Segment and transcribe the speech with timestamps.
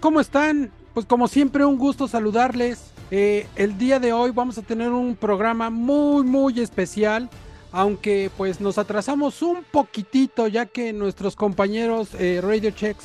[0.00, 0.70] ¿Cómo están?
[0.94, 2.92] Pues como siempre un gusto saludarles.
[3.10, 7.28] Eh, el día de hoy vamos a tener un programa muy muy especial,
[7.72, 13.04] aunque pues nos atrasamos un poquitito ya que nuestros compañeros eh, Radio Checks,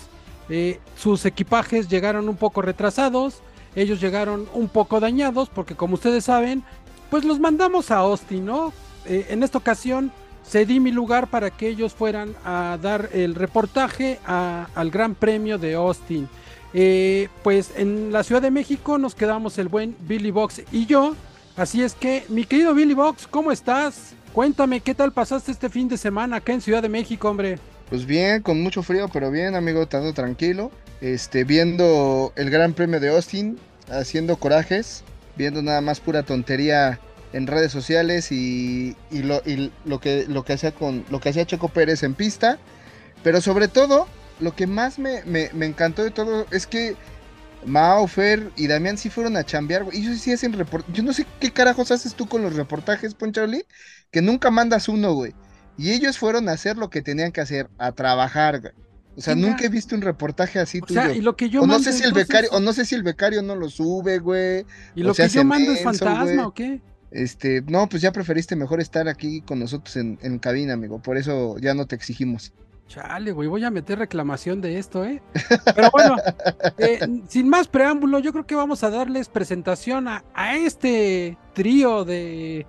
[0.50, 3.42] eh, sus equipajes llegaron un poco retrasados,
[3.76, 6.64] ellos llegaron un poco dañados porque como ustedes saben,
[7.10, 8.74] pues los mandamos a Austin, ¿no?
[9.06, 10.12] en esta ocasión
[10.46, 15.76] cedí mi lugar para que ellos fueran a dar el reportaje al Gran Premio de
[15.76, 16.28] Austin.
[16.74, 21.16] Eh, pues en la Ciudad de México nos quedamos el buen Billy Box y yo.
[21.56, 24.14] Así es que, mi querido Billy Box, ¿cómo estás?
[24.34, 27.58] Cuéntame, ¿qué tal pasaste este fin de semana acá en Ciudad de México, hombre?
[27.90, 30.72] Pues bien, con mucho frío, pero bien, amigo, todo tranquilo.
[31.02, 33.58] Este, viendo el Gran Premio de Austin,
[33.90, 35.04] haciendo corajes,
[35.36, 37.00] viendo nada más pura tontería
[37.34, 39.42] en redes sociales y, lo,
[39.86, 42.60] lo, que, lo, que hacía con, lo que hacía Checo Pérez en pista.
[43.24, 44.08] Pero sobre todo,
[44.40, 45.22] lo que más me,
[45.62, 46.96] encantó de todo es que
[47.66, 50.96] Mao, Fer y Damián sí fueron a chambear, Y ellos sí hacen reportajes.
[50.96, 53.64] Yo no sé qué carajos haces tú con los reportajes, Poncharoli,
[54.12, 55.34] que nunca mandas uno, güey.
[55.78, 58.74] Y ellos fueron a hacer lo que tenían que hacer, a trabajar, güey.
[59.18, 61.68] O sea, nunca he visto un reportaje así o Sea, y lo que yo o
[61.68, 64.64] no sé si el becario, o no sé si el becario no lo sube, güey.
[64.94, 66.82] Y lo que yo mando es fantasma, ¿o qué?
[67.10, 71.02] Este, no, pues ya preferiste mejor estar aquí con nosotros en, en cabina, amigo.
[71.02, 72.54] Por eso ya no te exigimos.
[72.88, 75.22] Chale, güey, voy a meter reclamación de esto, ¿eh?
[75.76, 76.16] Pero bueno,
[76.78, 80.24] eh, sin más preámbulo, yo creo que vamos a darles presentación a,
[80.56, 82.66] este trío de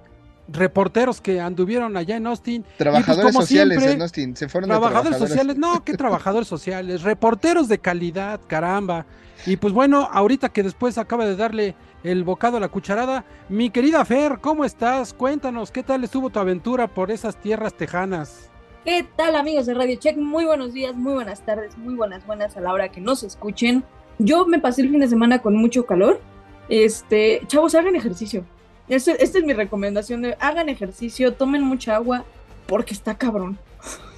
[0.48, 2.62] reporteros que anduvieron allá en Austin.
[2.62, 7.02] Pues, trabajadores sociales en Austin, se fueron trabajadores, trabajadores sociales, no, ¿qué trabajadores sociales?
[7.02, 9.06] Reporteros de calidad, caramba.
[9.46, 13.70] Y pues bueno, ahorita que después acaba de darle el bocado a la cucharada, mi
[13.70, 15.14] querida Fer, ¿cómo estás?
[15.14, 18.50] Cuéntanos, ¿qué tal estuvo tu aventura por esas tierras tejanas?
[18.88, 20.16] ¿Qué tal amigos de Radio Check?
[20.16, 23.84] Muy buenos días, muy buenas tardes, muy buenas buenas a la hora que nos escuchen.
[24.18, 26.22] Yo me pasé el fin de semana con mucho calor.
[26.70, 28.46] Este, chavos, hagan ejercicio.
[28.88, 32.24] esta es mi recomendación de hagan ejercicio, tomen mucha agua
[32.66, 33.58] porque está cabrón.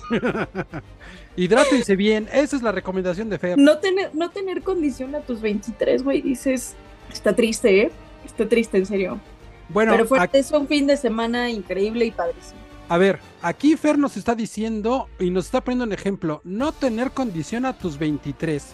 [1.37, 3.59] Hidrátense bien, esa es la recomendación de Fer.
[3.59, 6.77] No tener, no tener condición a tus 23, güey, dices,
[7.13, 7.91] está triste, ¿eh?
[8.25, 9.21] Está triste, en serio.
[9.69, 12.70] Bueno, pero fue es un fin de semana increíble y padrísimo.
[12.91, 17.13] A ver, aquí Fer nos está diciendo y nos está poniendo un ejemplo, no tener
[17.13, 18.67] condición a tus 23.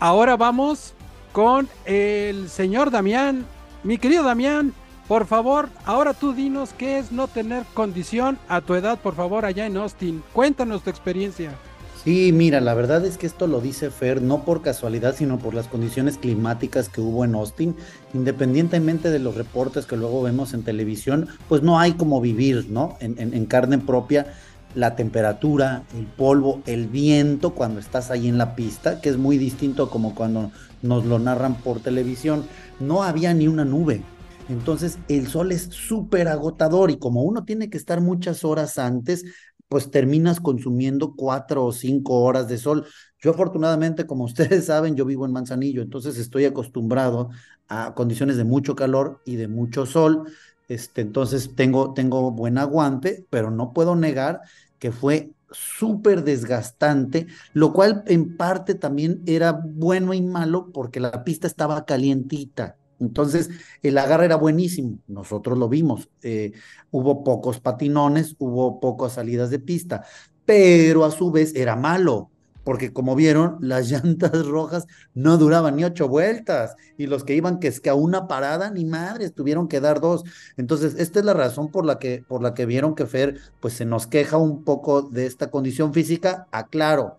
[0.00, 0.92] Ahora vamos
[1.30, 3.46] con el señor Damián.
[3.84, 4.74] Mi querido Damián,
[5.06, 9.44] por favor, ahora tú dinos qué es no tener condición a tu edad, por favor,
[9.44, 10.20] allá en Austin.
[10.32, 11.56] Cuéntanos tu experiencia.
[12.02, 15.52] Sí, mira, la verdad es que esto lo dice Fer no por casualidad, sino por
[15.52, 17.76] las condiciones climáticas que hubo en Austin.
[18.14, 22.96] Independientemente de los reportes que luego vemos en televisión, pues no hay como vivir, ¿no?
[23.00, 24.32] En, carne propia,
[24.74, 29.36] la temperatura, el polvo, el viento cuando estás ahí en la pista, que es muy
[29.36, 32.46] distinto como cuando nos lo narran por televisión.
[32.78, 34.02] No había ni una nube.
[34.48, 39.24] Entonces el sol es súper agotador y como uno tiene que estar muchas horas antes,
[39.70, 42.86] pues terminas consumiendo cuatro o cinco horas de sol.
[43.20, 47.30] Yo afortunadamente, como ustedes saben, yo vivo en Manzanillo, entonces estoy acostumbrado
[47.68, 50.24] a condiciones de mucho calor y de mucho sol.
[50.68, 54.40] Este, entonces tengo, tengo buen aguante, pero no puedo negar
[54.80, 61.22] que fue súper desgastante, lo cual en parte también era bueno y malo porque la
[61.22, 62.79] pista estaba calientita.
[63.00, 63.48] Entonces,
[63.82, 66.08] el agarre era buenísimo, nosotros lo vimos.
[66.22, 66.52] Eh,
[66.90, 70.04] hubo pocos patinones, hubo pocas salidas de pista,
[70.44, 72.30] pero a su vez era malo,
[72.62, 77.58] porque como vieron, las llantas rojas no duraban ni ocho vueltas, y los que iban
[77.58, 80.24] que es que a una parada, ni madres, tuvieron que dar dos.
[80.58, 83.74] Entonces, esta es la razón por la que, por la que vieron que Fer, pues
[83.74, 86.46] se nos queja un poco de esta condición física.
[86.52, 87.16] Aclaro,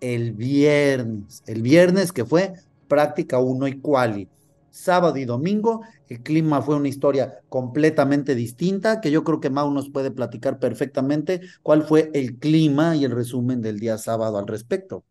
[0.00, 2.52] el viernes, el viernes que fue
[2.88, 4.28] práctica uno y quali
[4.72, 5.82] sábado y domingo.
[6.08, 10.58] El clima fue una historia completamente distinta, que yo creo que Mau nos puede platicar
[10.58, 15.04] perfectamente cuál fue el clima y el resumen del día sábado al respecto.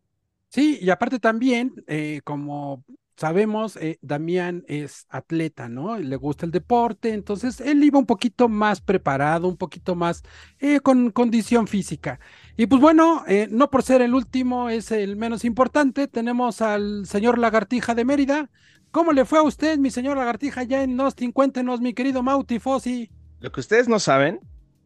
[0.50, 2.84] Sí, y aparte también, eh, como
[3.16, 5.98] sabemos, eh, Damián es atleta, ¿no?
[5.98, 10.24] Le gusta el deporte, entonces él iba un poquito más preparado, un poquito más
[10.60, 12.19] eh, con condición física.
[12.58, 17.38] Y pues bueno, no por ser el último, es el menos importante, tenemos al señor
[17.38, 18.50] Lagartija de Mérida,
[18.91, 21.31] ¿Cómo le fue a usted, mi señor Lagartija, ya en Austin?
[21.31, 23.09] Cuéntenos, mi querido Mauti Fossi.
[23.39, 24.41] Lo que ustedes no saben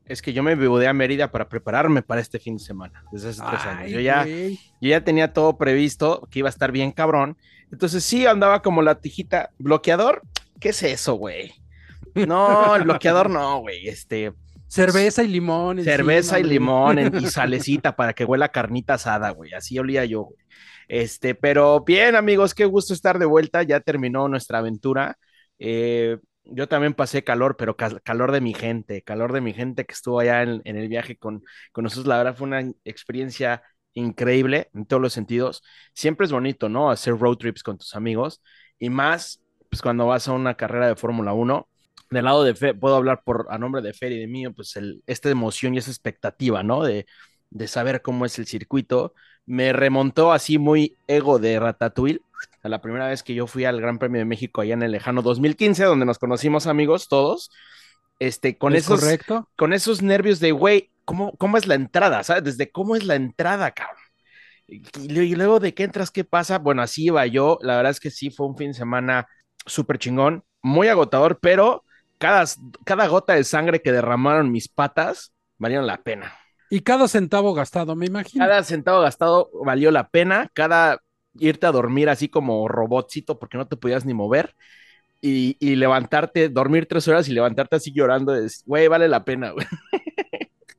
[0.05, 3.29] es que yo me mudé a Mérida para prepararme para este fin de semana, desde
[3.29, 3.91] hace tres años.
[3.91, 7.35] Yo ya, yo ya tenía todo previsto, que iba a estar bien cabrón.
[7.71, 9.49] Entonces sí andaba como la tijita.
[9.57, 10.21] ¿Bloqueador?
[10.59, 11.53] ¿Qué es eso, güey?
[12.13, 13.87] No, el bloqueador no, güey.
[13.87, 14.33] Este.
[14.67, 15.83] Cerveza y limón.
[15.83, 19.53] Cerveza y limón y salecita para que huela carnita asada, güey.
[19.53, 20.45] Así olía yo, güey.
[20.87, 23.63] Este, pero bien, amigos, qué gusto estar de vuelta.
[23.63, 25.17] Ya terminó nuestra aventura.
[25.59, 29.93] Eh, yo también pasé calor, pero calor de mi gente, calor de mi gente que
[29.93, 32.07] estuvo allá en, el viaje con, con nosotros.
[32.07, 35.63] La verdad fue una experiencia increíble en todos los sentidos.
[35.93, 36.91] Siempre es bonito, ¿no?
[36.91, 38.41] Hacer road trips con tus amigos
[38.77, 41.67] y más, pues cuando vas a una carrera de Fórmula 1.
[42.11, 44.75] Del lado de Fe, puedo hablar por a nombre de Fer y de mí, pues
[44.75, 46.83] el, esta emoción y esa expectativa, ¿no?
[46.83, 47.05] De,
[47.49, 49.13] de saber cómo es el circuito.
[49.45, 52.21] Me remontó así muy ego de Ratatouille
[52.63, 54.91] a la primera vez que yo fui al Gran Premio de México allá en el
[54.91, 57.51] lejano 2015, donde nos conocimos amigos todos.
[58.17, 59.49] Este, con esos, correcto?
[59.55, 62.23] con esos nervios de, güey, ¿cómo, ¿cómo es la entrada?
[62.23, 62.43] ¿Sabes?
[62.43, 64.01] Desde cómo es la entrada, cabrón.
[64.67, 66.57] Y, luego de qué entras, qué pasa.
[66.57, 67.59] Bueno, así iba yo.
[67.61, 69.27] La verdad es que sí, fue un fin de semana
[69.65, 71.83] súper chingón, muy agotador, pero
[72.17, 72.45] cada,
[72.83, 76.33] cada gota de sangre que derramaron mis patas valieron la pena.
[76.69, 78.45] Y cada centavo gastado, me imagino.
[78.45, 80.49] Cada centavo gastado valió la pena.
[80.53, 80.99] Cada
[81.37, 84.55] irte a dormir así como robotcito porque no te podías ni mover.
[85.21, 88.35] Y, y levantarte, dormir tres horas y levantarte así llorando,
[88.65, 89.65] güey, vale la pena, güey.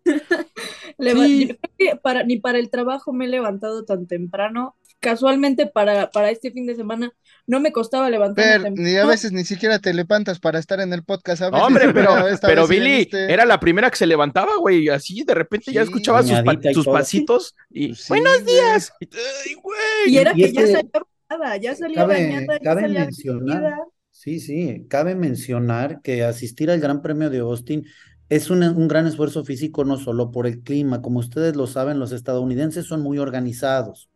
[2.02, 4.76] para, ni para el trabajo me he levantado tan temprano.
[5.00, 7.12] Casualmente para, para este fin de semana
[7.46, 8.70] no me costaba levantarme.
[8.70, 11.42] ni a veces ni siquiera te levantas para estar en el podcast.
[11.52, 12.10] Hombre, pero,
[12.42, 14.88] pero Billy era la primera que se levantaba, güey.
[14.88, 18.92] Así de repente ya escuchaba sus, pasitos y buenos días.
[20.06, 20.90] Y era que ya salía
[21.28, 23.74] bañada, ya salía bañada, ya salía mencionar,
[24.10, 27.84] Sí, sí, cabe mencionar que asistir al Gran Premio de Austin
[28.30, 31.98] es un, un, gran esfuerzo físico no solo por el clima, como ustedes lo saben,
[31.98, 34.08] los estadounidenses son muy organizados.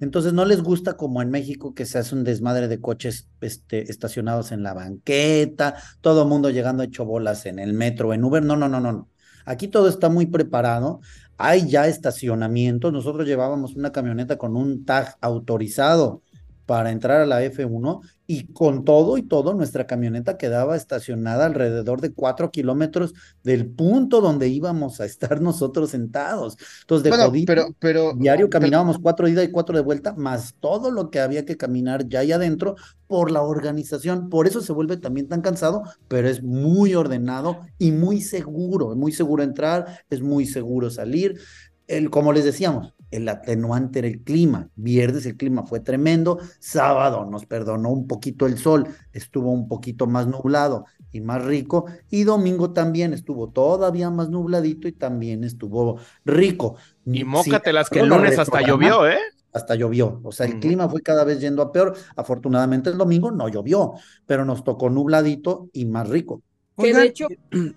[0.00, 3.90] Entonces no les gusta como en México que se hace un desmadre de coches este,
[3.90, 8.42] estacionados en la banqueta, todo mundo llegando hecho bolas en el metro, en Uber.
[8.42, 9.08] No, no, no, no, no.
[9.44, 11.00] Aquí todo está muy preparado.
[11.36, 12.92] Hay ya estacionamientos.
[12.92, 16.22] Nosotros llevábamos una camioneta con un tag autorizado
[16.66, 22.00] para entrar a la F1 y con todo y todo nuestra camioneta quedaba estacionada alrededor
[22.00, 23.12] de cuatro kilómetros
[23.42, 26.56] del punto donde íbamos a estar nosotros sentados.
[26.80, 31.10] Entonces, de pero, pero, diario caminábamos cuatro ida y cuatro de vuelta, más todo lo
[31.10, 32.76] que había que caminar ya ahí adentro
[33.06, 34.30] por la organización.
[34.30, 38.92] Por eso se vuelve también tan cansado, pero es muy ordenado y muy seguro.
[38.92, 41.38] Es muy seguro entrar, es muy seguro salir.
[41.86, 44.68] El, como les decíamos, el atenuante era el clima.
[44.74, 46.38] Viernes el clima fue tremendo.
[46.58, 51.86] Sábado nos perdonó un poquito el sol, estuvo un poquito más nublado y más rico.
[52.10, 56.76] Y domingo también estuvo todavía más nubladito y también estuvo rico.
[57.06, 59.18] Y mócatelas que el lunes hasta llovió, ¿eh?
[59.52, 60.20] Hasta llovió.
[60.24, 61.96] O sea, el clima fue cada vez yendo a peor.
[62.16, 63.92] Afortunadamente el domingo no llovió,
[64.26, 66.42] pero nos tocó nubladito y más rico.
[66.76, 67.28] Que de hecho.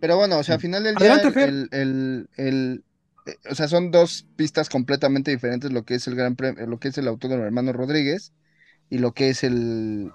[0.00, 2.80] Pero bueno, o sea, al final del día, el, el eh,
[3.50, 6.88] o sea, son dos pistas completamente diferentes, lo que es el Gran Premio, lo que
[6.88, 8.32] es el Autódromo Hermano Rodríguez
[8.90, 10.12] y lo que es el,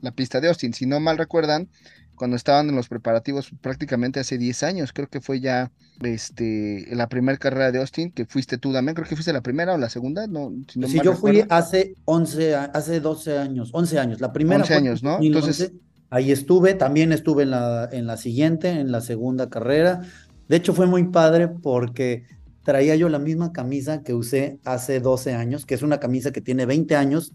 [0.00, 0.74] la pista de Austin.
[0.74, 1.68] Si no mal recuerdan,
[2.16, 5.70] cuando estaban en los preparativos prácticamente hace 10 años, creo que fue ya
[6.02, 9.74] este, la primera carrera de Austin, que fuiste tú también, creo que fuiste la primera
[9.74, 14.20] o la segunda, no, si sí, yo fui hace 11, hace 12 años, 11 años,
[14.20, 15.18] la primera 11 años, ¿no?
[15.22, 15.72] Entonces...
[16.10, 20.00] Ahí estuve, también estuve en la, en la siguiente, en la segunda carrera.
[20.48, 22.24] De hecho, fue muy padre porque
[22.64, 26.40] traía yo la misma camisa que usé hace 12 años, que es una camisa que
[26.40, 27.32] tiene 20 años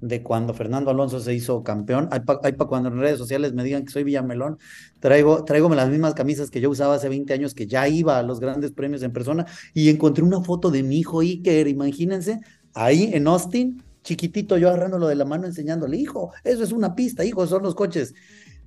[0.00, 2.08] de cuando Fernando Alonso se hizo campeón.
[2.10, 4.58] Hay para cuando en redes sociales me digan que soy Villamelón,
[5.00, 8.22] traigo, traigo las mismas camisas que yo usaba hace 20 años, que ya iba a
[8.22, 12.40] los grandes premios en persona, y encontré una foto de mi hijo Iker, imagínense,
[12.74, 17.24] ahí en Austin, chiquitito, yo agarrándolo de la mano, enseñándole, hijo, eso es una pista,
[17.24, 18.14] hijo, son los coches.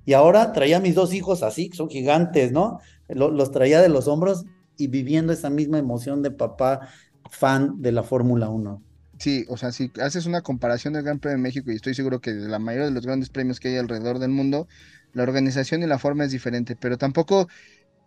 [0.04, 2.80] Y ahora traía a mis dos hijos así, que son gigantes, ¿no?
[3.08, 4.44] Los traía de los hombros
[4.76, 6.88] y viviendo esa misma emoción de papá
[7.30, 8.82] fan de la Fórmula 1.
[9.18, 12.20] Sí, o sea, si haces una comparación del Gran Premio de México, y estoy seguro
[12.20, 14.68] que de la mayoría de los grandes premios que hay alrededor del mundo,
[15.12, 17.48] la organización y la forma es diferente, pero tampoco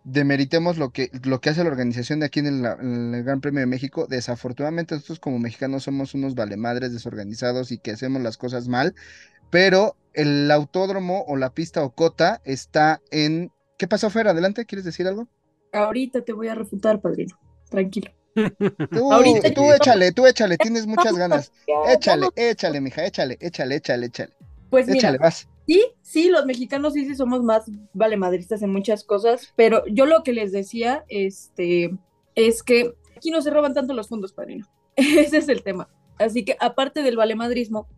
[0.04, 3.40] demeritemos lo que, lo que hace la organización de aquí en el, en el, Gran
[3.40, 4.06] Premio de México.
[4.08, 8.94] Desafortunadamente nosotros como mexicanos somos unos valemadres desorganizados y que hacemos las cosas mal,
[9.50, 13.52] pero el autódromo o la pista Ocota está en...
[13.82, 14.28] ¿Qué pasó, Fer?
[14.28, 15.26] Adelante, ¿quieres decir algo?
[15.72, 17.36] Ahorita te voy a refutar, padrino.
[17.68, 18.12] Tranquilo.
[18.92, 21.50] Tú, Ahorita tú échale, tú échale, tienes muchas ganas.
[21.88, 24.32] Échale, échale, mija, échale, échale, échale, échale.
[24.70, 25.48] Pues échale, vas.
[25.66, 30.22] Sí, sí, los mexicanos sí, sí somos más valemadristas en muchas cosas, pero yo lo
[30.22, 31.90] que les decía, este,
[32.36, 34.68] es que aquí no se roban tanto los fondos, padrino.
[34.94, 35.88] Ese es el tema.
[36.20, 37.88] Así que aparte del valemadrismo,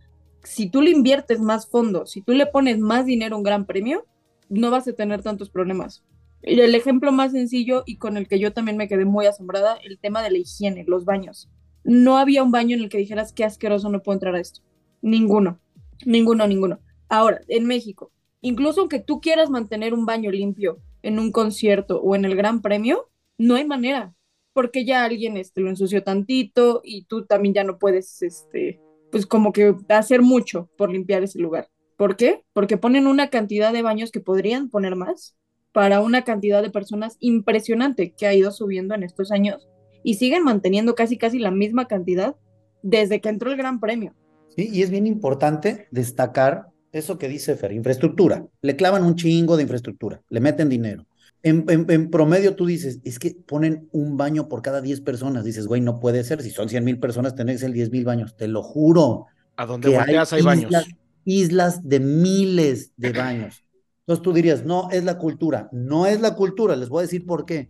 [0.44, 3.66] si tú le inviertes más fondos, si tú le pones más dinero a un gran
[3.66, 4.06] premio,
[4.48, 6.04] no vas a tener tantos problemas.
[6.42, 9.98] El ejemplo más sencillo y con el que yo también me quedé muy asombrada, el
[9.98, 11.50] tema de la higiene, los baños.
[11.84, 14.62] no había un baño en el que dijeras qué asqueroso, no puedo entrar a esto.
[15.02, 15.60] Ninguno,
[16.06, 16.80] ninguno, ninguno.
[17.08, 18.10] Ahora, en México,
[18.40, 22.62] incluso aunque tú quieras mantener un baño limpio en un concierto o en el Gran
[22.62, 24.14] Premio, no hay manera,
[24.54, 29.26] porque ya alguien este, lo ensució tantito y tú también ya no puedes, este, pues
[29.26, 31.68] como que hacer mucho por limpiar ese lugar.
[31.96, 32.44] ¿Por qué?
[32.52, 35.36] Porque ponen una cantidad de baños que podrían poner más
[35.72, 39.68] para una cantidad de personas impresionante que ha ido subiendo en estos años
[40.02, 42.36] y siguen manteniendo casi casi la misma cantidad
[42.82, 44.14] desde que entró el Gran Premio.
[44.56, 48.46] Sí, y es bien importante destacar eso que dice Fer, infraestructura.
[48.62, 51.06] Le clavan un chingo de infraestructura, le meten dinero.
[51.42, 55.44] En, en, promedio tú dices, es que ponen un baño por cada 10 personas.
[55.44, 56.40] Dices, güey, no puede ser.
[56.40, 58.34] Si son 100 mil personas, tenés el 10 mil baños.
[58.34, 59.26] Te lo juro.
[59.56, 60.72] A donde volteas hay, baños.
[61.24, 63.64] Islas de miles de baños.
[64.00, 65.68] Entonces tú dirías, no, es la cultura.
[65.72, 66.76] No es la cultura.
[66.76, 67.68] Les voy a decir por qué.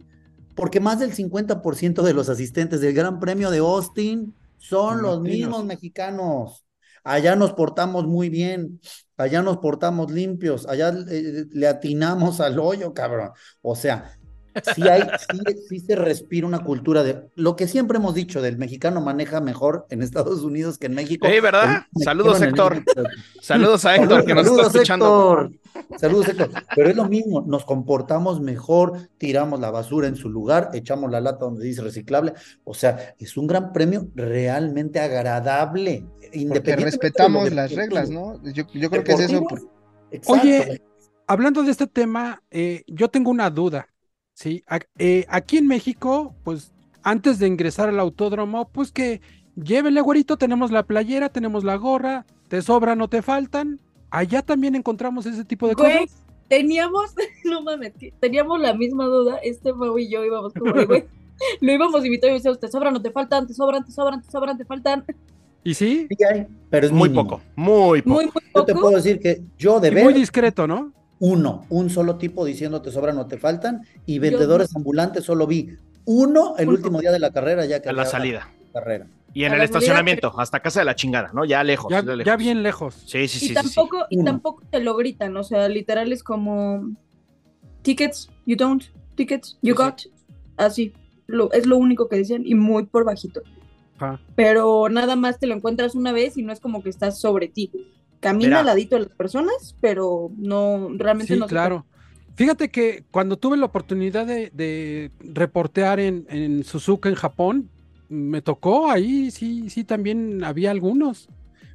[0.56, 5.64] Porque más del 50% de los asistentes del Gran Premio de Austin son los mismos
[5.64, 6.64] mexicanos.
[7.04, 8.80] Allá nos portamos muy bien,
[9.18, 13.30] allá nos portamos limpios, allá eh, le atinamos al hoyo, cabrón.
[13.60, 14.18] O sea,
[14.74, 15.02] sí, hay,
[15.68, 19.86] sí, se respira una cultura de lo que siempre hemos dicho del mexicano maneja mejor
[19.90, 21.26] en Estados Unidos que en México.
[21.28, 21.84] Sí, ¿verdad?
[22.02, 22.82] Saludos, Héctor.
[23.40, 25.50] Saludos a Héctor que nos está escuchando.
[25.98, 26.50] Saludos, Héctor.
[26.74, 31.20] Pero es lo mismo, nos comportamos mejor, tiramos la basura en su lugar, echamos la
[31.20, 32.34] lata donde dice reciclable.
[32.64, 36.06] O sea, es un gran premio realmente agradable.
[36.48, 38.42] Porque respetamos las reglas, ¿no?
[38.52, 39.46] Yo, creo que es eso.
[40.26, 40.82] Oye,
[41.26, 43.88] hablando de este tema, eh, yo tengo una duda.
[44.34, 44.64] Sí,
[44.98, 46.72] eh, aquí en México, pues
[47.02, 49.20] antes de ingresar al autódromo, pues que
[49.54, 53.80] llévele, güerito, tenemos la playera, tenemos la gorra, te sobra, no te faltan.
[54.10, 56.24] Allá también encontramos ese tipo de cosas.
[56.48, 57.14] Teníamos,
[57.44, 61.04] no mames, teníamos la misma duda, este Mau y yo íbamos como güey,
[61.60, 64.30] lo íbamos invitando y decíamos, te sobran, no te faltan, te sobran, te sobran, te
[64.30, 65.04] sobran, te faltan.
[65.62, 66.06] ¿Y sí?
[66.10, 68.22] Sí hay, pero es muy poco, muy poco.
[68.22, 70.04] Muy, Yo te puedo decir que yo de ver...
[70.04, 70.92] Muy discreto, ¿no?
[71.18, 75.76] Uno, un solo tipo diciendo te sobran o te faltan, y vendedores ambulantes solo vi
[76.04, 77.88] uno el último día de la carrera, ya que...
[77.88, 78.48] A la salida.
[78.72, 79.06] carrera.
[79.32, 81.44] Y en el estacionamiento, hasta casa de la chingada, ¿no?
[81.44, 81.92] Ya lejos.
[82.24, 82.94] Ya, bien lejos.
[83.06, 83.50] Sí, sí, sí.
[83.50, 86.88] Y, tampoco, y tampoco te lo gritan, o sea, literal es como
[87.82, 88.84] tickets, you don't,
[89.16, 90.02] tickets, you got.
[90.56, 90.92] Así,
[91.26, 93.42] lo, es lo único que dicen y muy por bajito.
[94.36, 97.48] Pero nada más te lo encuentras una vez y no es como que estás sobre
[97.48, 97.70] ti
[98.20, 101.46] camina al ladito de las personas, pero no, realmente no.
[101.46, 101.86] claro.
[102.36, 107.70] Fíjate que cuando tuve la oportunidad de, reportear en, en, Suzuka, en Japón,
[108.08, 111.28] me tocó ahí, sí, sí, también había algunos.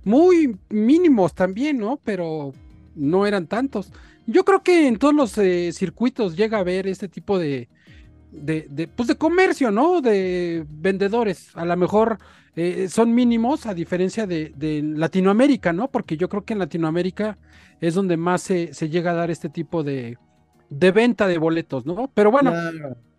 [0.04, 2.00] Muy mínimos también, ¿no?
[2.04, 2.54] Pero
[2.96, 3.92] no eran tantos.
[4.28, 7.68] Yo creo que en todos los eh, circuitos llega a haber este tipo de,
[8.32, 10.02] de, de, pues de comercio, ¿no?
[10.02, 11.56] De vendedores.
[11.56, 12.20] A lo mejor
[12.62, 15.90] eh, son mínimos a diferencia de, Latinoamérica, ¿no?
[15.90, 17.38] Porque yo creo que en Latinoamérica
[17.80, 20.18] es donde más se, llega a dar este tipo de,
[20.70, 22.12] venta de boletos, ¿no?
[22.14, 22.52] Pero bueno,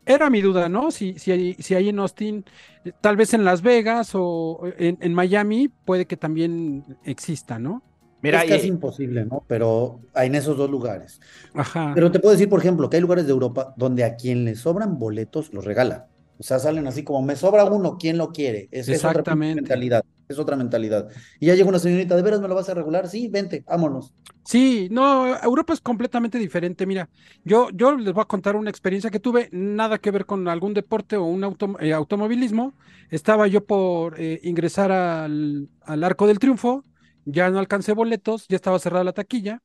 [0.05, 0.90] era mi duda, ¿no?
[0.90, 2.45] Si, si, hay, si hay en Austin,
[2.85, 7.83] eh, tal vez en Las Vegas o en, Miami, puede que también exista, ¿no?
[8.23, 9.45] Mira, es casi imposible, ¿no?
[9.47, 11.21] Pero hay en esos dos lugares.
[11.55, 11.93] Ajá.
[11.95, 14.55] Pero te puedo decir, por ejemplo, que hay lugares de Europa donde a quien le
[14.55, 16.09] sobran boletos los regala.
[16.41, 18.69] O sea, salen así como, me sobra uno, ¿quién lo quiere?
[18.71, 21.09] Es, otra mentalidad, es otra mentalidad.
[21.39, 23.09] Y ya llega una señorita, ¿de veras me lo vas a regular?
[23.09, 24.15] Sí, vente, vámonos.
[24.43, 26.87] Sí, no, Europa es completamente diferente.
[26.87, 27.11] Mira,
[27.45, 30.73] yo, yo les voy a contar una experiencia que tuve, nada que ver con algún
[30.73, 31.45] deporte o un
[31.79, 32.73] eh, automovilismo.
[33.11, 36.85] Estaba yo por eh, ingresar al, Arco del Triunfo,
[37.25, 39.62] ya no alcancé boletos, ya estaba cerrada la taquilla.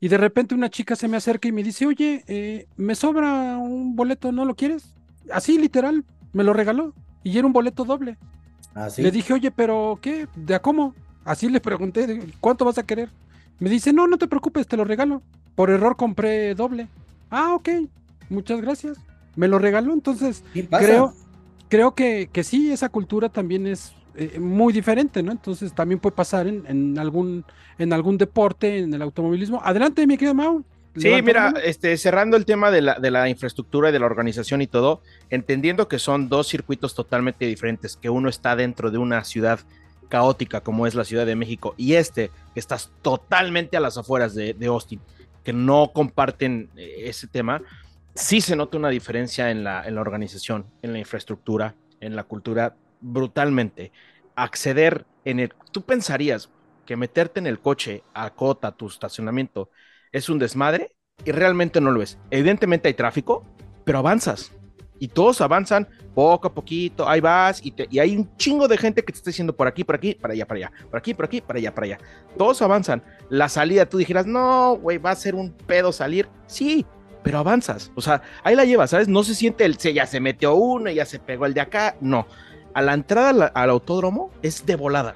[0.00, 3.56] Y de repente una chica se me acerca y me dice, oye, eh, me sobra
[3.58, 4.94] un boleto, ¿no lo quieres?
[5.32, 8.18] Así, literal, me lo regaló y era un boleto doble.
[8.74, 10.28] ¿Ah, le dije, oye, pero ¿qué?
[10.36, 10.94] ¿De a cómo?
[11.24, 13.10] Así le pregunté, ¿cuánto vas a querer?
[13.58, 15.22] Me dice, no, no te preocupes, te lo regalo.
[15.54, 16.88] Por error compré doble.
[17.30, 17.68] Ah, ok,
[18.28, 18.98] muchas gracias.
[19.36, 21.14] Me lo regaló, entonces creo,
[21.68, 25.30] creo que, que sí, esa cultura también es eh, muy diferente, ¿no?
[25.32, 27.44] Entonces también puede pasar en, en, algún,
[27.78, 29.60] en algún deporte, en el automovilismo.
[29.62, 30.64] Adelante, mi querido Mau.
[30.96, 34.60] Sí, mira, este, cerrando el tema de la, de la infraestructura y de la organización
[34.62, 39.22] y todo, entendiendo que son dos circuitos totalmente diferentes, que uno está dentro de una
[39.22, 39.60] ciudad
[40.08, 44.34] caótica como es la Ciudad de México y este que estás totalmente a las afueras
[44.34, 45.00] de, Austin,
[45.44, 47.62] que no comparten eh, ese tema,
[48.14, 52.24] sí se nota una diferencia en la, en la organización, en la infraestructura, en la
[52.24, 53.92] cultura, brutalmente.
[54.34, 55.52] Acceder en el...
[55.72, 56.50] Tú pensarías
[56.86, 59.70] que meterte en el coche a cota tu estacionamiento
[60.12, 62.18] es un desmadre y realmente no lo es.
[62.30, 63.44] Evidentemente hay tráfico,
[63.84, 64.52] pero avanzas.
[65.00, 69.04] Y todos avanzan poco a poquito, ahí vas, y, y hay un chingo de gente
[69.04, 71.24] que te está diciendo por aquí, por aquí, para allá, para allá, por aquí, por
[71.26, 71.98] aquí, para allá, para allá.
[72.36, 73.04] Todos avanzan.
[73.28, 76.28] La salida, tú dijeras, no, güey, va a ser un pedo salir.
[76.46, 76.84] Sí,
[77.22, 77.92] pero avanzas.
[77.94, 79.06] O sea, ahí la llevas, ¿sabes?
[79.06, 81.96] No se siente el, se, ya se metió uno, ya se pegó el de acá.
[82.00, 82.26] No.
[82.74, 85.14] A la entrada al, autódromo es de volada,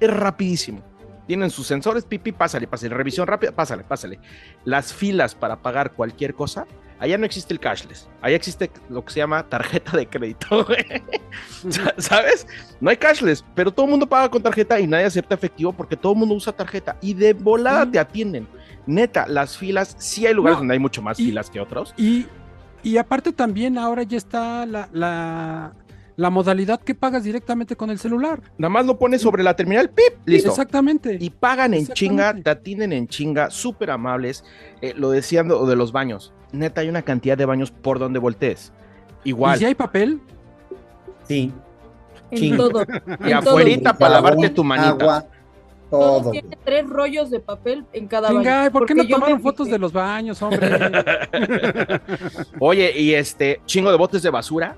[0.00, 0.82] Es rapidísimo.
[1.26, 2.94] Tienen sus sensores, pipi, pásale, pásale.
[2.94, 4.18] Revisión rápida, pásale, pásale.
[4.64, 6.66] Las filas para pagar cualquier cosa
[7.00, 8.08] Allá no existe el cashless.
[8.20, 10.66] Allá existe lo que se llama tarjeta de crédito.
[11.98, 12.46] ¿Sabes?
[12.80, 15.96] No hay cashless, pero todo el mundo paga con tarjeta y nadie acepta efectivo porque
[15.96, 18.48] todo el mundo usa tarjeta y de volada te atienden.
[18.86, 21.94] Neta, las filas, sí hay lugares donde hay mucho más filas que otros.
[21.96, 22.26] Y,
[22.82, 25.74] y aparte también ahora ya está la, la,
[26.18, 28.42] la modalidad que pagas directamente con el celular.
[28.58, 30.50] Nada más lo pones sobre la terminal, pip, listo.
[30.50, 31.16] Exactamente.
[31.18, 34.44] Y pagan en chinga, te atienden en chinga, súper amables.
[34.82, 38.72] Eh, lo decían de los baños neta, hay una cantidad de baños por donde voltees.
[39.24, 39.56] Igual.
[39.56, 40.20] ¿Y si hay papel?
[41.24, 41.52] Sí.
[42.30, 42.84] En todo.
[43.26, 44.90] Y afuerita para lavarte tu manita.
[44.90, 45.26] Agua,
[45.90, 46.30] todo.
[46.30, 48.70] Tiene tres rollos de papel en cada baño.
[48.70, 50.68] ¿por qué no tomaron fotos de los baños, hombre?
[52.60, 54.76] Oye, y este, chingo de botes de basura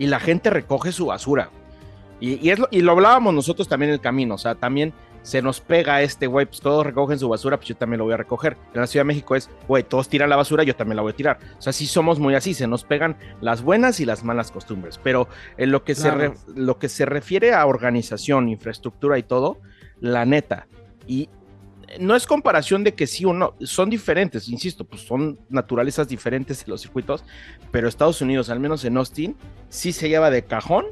[0.00, 1.50] y la gente recoge su basura.
[2.20, 4.92] Y, es lo, y lo hablábamos nosotros también en el camino, o sea, también
[5.22, 8.14] se nos pega este, güey, pues todos recogen su basura, pues yo también lo voy
[8.14, 8.56] a recoger.
[8.74, 11.12] En la Ciudad de México es, güey, todos tiran la basura, yo también la voy
[11.12, 11.38] a tirar.
[11.58, 14.98] O sea, sí somos muy así, se nos pegan las buenas y las malas costumbres.
[15.02, 15.28] Pero
[15.58, 19.58] en lo que, se, lo que se refiere a organización, infraestructura y todo,
[20.00, 20.66] la neta,
[21.06, 21.28] y
[21.98, 26.64] no es comparación de que sí o no, son diferentes, insisto, pues son naturalezas diferentes
[26.64, 27.24] de los circuitos,
[27.70, 29.36] pero Estados Unidos, al menos en Austin,
[29.68, 30.86] sí se lleva de cajón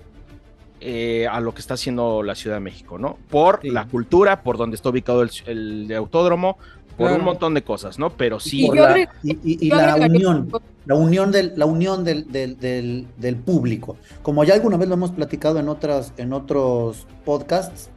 [0.80, 3.18] eh, a lo que está haciendo la Ciudad de México, ¿no?
[3.28, 6.58] Por la cultura, por donde está ubicado el, autódromo,
[6.96, 8.10] por un montón de cosas, ¿no?
[8.10, 8.66] Pero sí.
[8.66, 10.48] Y, la, y, la, unión,
[10.84, 13.96] la unión, del, la unión del, del, público.
[14.22, 17.90] Como ya alguna vez lo hemos platicado en, otras, en otros podcasts,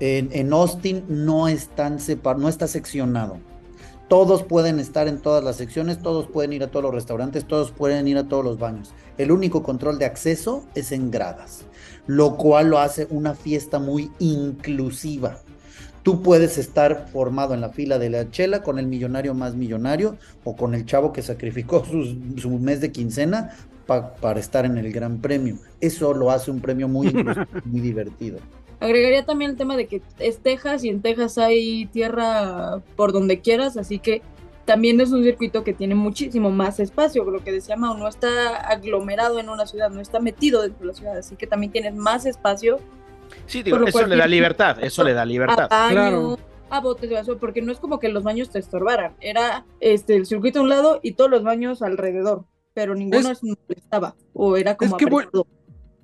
[0.00, 3.38] en, Austin no, están separ, no está seccionado.
[4.08, 7.72] Todos pueden estar en todas las secciones, todos pueden ir a todos los restaurantes, todos
[7.72, 8.94] pueden ir a todos los baños.
[9.18, 11.66] El único control de acceso es en gradas
[12.08, 15.38] lo cual lo hace una fiesta muy inclusiva.
[16.02, 20.16] Tú puedes estar formado en la fila de la chela con el millonario más millonario
[20.42, 21.84] o con el chavo que sacrificó
[22.36, 23.50] su mes de quincena
[23.86, 25.58] para estar en el gran premio.
[25.80, 27.12] Eso lo hace un premio muy,
[27.64, 28.38] muy divertido.
[28.80, 33.40] Agregaría también el tema de que es Texas y en Texas hay tierra por donde
[33.40, 34.22] quieras, así que
[34.68, 38.56] también es un circuito que tiene muchísimo más espacio, lo que decía Mau, no está
[38.56, 41.94] aglomerado en una ciudad, no está metido dentro de la ciudad, así que también tienes
[41.94, 42.78] más espacio.
[43.46, 45.68] Sí, digo, eso le da libertad, eso le da libertad.
[45.70, 46.38] A claro.
[46.68, 50.16] a botes de basura, porque no es como que los baños te estorbaran, era este
[50.16, 53.32] el circuito a un lado y todos los baños alrededor, pero ninguno
[53.70, 55.10] estaba, o era como es que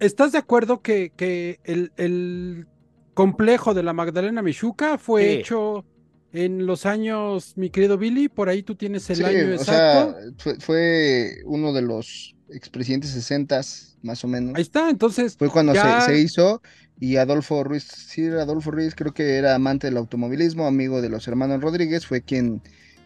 [0.00, 2.66] ¿Estás de acuerdo que, que el,
[3.14, 5.84] complejo de la Magdalena Michuca fue hecho
[6.32, 10.16] en los años, mi querido Billy, por ahí tú tienes el año exacto.
[10.58, 13.60] fue, uno de los expresidentes 60
[14.02, 14.56] más o menos.
[14.56, 15.36] Ahí está, entonces.
[15.36, 16.60] Fue cuando se, hizo
[16.98, 21.28] y Adolfo Ruiz, sí, Adolfo Ruiz creo que era amante del automovilismo, amigo de los
[21.28, 22.60] hermanos Rodríguez, fue quien,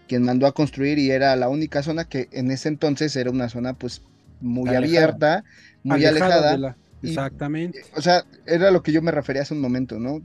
[0.09, 3.51] quien mandó a construir y era la única zona que en ese entonces era una
[3.51, 4.03] zona pues
[4.41, 5.45] muy abierta,
[5.83, 6.77] muy alejada.
[7.01, 7.83] Exactamente.
[7.97, 10.21] o sea, era lo que yo me refería hace un momento, ¿no?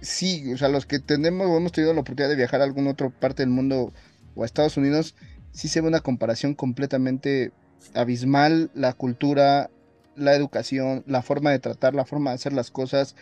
[0.00, 2.90] sí, o sea, los que tenemos o hemos tenido la oportunidad de viajar a alguna
[2.90, 3.92] otra parte del mundo
[4.34, 5.14] o a Estados Unidos,
[5.52, 7.52] sí se ve una comparación completamente
[7.94, 9.70] abismal, la cultura,
[10.16, 13.16] la educación, la forma de tratar, la forma de hacer las cosas,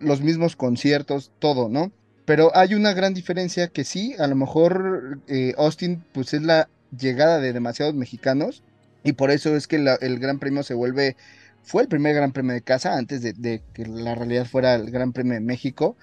[0.00, 1.92] los mismos conciertos, todo, ¿no?
[2.24, 6.68] Pero hay una gran diferencia que sí, a lo mejor eh, Austin pues es la
[6.96, 8.62] llegada de demasiados mexicanos
[9.08, 11.16] y por eso es que el Gran Premio se vuelve,
[11.62, 14.90] fue el primer Gran Premio de casa antes de, de que la realidad fuera el
[14.90, 15.96] Gran Premio de México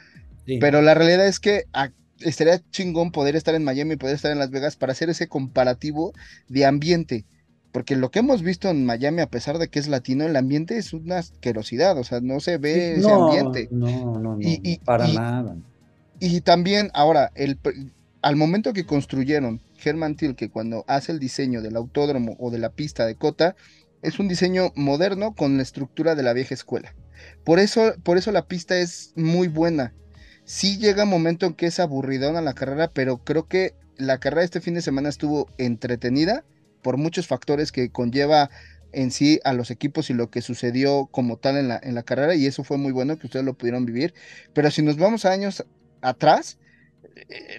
[0.60, 1.66] pero la realidad es que
[2.20, 6.14] estaría chingón poder estar en Miami poder estar en Las Vegas para hacer ese comparativo
[6.48, 7.26] de ambiente.
[7.72, 10.78] Porque lo que hemos visto en Miami, a pesar de que es latino, el ambiente
[10.78, 13.68] es una asquerosidad, o sea, no se ve ese ambiente.
[13.70, 15.58] No, no, no, y, para nada.
[16.22, 17.60] Y también, ahora, el,
[18.26, 22.72] al momento que construyeron Herman Tilke, cuando hace el diseño del autódromo o de la
[22.72, 23.56] pista de Cota,
[24.02, 26.96] es un diseño moderno con la estructura de la vieja escuela.
[27.44, 29.94] Por eso, por eso la pista es muy buena
[30.46, 34.44] sí llega un momento en que es aburridona la carrera, pero creo que la carrera
[34.44, 36.46] este fin de semana estuvo entretenida
[36.82, 38.50] por muchos factores que conlleva
[38.94, 42.04] en sí a los equipos y lo que sucedió como tal en la, en la
[42.04, 44.14] carrera y eso fue muy bueno que ustedes lo pudieron vivir.
[44.54, 45.66] Pero si nos vamos a años
[46.02, 46.60] atrás,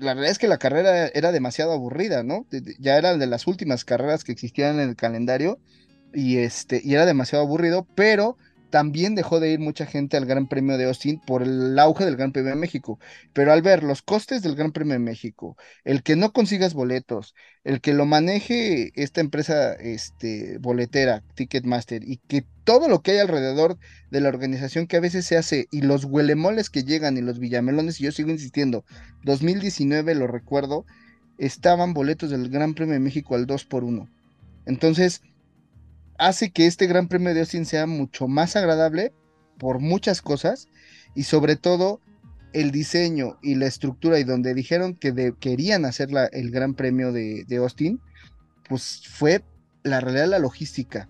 [0.00, 2.46] la realidad es que la carrera era demasiado aburrida, ¿no?
[2.78, 5.58] Ya era de las últimas carreras que existían en el calendario
[6.12, 8.36] y, este, y era demasiado aburrido, pero
[8.70, 12.16] también dejó de ir mucha gente al Gran Premio de Austin por el auge del
[12.16, 12.98] Gran Premio de México.
[13.32, 17.34] Pero al ver los costes del Gran Premio de México, el que no consigas boletos,
[17.64, 23.18] el que lo maneje esta empresa este, boletera, Ticketmaster, y que todo lo que hay
[23.18, 23.78] alrededor
[24.10, 27.38] de la organización que a veces se hace, y los huelemoles que llegan y los
[27.38, 28.84] villamelones, y yo sigo insistiendo,
[29.24, 30.84] 2019 lo recuerdo,
[31.38, 34.08] estaban boletos del Gran Premio de México al 2 por 1
[34.64, 35.22] Entonces,
[36.18, 39.12] hace que este Gran Premio de Austin sea mucho más agradable
[39.58, 40.68] por muchas cosas
[41.14, 42.00] y sobre todo
[42.52, 47.44] el diseño y la estructura y donde dijeron que querían hacer el Gran Premio de,
[47.46, 48.00] de, Austin,
[48.68, 49.42] pues fue
[49.82, 51.08] la realidad la logística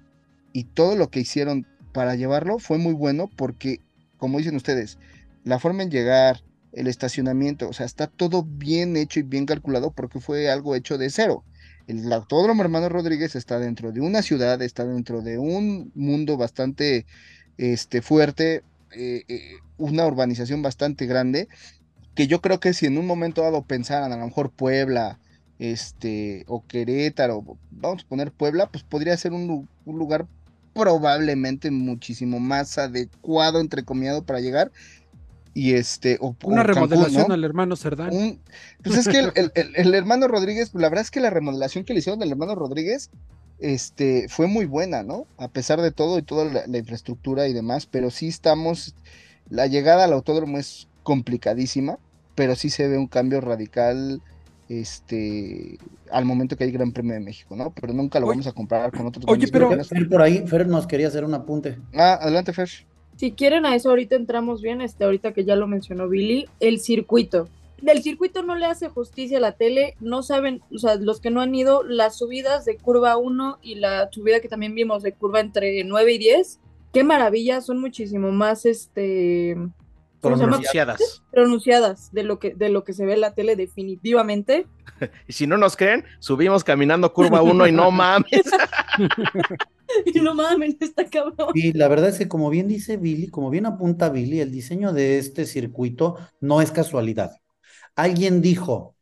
[0.53, 3.81] y todo lo que hicieron para llevarlo fue muy bueno porque,
[4.17, 4.99] como dicen ustedes,
[5.45, 6.43] la forma en llegar,
[6.73, 10.99] el estacionamiento, o sea, está todo bien hecho y bien calculado porque fue algo hecho
[10.99, 11.45] de cero.
[11.87, 17.07] El Autódromo Hermano Rodríguez está dentro de una ciudad, está dentro de un mundo bastante
[17.59, 19.41] este, fuerte, eh, eh,
[19.79, 21.49] una urbanización bastante grande,
[22.15, 25.21] que yo creo que si en un momento dado pensaran a lo mejor Puebla,
[25.59, 30.27] este, o Querétaro, vamos a poner Puebla, pues podría ser un, lugar
[30.75, 34.73] probablemente muchísimo más adecuado, entrecomillado para llegar,
[35.57, 38.41] y este una remodelación al hermano Cerdán.
[38.85, 39.21] pues es que
[39.55, 43.09] el, hermano Rodríguez, la verdad es que la remodelación que le hicieron al hermano Rodríguez
[43.59, 45.27] este, fue muy buena, ¿no?
[45.39, 48.95] A pesar de todo y toda la, infraestructura y demás, pero sí estamos,
[49.49, 51.99] la llegada al autódromo es complicadísima,
[52.35, 54.21] pero sí se ve un cambio radical
[54.69, 55.79] este
[56.11, 57.73] al momento que hay Gran Premio de México, ¿no?
[57.81, 59.25] Pero nunca lo vamos a comparar con otros.
[59.27, 61.79] Oye, pero Fer por ahí, Fer nos quería hacer un apunte.
[61.95, 62.69] Ah, adelante, Fer.
[63.17, 66.81] Si quieren a eso ahorita entramos bien, este, ahorita que ya lo mencionó Billy, el
[66.81, 67.49] circuito.
[67.81, 71.31] Del circuito no le hace justicia a la tele, no saben, o sea, los que
[71.31, 75.13] no han ido, las subidas de curva 1 y la subida que también vimos de
[75.13, 76.59] curva entre 9 y 10,
[76.93, 79.57] qué maravilla, son muchísimo más, este,
[80.21, 81.23] pronunciadas.
[81.31, 84.67] Pronunciadas de lo que de lo que se ve en la tele definitivamente.
[85.29, 88.43] y si no nos creen, subimos caminando curva 1 y no mames.
[90.07, 91.51] y no mames, está cabrón.
[91.55, 94.93] Y la verdad es que como bien dice Billy, como bien apunta Billy, el diseño
[94.93, 97.33] de este circuito no es casualidad.
[97.95, 98.97] Alguien dijo,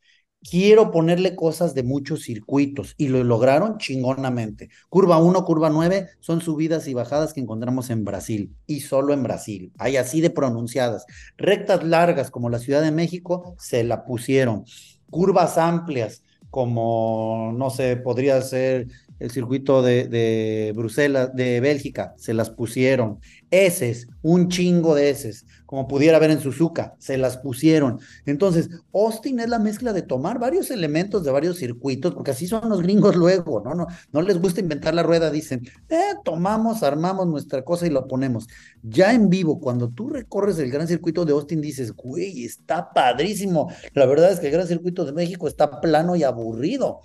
[0.48, 4.68] quiero ponerle cosas de muchos circuitos y lo lograron chingonamente.
[4.88, 9.22] Curva 1, curva 9 son subidas y bajadas que encontramos en Brasil y solo en
[9.22, 9.72] Brasil.
[9.78, 11.06] Hay así de pronunciadas.
[11.36, 14.64] Rectas largas como la Ciudad de México se la pusieron.
[15.10, 18.86] Curvas amplias como, no sé, podría ser
[19.24, 23.20] el circuito de, Bruselas, de Bélgica, se las pusieron.
[23.50, 28.00] Eses, un chingo de eses, como pudiera ver en Suzuka, se las pusieron.
[28.26, 32.68] Entonces, Austin es la mezcla de tomar varios elementos de varios circuitos, porque así son
[32.68, 33.74] los gringos luego, ¿no?
[33.74, 38.06] No, no les gusta inventar la rueda, dicen, eh, tomamos, armamos nuestra cosa y lo
[38.06, 38.46] ponemos.
[38.82, 43.72] Ya en vivo, cuando tú recorres el gran circuito de Austin, dices, güey, está padrísimo.
[43.94, 47.00] La verdad es que el gran circuito de México está plano y aburrido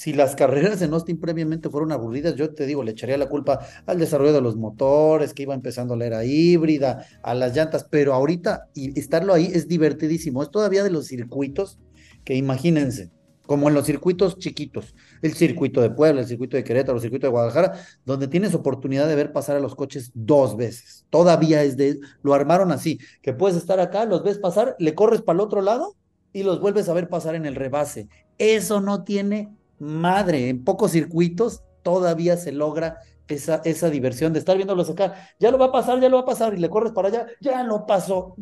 [0.00, 3.58] si las carreras en Austin previamente fueron aburridas, yo te digo, le echaría la culpa
[3.84, 8.14] al desarrollo de los motores, que iba empezando la era híbrida, a las llantas, pero
[8.14, 10.42] ahorita y estarlo ahí es divertidísimo.
[10.42, 11.80] Es todavía de los circuitos
[12.24, 13.10] que imagínense,
[13.44, 17.26] como en los circuitos chiquitos, el circuito de Puebla, el circuito de Querétaro, el circuito
[17.26, 17.74] de Guadalajara,
[18.06, 21.04] donde tienes oportunidad de ver pasar a los coches dos veces.
[21.10, 25.20] Todavía es de, lo armaron así, que puedes estar acá, los ves pasar, le corres
[25.20, 25.94] para el otro lado
[26.32, 28.08] y los vuelves a ver pasar en el rebase.
[28.38, 32.98] Eso no tiene madre, en pocos circuitos todavía se logra
[33.34, 35.30] esa, esa diversión de estar viéndolos acá.
[35.38, 37.26] Ya lo va a pasar, ya lo va a pasar, y le corres para allá,
[37.40, 38.34] ya lo pasó.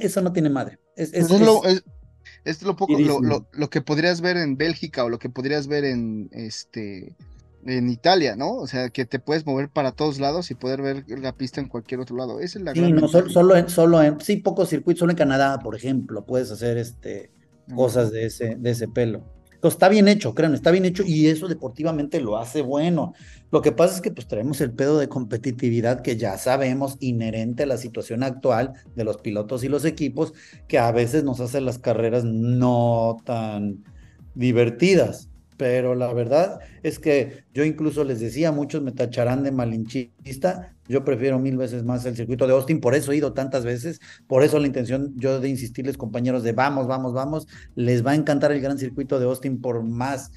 [0.00, 0.78] eso no tiene madre.
[0.96, 1.62] Es, es, lo,
[2.44, 6.28] es, lo, poco, lo, que podrías ver en Bélgica o lo que podrías ver en
[6.32, 7.16] este
[7.66, 8.54] en Italia, ¿no?
[8.54, 11.68] O sea, que te puedes mover para todos lados y poder ver la pista en
[11.68, 12.40] cualquier otro lado.
[12.40, 15.58] Esa es la sí, no, solo, en, solo en, sí, pocos circuitos, solo en Canadá,
[15.58, 17.30] por ejemplo, puedes hacer este
[17.74, 19.22] cosas de ese, de ese pelo.
[19.58, 23.12] Entonces, está bien hecho, créanme, está bien hecho y eso deportivamente lo hace bueno.
[23.50, 27.64] Lo que pasa es que pues traemos el pedo de competitividad que ya sabemos inherente
[27.64, 30.32] a la situación actual de los pilotos y los equipos,
[30.68, 33.82] que a veces nos hacen las carreras no tan
[34.34, 35.27] divertidas
[35.58, 41.04] pero la verdad es que yo incluso les decía, muchos me tacharán de malinchista, yo
[41.04, 44.44] prefiero mil veces más el circuito de Austin, por eso he ido tantas veces, por
[44.44, 48.52] eso la intención yo de insistirles compañeros de vamos, vamos, vamos, les va a encantar
[48.52, 50.30] el gran circuito de Austin por más,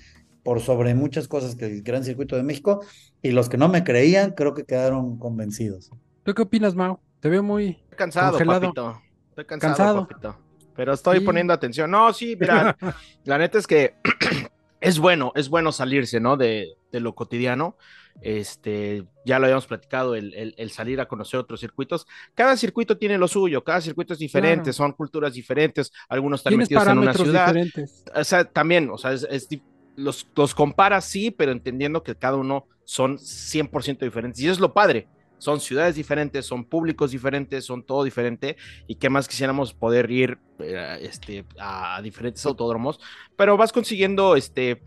[0.44, 2.84] por sobre muchas cosas que el gran circuito de México,
[3.22, 5.92] y los que no me creían creo que quedaron convencidos.
[6.24, 7.00] ¿Tú qué opinas, Mau?
[7.20, 9.00] Te veo muy cansado, papito.
[9.30, 10.36] Estoy cansado, papito.
[10.76, 11.92] Pero estoy poniendo atención.
[11.92, 12.76] No, sí, mira,
[13.26, 13.96] la neta es que
[14.82, 16.36] es bueno, es bueno salirse, ¿no?
[16.38, 17.78] De, de lo cotidiano.
[18.22, 22.06] Este, ya lo habíamos platicado, el, salir a conocer otros circuitos.
[22.36, 26.88] Cada circuito tiene lo suyo, cada circuito es diferente, son culturas diferentes, algunos están metidos
[26.88, 27.48] en una ciudad.
[27.48, 28.04] Diferentes.
[28.14, 29.48] O sea, también, o sea, es,
[29.96, 34.42] los, los comparas, sí, pero entendiendo que cada uno son 100% diferentes.
[34.42, 35.08] Y eso es lo padre.
[35.42, 38.58] Son ciudades diferentes, son públicos diferentes, son todo diferente.
[38.86, 43.00] Y qué más quisiéramos poder ir eh, este, a diferentes autódromos.
[43.36, 44.84] Pero vas consiguiendo este,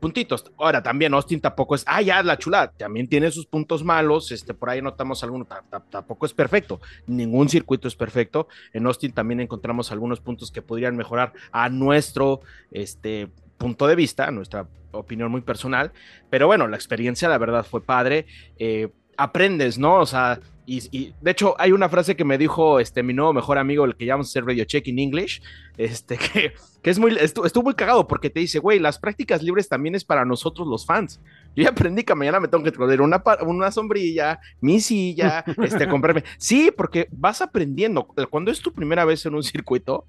[0.00, 0.44] puntitos.
[0.58, 4.54] Ahora también Austin tampoco es, ah, ya la chula, también tiene sus puntos malos, este,
[4.54, 5.46] por ahí notamos alguno,
[5.88, 8.48] tampoco es perfecto, ningún circuito es perfecto.
[8.72, 12.40] En Austin también encontramos algunos puntos que podrían mejorar a nuestro,
[12.72, 15.92] este, punto de vista, nuestra opinión muy personal,
[16.28, 18.26] pero bueno, la experiencia la verdad fue padre.
[18.58, 18.88] Eh,
[19.22, 20.00] aprendes, ¿no?
[20.00, 23.58] O sea, y, de hecho hay una frase que me dijo este mi nuevo mejor
[23.58, 25.42] amigo, el que llamamos hacer Radio Check in English,
[25.76, 29.68] este que, que es muy, estuvo, muy cagado porque te dice, güey, las prácticas libres
[29.68, 31.20] también es para nosotros los fans.
[31.54, 35.88] Yo ya aprendí que mañana me tengo que traer una, una sombrilla, mi silla, este,
[35.88, 36.24] comprarme.
[36.38, 38.06] Sí, porque vas aprendiendo.
[38.30, 40.06] Cuando es tu primera vez en un circuito,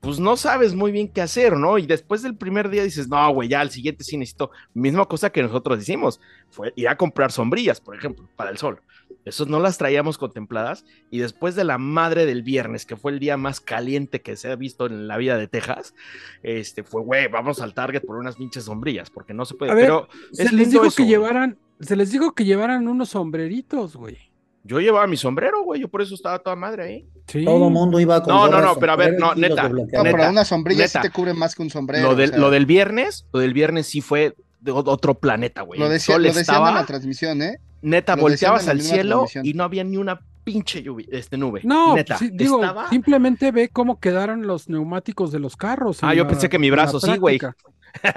[0.00, 1.78] pues no sabes muy bien qué hacer, ¿no?
[1.78, 4.50] Y después del primer día dices, no, güey, ya al siguiente sí necesito.
[4.74, 8.80] Misma cosa que nosotros hicimos, fue ir a comprar sombrillas, por ejemplo, para el sol.
[9.24, 10.84] Esas no las traíamos contempladas.
[11.10, 14.50] Y después de la madre del viernes, que fue el día más caliente que se
[14.50, 15.94] ha visto en la vida de Texas,
[16.42, 19.74] este fue, güey, vamos al Target por unas pinches sombrillas, porque no se puede.
[19.74, 24.18] Pero se les dijo que llevaran, se les dijo que llevaran unos sombreritos, güey.
[24.66, 27.08] Yo llevaba mi sombrero, güey, yo por eso estaba toda madre ahí.
[27.28, 27.44] Sí.
[27.44, 29.68] Todo el mundo iba con No, no, no, pero a ver, no, neta.
[29.68, 32.08] No, pero una sombrilla sí te cubre más que un sombrero.
[32.10, 35.78] Lo del, lo del viernes, lo del viernes sí fue de otro planeta, güey.
[35.78, 37.58] Lo, decía, lo estaba, en la transmisión, ¿eh?
[37.82, 41.60] Neta, volteabas al cielo y no había ni una pinche lluvia, este nube.
[41.64, 45.98] No, neta, digo, simplemente ve cómo quedaron los neumáticos de los carros.
[46.02, 47.38] Ah, yo pensé que mi brazo sí, güey.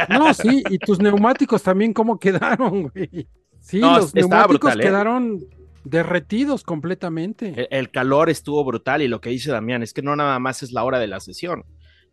[0.09, 3.27] No, sí, y tus neumáticos también cómo quedaron, güey.
[3.59, 4.79] Sí, los neumáticos ¿eh?
[4.79, 5.39] quedaron
[5.83, 7.67] derretidos completamente.
[7.71, 10.71] El, calor estuvo brutal y lo que dice Damián es que no nada más es
[10.71, 11.65] la hora de la sesión.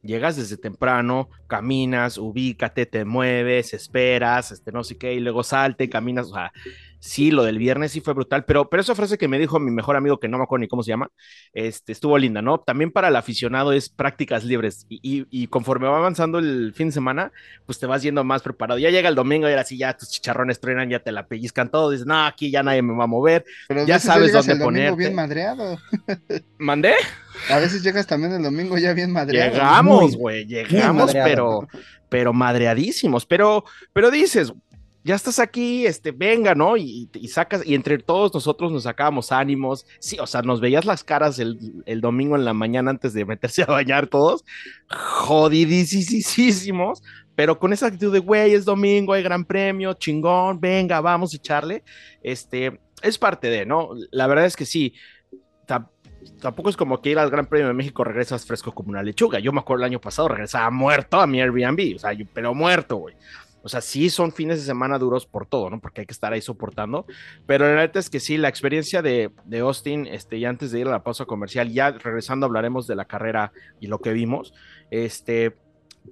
[0.02, 5.88] Llegas desde temprano, caminas, ubícate, te mueves, esperas, este no sé qué, y luego salte,
[5.88, 6.52] caminas, o sea,
[6.98, 9.70] sí, lo del viernes sí fue brutal, pero, pero esa frase que me dijo mi
[9.70, 11.08] mejor amigo, que no me acuerdo ni cómo se llama,
[11.52, 12.58] este, estuvo linda, ¿no?
[12.58, 17.32] También para el aficionado es prácticas libres y, conforme va avanzando el fin de semana,
[17.64, 18.78] pues te vas yendo más preparado.
[18.78, 21.70] Ya llega el domingo y ahora sí, ya tus chicharrones truenan, ya te la pellizcan
[21.70, 23.44] todo, dices, no, aquí ya nadie me va a mover,
[23.86, 24.94] ya sabes dónde poner.
[24.96, 25.78] bien madreado.
[26.58, 26.94] ¿Mandé?
[27.50, 29.52] A veces llegas también el domingo ya bien madreado.
[29.52, 31.68] Llegamos, güey, llegamos, pero,
[32.08, 34.52] pero madreadísimos, pero, pero dices,
[35.06, 36.76] ya estás aquí, este, venga, ¿no?
[36.76, 41.04] Y, sacas, y entre todos nosotros nos sacábamos ánimos, sí, o sea, nos veías las
[41.04, 44.44] caras el, domingo en la mañana antes de meterse a bañar todos,
[44.90, 47.04] jodidísimos,
[47.36, 51.36] pero con esa actitud de, güey, es domingo, hay gran premio, chingón, venga, vamos a
[51.36, 51.84] echarle,
[52.20, 53.90] este, es parte de, ¿no?
[54.10, 54.92] La verdad es que sí,
[56.40, 59.38] tampoco es como que ir al Gran Premio de México regresas fresco como una lechuga.
[59.38, 62.96] Yo me acuerdo el año pasado regresaba muerto a mi Airbnb, o sea, pero muerto,
[62.96, 63.14] güey.
[63.66, 65.80] O sea, sí son fines de semana duros por todo, ¿no?
[65.80, 67.04] Porque hay que estar ahí soportando.
[67.46, 70.78] Pero la verdad es que sí, la experiencia de, de Austin, este, y antes de
[70.78, 73.50] ir a la pausa comercial, ya regresando hablaremos de la carrera
[73.80, 74.54] y lo que vimos.
[74.92, 75.56] Este,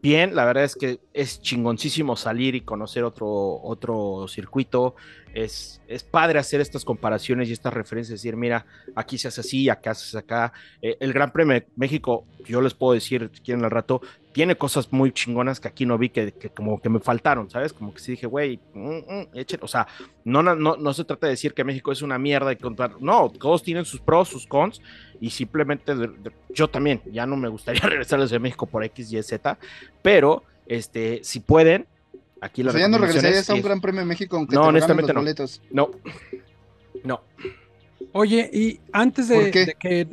[0.03, 3.29] bien, la verdad es que es chingoncísimo salir y conocer otro,
[3.62, 4.97] otro circuito.
[5.33, 9.69] Es, es padre hacer estas comparaciones y estas referencias, decir, mira, aquí se hace así,
[9.69, 10.53] acá se hace acá.
[10.83, 14.01] Eh, el Gran Premio de México, yo les puedo decir, quieren al rato,
[14.35, 17.73] tiene cosas muy chingonas que aquí no vi que, como que me faltaron, ¿sabes?
[17.73, 19.27] Como que sí dije, güey, mm, mm,
[19.61, 19.87] o sea,
[20.25, 23.31] no, no, no se trata de decir que México es una mierda y contar, no,
[23.31, 24.83] todos tienen sus pros, sus cons,
[25.20, 25.94] y simplemente
[26.53, 29.57] yo también, ya no me gustaría regresar desde México por X, Y, Z,
[30.03, 31.87] pero este, si pueden,
[32.40, 34.62] aquí la o sea, ya no regresarías a un Gran Premio de México aunque no,
[34.62, 35.62] honestamente los boletos.
[35.70, 35.92] No,
[37.05, 37.23] no.
[38.11, 40.09] Oye, y antes de, que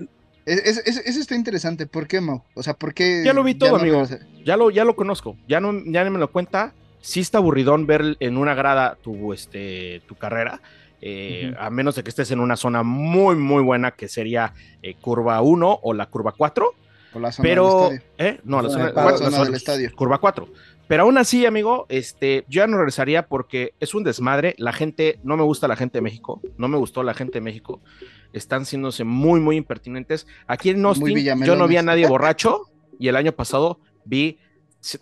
[0.46, 1.88] eso está interesante.
[1.88, 2.44] ¿Por qué, Mau?
[2.54, 3.24] O sea, ¿por qué?
[3.26, 4.04] Ya lo vi todo, amigo.
[4.46, 5.38] Ya lo, ya lo conozco.
[5.48, 6.74] Ya no, ya me lo cuenta.
[7.02, 10.62] Sí está aburridón ver en una grada tu, este, tu carrera.
[11.04, 14.94] Eh, a menos de que estés en una zona muy, muy buena, que sería eh,
[15.02, 16.74] curva 1 o la curva 4.
[17.14, 18.04] O la zona pero, del estadio.
[18.20, 18.40] ¿eh?
[18.44, 19.92] No, la, zona, del estadio.
[19.96, 20.48] Curva 4.
[20.92, 24.56] Pero aún así, amigo, este, yo ya no regresaría porque es un desmadre.
[24.58, 26.42] La gente, no me gusta la gente de México.
[26.58, 27.80] No me gustó la gente de México.
[28.34, 30.28] Están siéndose muy, muy impertinentes.
[30.48, 32.64] Aquí en Austin, yo no vi a nadie borracho.
[33.00, 34.38] Y el año pasado vi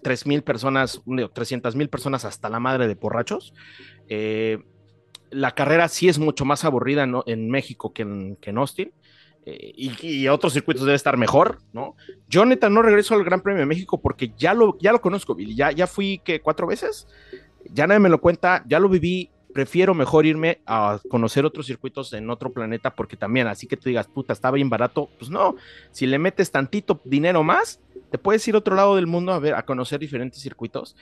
[0.04, 1.02] 3 mil personas,
[1.34, 3.56] 300 mil personas hasta la madre de borrachos.
[4.10, 4.60] Eh,
[5.32, 8.92] la carrera sí es mucho más aburrida en, México que en, que Austin.
[9.46, 11.96] Eh, y, otros circuitos debe estar mejor, ¿no?
[12.28, 15.36] Yo neta no regreso al Gran Premio de México porque ya lo, ya lo conozco.
[15.38, 17.08] Ya, ya fui que cuatro veces.
[17.72, 22.14] ya nadie me lo cuenta, ya lo viví, prefiero mejor irme a conocer otros circuitos
[22.14, 25.56] en otro planeta porque también, así que tú digas, puta, estaba bien barato, pues no,
[25.92, 29.40] si le metes tantito dinero más, te puedes ir a otro lado del mundo a
[29.40, 30.96] ver, a conocer diferentes circuitos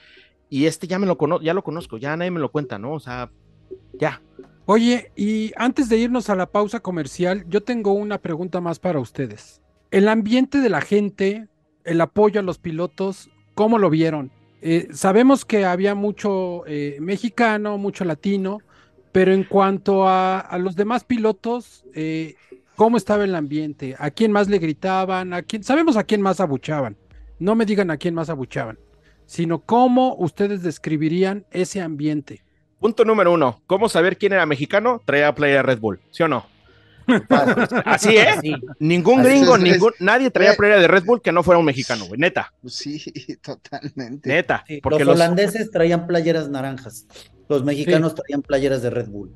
[0.50, 2.94] y este ya me lo conozco, ya lo conozco, ya nadie me lo cuenta, ¿no?
[2.94, 3.30] O sea,
[3.94, 4.22] ya.
[4.70, 9.00] Oye, y antes de irnos a la pausa comercial, yo tengo una pregunta más para
[9.00, 9.62] ustedes.
[9.90, 11.48] El ambiente de la gente,
[11.84, 14.30] el apoyo a los pilotos, ¿cómo lo vieron?
[14.60, 18.58] Eh, sabemos que había mucho eh, mexicano, mucho latino,
[19.10, 22.34] pero en cuanto a, los demás pilotos, eh,
[22.76, 23.96] ¿cómo estaba el ambiente?
[23.98, 25.32] ¿A quién más le gritaban?
[25.32, 25.64] ¿A quién?
[25.64, 26.98] Sabemos a quién más abuchaban.
[27.38, 28.78] No me digan a quién más abuchaban,
[29.24, 32.42] sino cómo ustedes describirían ese ambiente.
[32.80, 35.02] Punto número uno, ¿cómo saber quién era mexicano?
[35.04, 36.46] Traía playa Red Bull, ¿sí o no?
[37.84, 38.34] Así, ¿eh?
[38.78, 42.20] Ningún gringo, ningún, nadie traía playa de Red Bull que no fuera un mexicano, güey,
[42.20, 42.52] neta.
[42.66, 43.02] Sí,
[43.42, 44.28] totalmente.
[44.28, 44.64] Neta.
[44.82, 47.06] porque los, holandeses traían playeras naranjas,
[47.48, 49.34] los mexicanos traían playeras de Red Bull.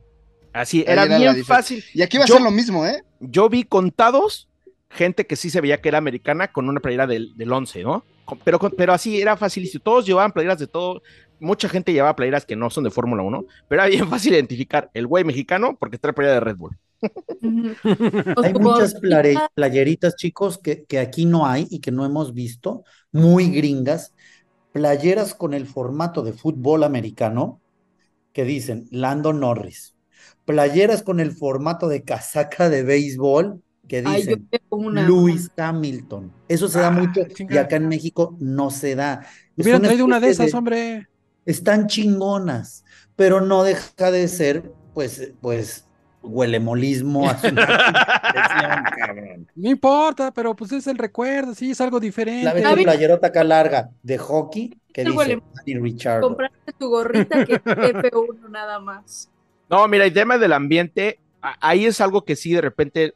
[0.53, 1.83] Así, era, bien fácil.
[1.95, 3.03] Y aquí va a ser lo mismo, ¿eh?
[3.21, 4.49] Yo vi contados
[4.91, 8.05] gente que sí se veía que era americana con una playera del, del 11, ¿no?
[8.45, 9.83] Pero, pero así era facilísimo.
[9.83, 11.03] Todos llevaban playeras de todo.
[11.43, 14.91] Mucha gente llevaba playeras que no son de Fórmula 1, pero era bien fácil identificar
[14.95, 16.79] el güey mexicano porque trae playera de Red Bull.
[18.43, 18.95] hay muchas
[19.55, 24.15] playeritas, chicos, que, que, aquí no hay y que no hemos visto, muy gringas,
[24.73, 27.61] playeras con el formato de fútbol americano
[28.33, 29.95] que dicen Lando Norris,
[30.45, 36.33] playeras con el formato de casaca de béisbol que dicen Lewis Hamilton.
[36.49, 39.27] Eso se da ah, mucho y acá en México no se da.
[39.57, 41.09] Hubieran traído una de esas, hombre.
[41.45, 42.85] Están chingonas,
[43.17, 45.87] pero no deja de ser, pues, pues,
[46.23, 47.27] huelemolismo.
[49.55, 52.45] no importa, pero pues es el recuerdo, sí, es algo diferente.
[52.45, 55.41] La ves playerota acá larga de hockey que dice
[55.81, 56.21] Richard.
[56.21, 59.31] Compraste tu gorrita que F1 nada más.
[59.69, 63.15] No, mira, el tema del ambiente, ahí es algo que sí de repente,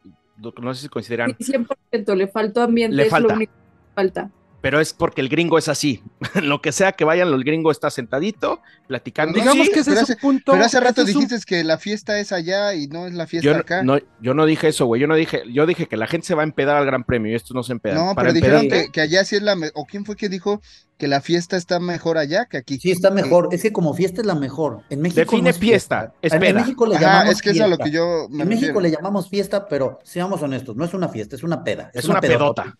[0.61, 1.37] no sé si consideran.
[1.37, 3.27] 100% le faltó ambiente, le falta.
[3.27, 4.31] es lo único que falta
[4.67, 6.03] pero es porque el gringo es así.
[6.43, 9.39] lo que sea que vayan, el gringo está sentadito, platicando.
[9.39, 10.51] Digamos que ese es hace, punto.
[10.51, 13.85] Pero hace rato dijiste que la fiesta es allá y no es la fiesta acá.
[13.85, 15.01] No, yo no dije eso, güey.
[15.01, 17.31] Yo no dije, yo dije que la gente se va a empedar al Gran Premio
[17.31, 18.05] y estos no se empedan.
[18.05, 19.57] No, pero dijeron que, que, allá sí es la.
[19.75, 20.61] ¿O quién fue que dijo
[20.97, 22.79] que la fiesta está mejor allá que aquí.
[22.79, 23.49] Sí, está mejor.
[23.53, 24.83] Es que como fiesta es la mejor.
[24.91, 26.13] En México Define fiesta.
[26.23, 26.49] Espera.
[26.49, 27.67] En México le llamamos es que fiesta.
[27.67, 30.95] es a lo que yo En México le llamamos fiesta, pero seamos honestos, no es
[30.95, 31.91] una fiesta, es una peda.
[31.93, 32.77] Es, una, pedota.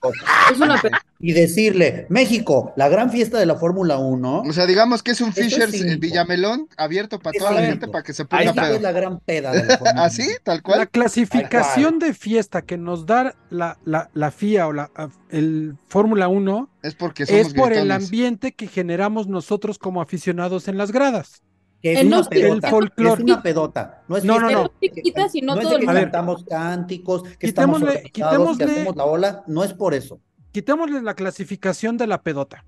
[0.51, 1.05] Es una pedota.
[1.19, 4.43] Y decirle, México, la gran fiesta de la Fórmula 1.
[4.43, 8.03] O sea, digamos que es un Fishers en Villamelón abierto para toda la gente para
[8.03, 8.77] que se ponga pedo.
[8.77, 10.27] es la gran peda de la Fórmula ¿Así?
[10.43, 10.79] Tal cual.
[10.81, 14.91] La clasificación de fiesta que nos da la, la, la FIA o la,
[15.31, 20.79] el Fórmula 1 es porque es por el ambiente que generamos nosotros como aficionados en
[20.79, 21.43] las gradas.
[21.83, 24.03] Que es, una pedota, es una pedota.
[24.09, 24.63] No, es no, no, no.
[24.63, 29.45] no es de que cantamos cánticos, que estamos quitémosle, que hacemos la ola.
[29.47, 30.21] No es por eso.
[30.53, 32.65] Quitémosle la clasificación de la pedota.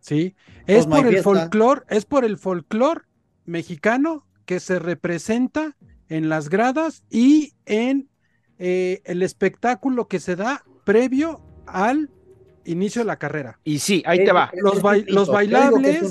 [0.00, 0.36] ¿Sí?
[0.66, 3.02] Es pues por el folclore, es por el folclore
[3.46, 5.76] mexicano que se representa
[6.08, 8.08] en las gradas y en
[8.58, 12.10] eh, el espectáculo que se da previo al
[12.64, 13.58] inicio de la carrera.
[13.64, 14.50] Y sí, ahí te va.
[14.54, 16.02] Los, los bailables.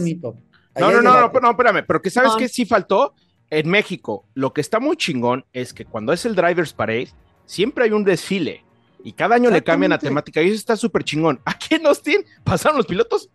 [0.77, 3.13] No, no, no, no, espérame, pero que sabes que sí faltó.
[3.51, 7.09] En México, lo que está muy chingón es que cuando es el Drivers Parade,
[7.45, 8.65] siempre hay un desfile
[9.03, 11.39] y cada año le cambian la temática y eso está súper chingón.
[11.45, 13.29] Aquí en Austin pasaron los pilotos,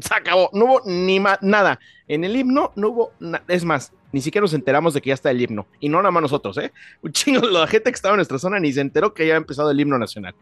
[0.00, 1.78] se acabó, no hubo ni nada.
[2.08, 3.12] En el himno no hubo,
[3.46, 5.66] es más, ni siquiera nos enteramos de que ya está el himno.
[5.78, 6.72] Y no nada más nosotros, ¿eh?
[7.02, 9.36] Un chingo, la gente que estaba en nuestra zona ni se enteró que ya ha
[9.36, 10.34] empezado el himno nacional.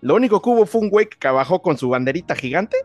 [0.00, 2.76] Lo único que hubo fue un güey que bajó con su banderita gigante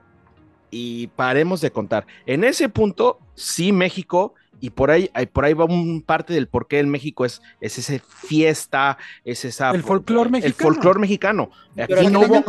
[0.70, 2.08] y paremos de contar.
[2.26, 6.68] En ese punto, sí, México, y por ahí, por ahí va un parte del por
[6.68, 9.72] qué en México es, es ese fiesta, es esa...
[9.72, 10.48] El folclore mexicano.
[10.48, 11.52] El folclore mexicano.
[11.78, 12.44] Aquí no hubo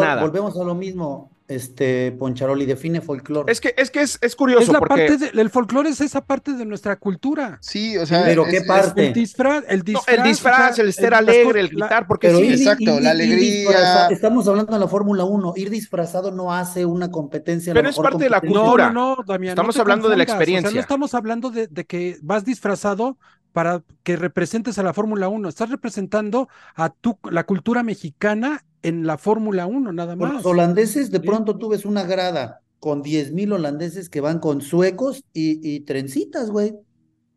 [0.00, 0.22] nada.
[0.22, 3.50] Volvemos a lo mismo este Poncharoli define folclore.
[3.50, 6.24] Es que es que es, es curioso es la porque parte el folclore es esa
[6.24, 7.58] parte de nuestra cultura.
[7.60, 9.08] Sí, o sea, pero qué parte?
[9.08, 13.10] El disfraz, el disfraz, el, disfraz el estar alegre, el gritar, porque sí, exacto, la
[13.10, 14.08] alegría.
[14.10, 17.74] estamos hablando de la Fórmula 1, ir disfrazado no hace una competencia.
[17.74, 18.90] Pero es parte de la cultura.
[18.90, 20.70] No, no, Damián, estamos hablando de la experiencia.
[20.70, 23.18] no estamos hablando de, de que vas disfrazado
[23.52, 25.48] para que representes a la Fórmula 1.
[25.48, 30.32] Estás representando a tu, la cultura mexicana en la Fórmula 1, nada más.
[30.34, 34.62] Los holandeses, de pronto tú ves una grada con 10 mil holandeses que van con
[34.62, 36.74] suecos y, trencitas, güey.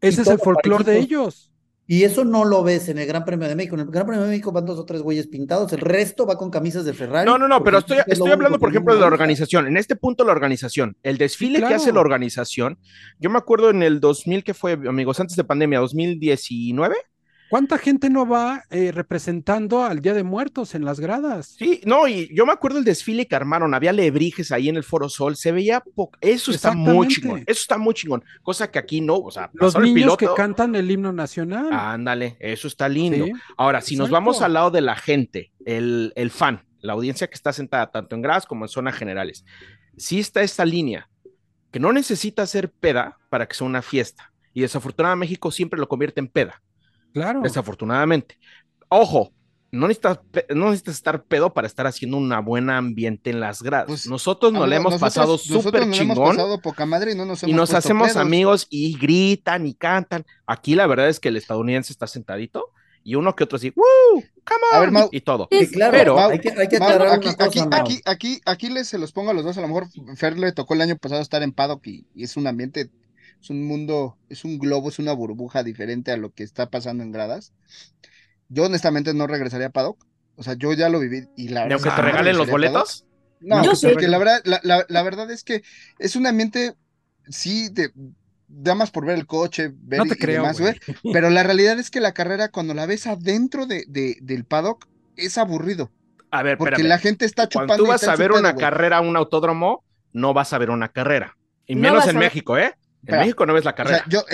[0.01, 1.53] Ese es el folclore de ellos.
[1.85, 3.75] Y eso no lo ves en el Gran Premio de México.
[3.75, 6.37] En el Gran Premio de México van dos o tres güeyes pintados, el resto va
[6.37, 7.29] con camisas de Ferrari.
[7.29, 9.67] No, no, no, pero estoy, estoy hablando, por ejemplo, de la organización.
[9.67, 12.79] En este punto, la organización, el desfile que hace la organización.
[13.19, 16.95] Yo me acuerdo en el 2000, que fue, amigos, antes de pandemia, 2019.
[17.53, 21.53] ¿Cuánta gente no va eh, representando al Día de Muertos en las gradas?
[21.59, 24.83] Sí, no, y yo me acuerdo el desfile que armaron, había lebrijes ahí en el
[24.83, 28.79] Foro Sol, se veía poco, eso está muy chingón, eso está muy chingón, cosa que
[28.79, 31.71] aquí no, o sea, los niños que cantan el himno nacional.
[31.71, 33.27] Ándale, eso está lindo.
[33.55, 37.35] Ahora, si nos vamos al lado de la gente, el, el fan, la audiencia que
[37.35, 39.45] está sentada tanto en gradas como en zonas generales,
[39.95, 41.07] sí está esta línea,
[41.69, 45.87] que no necesita ser peda para que sea una fiesta, y desafortunadamente México siempre lo
[45.87, 46.63] convierte en peda.
[47.13, 47.41] Claro.
[47.41, 48.37] Desafortunadamente.
[48.89, 49.31] Ojo,
[49.73, 50.19] no necesitas,
[50.53, 53.87] no necesitas estar pedo para estar haciendo un buen ambiente en las gradas.
[53.87, 56.39] Pues, nosotros nos le hemos pasado súper chingón.
[56.39, 60.25] Hemos poca madre y no nos, y nos hacemos amigos y gritan y cantan.
[60.45, 62.69] Aquí la verdad es que el estadounidense está sentadito
[63.03, 64.23] y uno que otro así, ¡Woo!
[64.45, 65.09] ¡Come on!
[65.11, 65.49] y todo.
[65.71, 69.11] claro, pero hay que, hay que aclarar aquí, aquí, aquí, aquí, aquí, les se los
[69.11, 69.57] pongo a los dos.
[69.57, 72.45] A lo mejor Fer le tocó el año pasado estar en paddock y es un
[72.45, 72.91] ambiente
[73.43, 77.03] es un mundo, es un globo, es una burbuja diferente a lo que está pasando
[77.03, 77.51] en gradas.
[78.47, 80.07] Yo honestamente no regresaría a Paddock.
[80.37, 81.85] O sea, yo ya lo viví y la verdad.
[81.85, 83.05] aunque te regalen los boletos?
[83.41, 85.61] No, porque la verdad, la, verdad es que
[85.99, 86.75] es un ambiente,
[87.27, 87.91] sí, de,
[88.73, 90.45] más por ver el coche, ver no te creo,
[91.11, 93.83] pero la realidad es que la carrera, cuando la ves adentro de,
[94.21, 94.87] del paddock,
[95.17, 95.91] es aburrido.
[96.31, 97.73] A ver, porque la gente está chupando.
[97.73, 99.83] Cuando tú vas a ver una carrera a un autódromo,
[100.13, 101.35] no vas a ver una carrera.
[101.65, 102.73] Y menos en México, ¿eh?
[103.05, 104.05] En México no ves la carrera.
[104.07, 104.25] O sea, yo,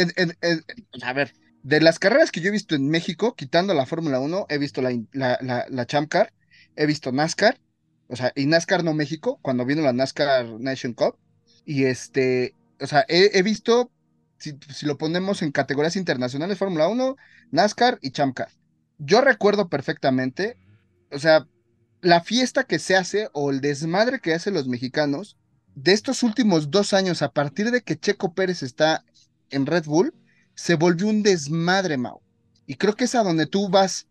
[1.04, 4.48] a ver, de las carreras que yo he visto en México, quitando la Fórmula 1,
[4.50, 6.34] he visto la, la, la, Champ Car,
[6.76, 7.60] he visto NASCAR,
[8.08, 11.18] o sea, y NASCAR no México, cuando vino la NASCAR Nation Cup,
[11.66, 13.92] y este, o sea, he, visto,
[14.38, 17.16] si, si, lo ponemos en categorías internacionales, Fórmula 1,
[17.52, 18.50] NASCAR y Champ Car.
[18.98, 20.58] Yo recuerdo perfectamente,
[21.12, 21.46] o sea,
[22.02, 25.38] la fiesta que se hace o el desmadre que hacen los mexicanos
[25.76, 29.04] de estos últimos dos años, a partir de que Checo Pérez está
[29.50, 30.14] en Red Bull,
[30.56, 32.22] se volvió un desmadre, Mau.
[32.66, 34.08] Y creo que es a donde tú vas.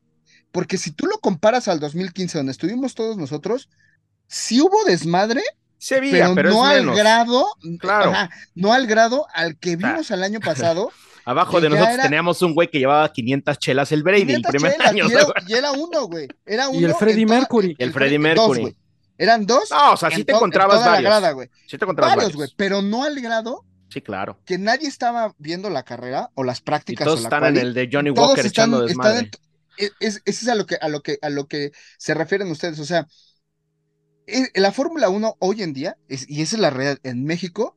[0.51, 3.69] Porque si tú lo comparas al 2015, donde estuvimos todos nosotros,
[4.27, 5.43] sí hubo desmadre,
[5.77, 7.47] se veía, pero, no al grado,
[7.79, 8.13] claro.
[8.55, 10.91] no al grado al que vimos el año pasado.
[11.25, 15.07] Abajo de nosotros teníamos un güey que llevaba 500 chelas el Brady el primer año.
[15.47, 16.27] Y era, uno, güey.
[16.47, 16.81] Era uno.
[16.81, 17.77] Y el Freddy Mercury.
[17.79, 18.75] el Freddy Mercury.
[19.19, 19.71] Eran dos.
[19.71, 21.49] No, o sea, sí te encontrabas varios.
[21.67, 23.65] sí te encontrabas varios, güey, pero no al grado.
[23.91, 24.39] Sí, claro.
[24.45, 27.05] Que nadie estaba viendo la carrera o las prácticas.
[27.05, 29.31] todos están en el de Johnny Walker echando desmadre.
[29.77, 32.79] es, es, es, a lo que a lo que a lo que se refieren ustedes,
[32.79, 33.07] o sea,
[34.27, 37.77] e, la Fórmula 1 hoy en día, y esa es la realidad, en México,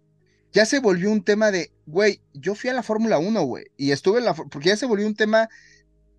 [0.51, 3.91] ya se volvió un tema de, güey, yo fui a la Fórmula 1, güey, y
[3.91, 5.47] estuve en la, porque ya se volvió un tema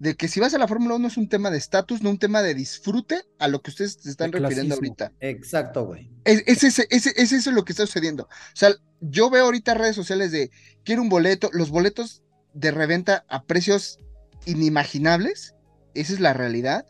[0.03, 2.19] de que si vas a la Fórmula 1 es un tema de estatus, no un
[2.19, 5.13] tema de disfrute a lo que ustedes se están refiriendo ahorita.
[5.21, 6.11] Exacto, güey.
[6.25, 8.25] Es, es, es, eso lo que está sucediendo.
[8.25, 10.51] O sea, yo veo ahorita redes sociales de
[10.83, 14.01] quiero un boleto, los boletos de reventa a precios
[14.45, 15.55] inimaginables,
[15.95, 16.85] esa es la realidad.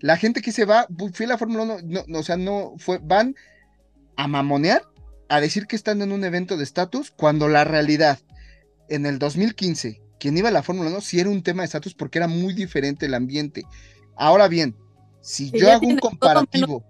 [0.00, 2.98] La gente que se va, fui a la Fórmula 1, no, o sea, no fue,
[3.00, 3.36] van
[4.16, 4.82] a mamonear,
[5.28, 8.18] a decir que están en un evento de estatus, cuando la realidad
[8.88, 11.94] en el 2015 quien iba a la Fórmula 1 sí era un tema de estatus
[11.94, 13.64] porque era muy diferente el ambiente.
[14.16, 14.74] Ahora bien,
[15.20, 16.84] si yo hago un comparativo.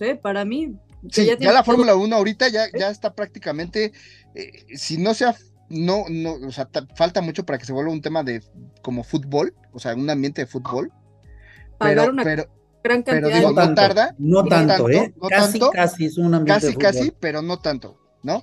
[0.00, 0.16] ¿eh?
[0.16, 0.74] Para mí.
[1.10, 3.92] Sí, ya, la Fórmula 1 ahorita ya, ya está prácticamente,
[4.34, 5.36] eh, si no sea,
[5.68, 8.42] no, no, o sea, falta mucho para que se vuelva un tema de
[8.82, 10.90] como fútbol, o sea, un ambiente de fútbol.
[11.78, 12.48] pero, una pero,
[12.82, 14.14] gran cantidad pero digo, no, tarda.
[14.18, 15.14] No tanto, ¿eh?
[15.28, 18.42] casi, casi es un ambiente Casi, casi, pero no tanto, ¿no?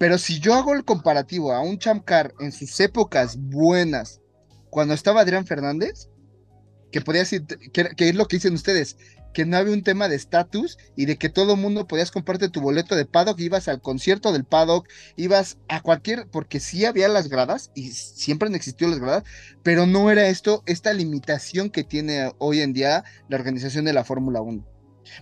[0.00, 4.22] Pero si yo hago el comparativo a un Champ Car en sus épocas buenas,
[4.70, 6.08] cuando estaba Adrián Fernández,
[6.90, 8.96] que podía decir, que, es lo que dicen ustedes,
[9.34, 12.48] que no había un tema de estatus y de que todo el mundo podías comprarte
[12.48, 17.08] tu boleto de paddock, ibas al concierto del paddock, ibas a cualquier, porque sí había
[17.08, 19.24] las gradas y siempre han existido las gradas,
[19.62, 24.04] pero no era esto, esta limitación que tiene hoy en día la organización de la
[24.04, 24.66] Fórmula 1.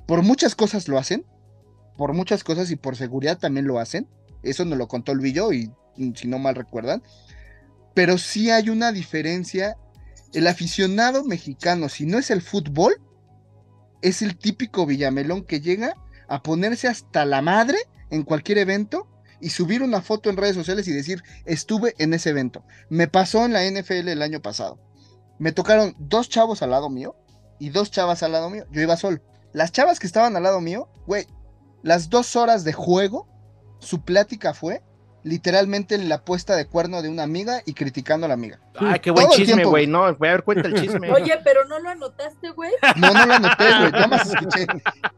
[0.06, 1.26] Por muchas cosas lo hacen,
[1.96, 4.06] por muchas cosas y por seguridad también lo hacen,
[4.42, 7.02] eso nos lo contó Villo y mm, si no mal recuerdan.
[7.94, 9.76] Pero sí hay una diferencia.
[10.32, 13.00] El aficionado mexicano, si no es el fútbol,
[14.02, 15.94] es el típico Villamelón que llega
[16.28, 17.78] a ponerse hasta la madre
[18.10, 19.08] en cualquier evento
[19.40, 22.64] y subir una foto en redes sociales y decir, estuve en ese evento.
[22.88, 24.78] Me pasó en la NFL el año pasado.
[25.38, 27.16] Me tocaron dos chavos al lado mío
[27.58, 28.66] y dos chavas al lado mío.
[28.70, 29.22] Yo iba solo.
[29.52, 31.26] Las chavas que estaban al lado mío, güey,
[31.82, 33.28] las dos horas de juego
[33.78, 34.82] su plática fue
[35.22, 38.60] literalmente la puesta de cuerno de una amiga y criticando a la amiga.
[38.76, 39.86] Ay, qué buen chisme, güey.
[39.86, 41.10] No, voy a ver cuenta el chisme.
[41.12, 42.72] Oye, pero no lo anotaste, güey.
[42.96, 43.90] No, no lo anoté, güey.
[43.92, 44.66] Nada más escuché.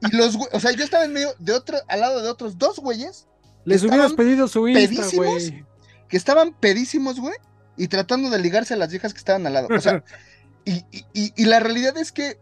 [0.00, 2.78] Y los, o sea, yo estaba en medio de otro, al lado de otros dos
[2.78, 3.26] güeyes.
[3.64, 5.64] Les hubieras pedido su Insta, güey.
[6.08, 7.36] Que estaban pedísimos, güey,
[7.76, 9.68] y tratando de ligarse a las viejas que estaban al lado.
[9.70, 10.02] O sea,
[10.64, 12.38] y, y, y, la realidad es que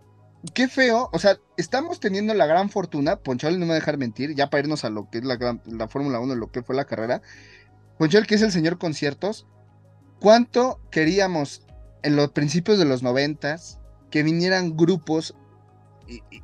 [0.55, 3.99] qué feo, o sea, estamos teniendo la gran fortuna, Ponchal no me va a dejar
[3.99, 6.77] mentir, ya para irnos a lo que es la, la Fórmula 1, lo que fue
[6.77, 7.23] la carrera,
[7.99, 9.47] Ponchal que es el señor conciertos,
[10.21, 11.63] ¿cuánto queríamos
[12.03, 13.81] en los principios de los noventas
[14.11, 15.35] que vinieran grupos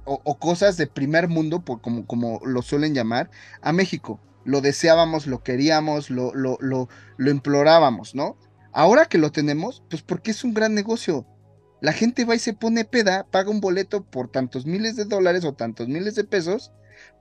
[0.05, 3.31] o, cosas de primer mundo, como, como lo suelen llamar,
[3.63, 4.21] a México?
[4.45, 8.37] Lo deseábamos, lo queríamos, lo, lo, lo, lo implorábamos, ¿no?
[8.73, 11.25] Ahora que lo tenemos, pues porque es un gran negocio
[11.85, 15.45] la gente va y se pone peda, paga un boleto por tantos miles de dólares
[15.45, 16.72] o tantos miles de pesos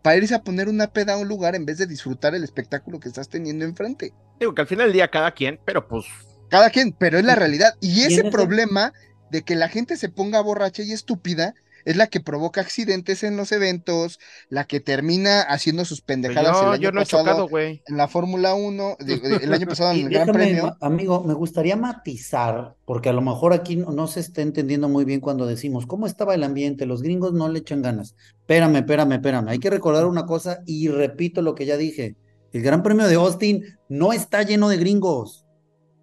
[0.02, 3.02] para irse a poner una peda a un lugar en vez de disfrutar el espectáculo
[3.02, 4.14] que estás teniendo enfrente.
[4.40, 6.06] Digo que al final del día cada quien, pero pues...
[6.50, 7.76] Cada quien, pero es la realidad.
[7.82, 8.94] Y ese problema
[9.32, 11.56] de que la gente se ponga borracha y estúpida
[11.86, 14.20] es la que provoca accidentes en los eventos,
[14.50, 19.68] la que termina haciendo sus pendejadas el año pasado en la Fórmula 1, el año
[19.68, 20.78] pasado en el Gran Premio.
[20.82, 25.20] Amigo, me gustaría matizar, porque a lo mejor aquí no, se está entendiendo muy bien
[25.20, 26.86] cuando decimos, ¿cómo estaba el ambiente?
[26.86, 28.16] Los gringos no le echan ganas.
[28.42, 29.50] Espérame, espérame, espérame.
[29.50, 32.16] Hay que recordar una cosa y repito lo que ya dije.
[32.52, 35.46] El Gran Premio de Austin no está lleno de gringos,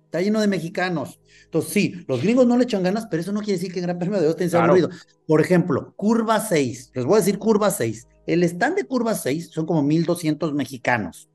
[0.07, 1.20] está lleno de mexicanos.
[1.51, 3.86] Entonces, sí, los gringos no le echan ganas, pero eso no quiere decir que el
[3.86, 4.88] Gran Premio de Austin sea aburrido.
[5.26, 8.07] Por ejemplo, curva 6, les voy a decir curva 6.
[8.26, 11.28] El stand de curva 6 son como 1200 mexicanos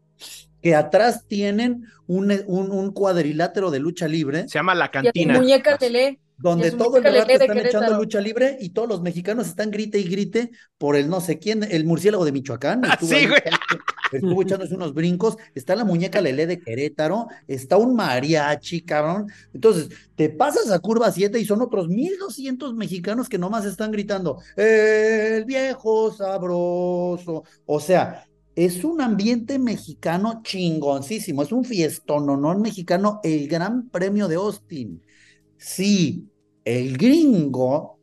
[0.62, 4.48] que atrás tienen un, un, cuadrilátero de lucha libre.
[4.48, 5.38] Se llama La Cantina.
[5.38, 9.72] muñeca tele donde todo el rato están echando lucha libre y todos los mexicanos están
[9.72, 12.82] grite y grite por el no sé quién, el murciélago de Michoacán.
[12.84, 13.42] Ah, sí, güey.
[14.12, 19.28] Estuvo echándose unos brincos, está la muñeca Lele de Querétaro, está un mariachi, cabrón.
[19.54, 24.40] Entonces, te pasas a curva 7 y son otros 1200 mexicanos que nomás están gritando,
[24.56, 27.44] el viejo sabroso.
[27.66, 28.26] O sea,
[28.56, 32.58] es un ambiente mexicano chingoncísimo, es un fiestón, ¿no?
[32.58, 35.02] mexicano, el Gran Premio de Austin
[35.58, 36.30] Sí,
[36.64, 37.95] el gringo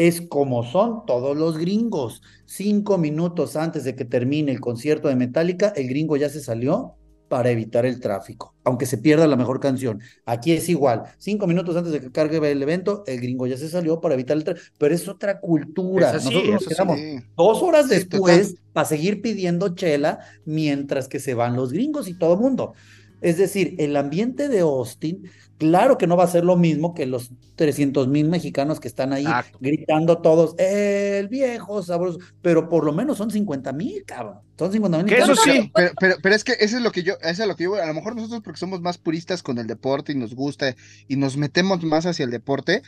[0.00, 2.22] es como son todos los gringos.
[2.46, 6.94] Cinco minutos antes de que termine el concierto de Metallica, el gringo ya se salió
[7.28, 10.00] para evitar el tráfico, aunque se pierda la mejor canción.
[10.24, 11.02] Aquí es igual.
[11.18, 14.38] Cinco minutos antes de que cargue el evento, el gringo ya se salió para evitar
[14.38, 14.74] el tráfico.
[14.78, 16.14] Pero es otra cultura.
[16.14, 16.98] Nosotros nos quedamos
[17.36, 22.32] dos horas después para seguir pidiendo chela mientras que se van los gringos y todo
[22.34, 22.72] el mundo.
[23.20, 25.28] Es decir, el ambiente de Austin
[25.60, 29.12] Claro que no va a ser lo mismo que los 300 mil mexicanos que están
[29.12, 29.26] ahí
[29.60, 34.38] gritando todos, el viejo sabroso, pero por lo menos son 50 mil, cabrón.
[34.58, 35.12] Son 50 mil.
[35.12, 37.64] Eso sí, pero, pero, es que eso es lo que yo, eso es lo que
[37.64, 40.74] yo, a lo mejor nosotros porque somos más puristas con el deporte y nos gusta
[41.08, 42.80] y nos metemos más hacia el deporte,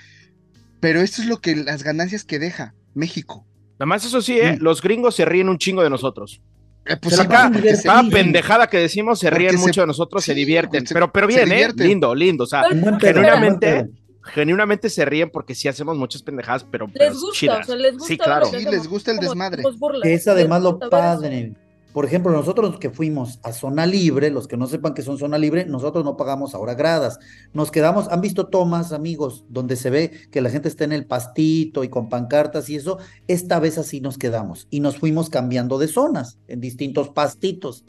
[0.81, 3.45] pero esto es lo que las ganancias que deja México.
[3.75, 4.57] Nada más eso sí, ¿eh?
[4.59, 6.41] los gringos se ríen un chingo de nosotros.
[6.85, 7.51] Eh, pues acá,
[7.85, 10.85] cada pendejada que decimos se ríen mucho de nosotros, se divierten.
[10.93, 11.69] Pero, pero bien, ¿eh?
[11.77, 12.45] Lindo, lindo.
[12.45, 12.65] O sea,
[13.01, 13.89] genuinamente,
[14.23, 16.89] genuinamente se ríen porque sí hacemos muchas pendejadas, pero.
[16.95, 18.09] Les gusta, o sea, les gusta.
[18.09, 18.47] Sí, claro.
[18.47, 19.63] Sí, les gusta el desmadre.
[20.03, 21.55] Es además lo padre.
[21.93, 25.37] Por ejemplo, nosotros que fuimos a zona libre, los que no sepan que son zona
[25.37, 27.19] libre, nosotros no pagamos ahora gradas.
[27.53, 31.07] Nos quedamos, han visto tomas, amigos, donde se ve que la gente está en el
[31.07, 32.99] pastito y con pancartas y eso.
[33.29, 37.85] Esta vez así nos quedamos y nos fuimos cambiando de zonas en distintos pastitos.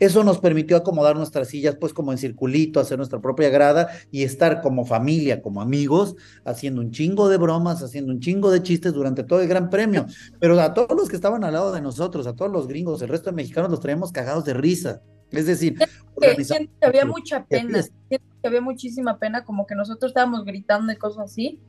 [0.00, 4.22] Eso nos permitió acomodar nuestras sillas, pues como en circulito, hacer nuestra propia grada y
[4.22, 8.92] estar como familia, como amigos, haciendo un chingo de bromas, haciendo un chingo de chistes
[8.92, 10.06] durante todo el Gran Premio.
[10.38, 13.08] Pero a todos los que estaban al lado de nosotros, a todos los gringos, el
[13.08, 15.02] resto de mexicanos los traíamos cagados de risa.
[15.30, 15.78] Es decir,
[16.20, 21.30] que había mucha pena, que había muchísima pena, como que nosotros estábamos gritando y cosas
[21.30, 21.60] así.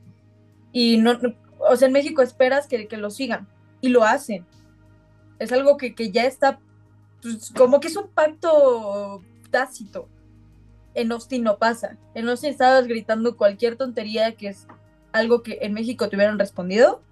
[0.72, 1.18] Y no,
[1.58, 3.48] o sea, en México esperas que, que lo sigan
[3.80, 4.46] y lo hacen.
[5.38, 6.60] Es algo que, que ya está
[7.22, 10.08] pues, como que es un pacto tácito.
[10.94, 11.96] En Austin no pasa.
[12.14, 14.66] En Austin estabas gritando cualquier tontería que es
[15.12, 17.02] algo que en México te hubieran respondido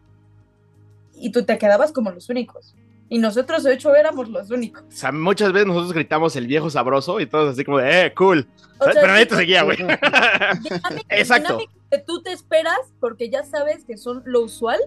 [1.14, 2.74] y tú te quedabas como los únicos.
[3.11, 4.82] Y nosotros, de hecho, éramos los únicos.
[4.86, 8.14] O sea, muchas veces nosotros gritamos el viejo sabroso y todos así como de, eh,
[8.14, 8.46] cool.
[8.78, 9.78] Pero nadie te seguía, güey.
[11.09, 11.59] Exacto.
[11.90, 14.78] Que tú te esperas porque ya sabes que son lo usual,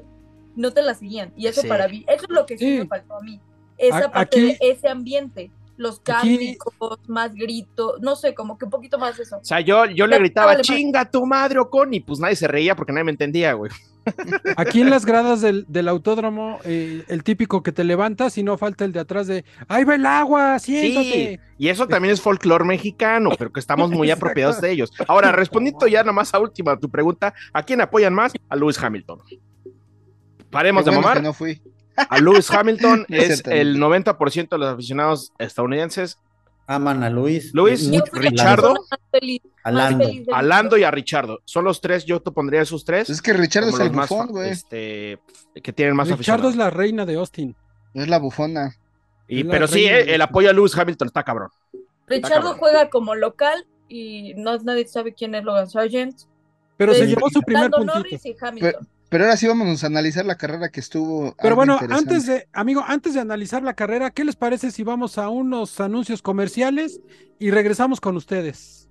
[0.56, 1.34] no te la seguían.
[1.36, 3.42] Y eso para mí, eso es lo que sí me faltó a mí
[3.82, 5.52] esa parte de ese ambiente
[5.82, 9.38] los cánticos, más gritos, no sé, como que un poquito más eso.
[9.38, 12.76] O sea, yo, yo le gritaba, chinga tu madre, Ocon, y pues nadie se reía
[12.76, 13.72] porque nadie me entendía, güey.
[14.58, 18.86] Aquí en las gradas del, autódromo, eh, el típico que te levantas y no falta
[18.86, 20.58] el de atrás de ¡Ahí va el agua!
[20.60, 21.40] ¡Siéntate!
[21.40, 24.92] Sí, y eso también es folclore mexicano, pero que estamos muy apropiados de ellos.
[25.08, 28.34] Ahora, respondiendo ya nomás a última tu pregunta, ¿a quién apoyan más?
[28.50, 29.20] A Lewis Hamilton.
[30.50, 31.22] Paremos de mamar.
[31.22, 31.62] no fui.
[31.96, 36.20] A Lewis Hamilton es, el 90% de los aficionados estadounidenses.
[36.68, 37.54] Aman a Luis.
[37.54, 38.76] Luis, Richardo,
[39.64, 40.78] a Lando.
[40.78, 41.40] y a Richardo.
[41.44, 43.10] Son los tres, yo te pondría esos tres.
[43.10, 44.52] Es que Richardo es el bufón, güey.
[44.52, 45.20] Este,
[45.62, 47.56] que tienen más Richardo es la reina de Austin.
[47.94, 48.78] Es la bufona.
[49.28, 51.50] Y, pero sí, eh, el apoyo a Lewis Hamilton está cabrón.
[52.08, 56.22] Richardo juega como local y no nadie sabe quién es Logan Sargent.
[56.78, 58.18] Pero se llevó su primer puntito.
[58.60, 58.80] Pero
[59.20, 61.36] ahora sí vamos a analizar la carrera que estuvo.
[61.42, 65.18] Pero bueno, antes de, amigo, antes de analizar la carrera, ¿qué les parece si vamos
[65.18, 67.02] a unos anuncios comerciales
[67.38, 68.90] y regresamos con ustedes?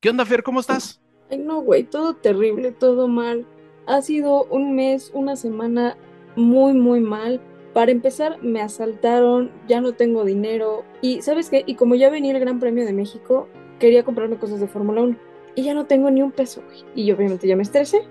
[0.00, 0.42] ¿Qué onda, Fer?
[0.42, 1.02] ¿Cómo estás?
[1.30, 3.46] Ay, no, güey, todo terrible, todo mal.
[3.86, 5.98] Ha sido un mes, una semana
[6.36, 7.42] muy, muy mal.
[7.74, 10.86] Para empezar, me asaltaron, ya no tengo dinero.
[11.02, 11.64] Y, ¿sabes qué?
[11.66, 13.46] Y como ya venía el Gran Premio de México,
[13.78, 15.27] quería comprarme cosas de Fórmula 1
[15.58, 16.62] y ya no tengo ni un peso,
[16.94, 18.02] Y obviamente ya me estresé.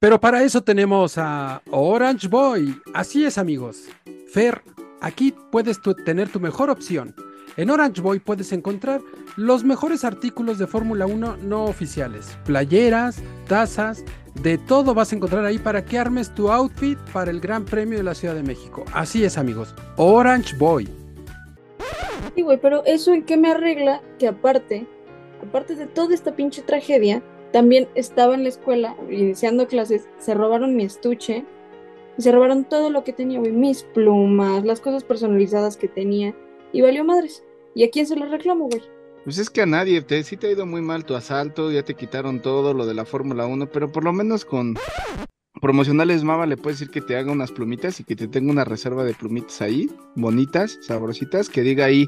[0.00, 2.74] Pero para eso tenemos a Orange Boy.
[2.92, 3.84] Así es, amigos.
[4.26, 4.60] Fer,
[5.00, 7.14] aquí puedes tener tu mejor opción.
[7.56, 9.00] En Orange Boy puedes encontrar
[9.36, 12.36] los mejores artículos de Fórmula 1 no oficiales.
[12.44, 14.04] Playeras, tazas,
[14.42, 17.98] de todo vas a encontrar ahí para que armes tu outfit para el Gran Premio
[17.98, 18.84] de la Ciudad de México.
[18.92, 19.76] Así es, amigos.
[19.96, 20.88] Orange Boy.
[22.34, 24.88] Sí, güey, pero eso en qué me arregla que aparte
[25.44, 27.22] aparte de toda esta pinche tragedia,
[27.52, 31.44] también estaba en la escuela iniciando clases, se robaron mi estuche
[32.18, 36.34] y se robaron todo lo que tenía, mis plumas, las cosas personalizadas que tenía
[36.72, 37.44] y valió madres.
[37.74, 38.82] ¿Y a quién se lo reclamo, güey?
[39.24, 41.82] Pues es que a nadie, te, sí te ha ido muy mal tu asalto, ya
[41.82, 44.74] te quitaron todo lo de la Fórmula 1, pero por lo menos con
[45.60, 48.64] promocionales Mava le puedes decir que te haga unas plumitas y que te tenga una
[48.64, 52.06] reserva de plumitas ahí, bonitas, sabrositas, que diga ahí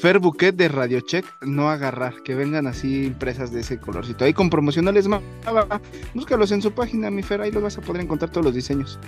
[0.00, 4.24] Fer Bouquet de Radio Check, no agarrar, que vengan así impresas de ese colorcito.
[4.24, 5.80] Ahí con promocionales Mava,
[6.14, 8.98] búscalos en su página, mi Fer, ahí los vas a poder encontrar todos los diseños.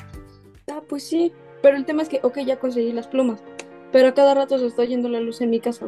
[0.70, 3.42] Ah, pues sí, pero el tema es que, ok, ya conseguí las plumas,
[3.92, 5.86] pero a cada rato se está yendo la luz en mi casa,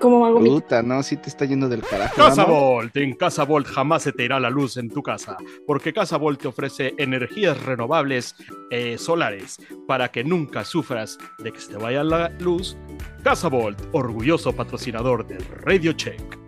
[0.00, 2.16] ¿Cómo hago Puta, no, sí te está yendo del carajo.
[2.16, 5.36] Casa Volt, en Casa Volt jamás se te irá la luz en tu casa,
[5.66, 8.34] porque Casa Volt te ofrece energías renovables
[8.70, 12.76] eh, solares para que nunca sufras de que se te vaya la luz.
[13.22, 16.38] Casa Volt, orgulloso patrocinador de Radio Check.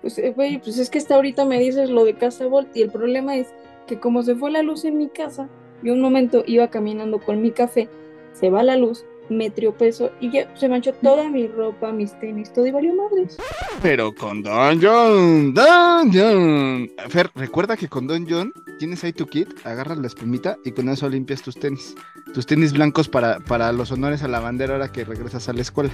[0.00, 2.82] Pues, eh, güey, pues es que hasta ahorita me dices lo de Casa Volt y
[2.82, 3.48] el problema es
[3.86, 5.48] que como se fue la luz en mi casa,
[5.82, 7.88] y un momento iba caminando con mi café,
[8.32, 12.52] se va la luz, metrio peso y ya se manchó toda mi ropa, mis tenis,
[12.52, 13.38] todo y valió madres.
[13.80, 16.90] Pero con Don John, Don John.
[17.08, 20.88] Fer, recuerda que con Don John tienes ahí tu kit, agarras la espumita y con
[20.88, 21.94] eso limpias tus tenis.
[22.34, 25.62] Tus tenis blancos para, para los honores a la bandera ahora que regresas a la
[25.62, 25.90] escuela.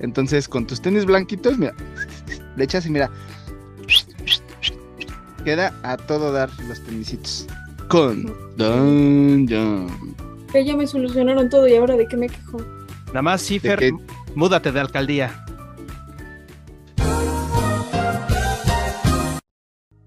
[0.00, 1.74] Entonces, con tus tenis blanquitos, mira,
[2.56, 3.10] le echas y mira.
[5.44, 7.46] Queda a todo dar los tenisitos.
[7.88, 10.11] Con Don John
[10.52, 12.58] que ya me solucionaron todo y ahora de qué me quejo.
[13.08, 13.92] Nada más, Cifer,
[14.34, 15.44] múdate de alcaldía.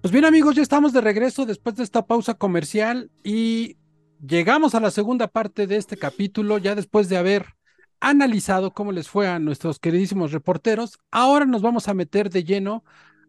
[0.01, 3.77] Pues bien amigos, ya estamos de regreso después de esta pausa comercial y
[4.25, 7.55] llegamos a la segunda parte de este capítulo, ya después de haber
[7.99, 12.83] analizado cómo les fue a nuestros queridísimos reporteros, ahora nos vamos a meter de lleno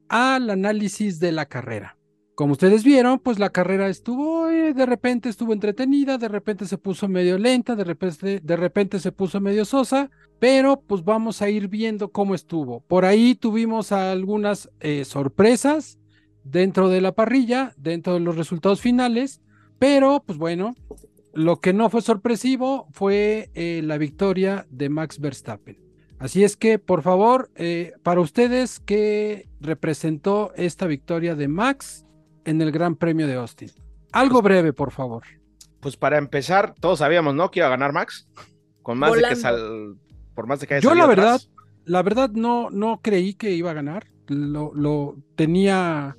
[0.08, 1.95] al análisis de la carrera.
[2.36, 6.76] Como ustedes vieron, pues la carrera estuvo, eh, de repente estuvo entretenida, de repente se
[6.76, 11.48] puso medio lenta, de repente, de repente se puso medio sosa, pero pues vamos a
[11.48, 12.80] ir viendo cómo estuvo.
[12.80, 15.98] Por ahí tuvimos algunas eh, sorpresas
[16.44, 19.40] dentro de la parrilla, dentro de los resultados finales,
[19.78, 20.74] pero pues bueno,
[21.32, 25.78] lo que no fue sorpresivo fue eh, la victoria de Max Verstappen.
[26.18, 27.50] Así es que, por favor,
[28.02, 32.05] para ustedes, ¿qué representó esta victoria de Max?
[32.46, 33.70] En el Gran Premio de Austin.
[34.12, 35.24] Algo breve, por favor.
[35.80, 37.50] Pues para empezar, todos sabíamos, ¿no?
[37.50, 38.28] Que iba a ganar Max.
[38.82, 39.96] Con más de que sal...
[40.34, 41.40] por más de que Yo la verdad,
[41.84, 44.06] la verdad no, no creí que iba a ganar.
[44.28, 46.16] Lo, lo tenía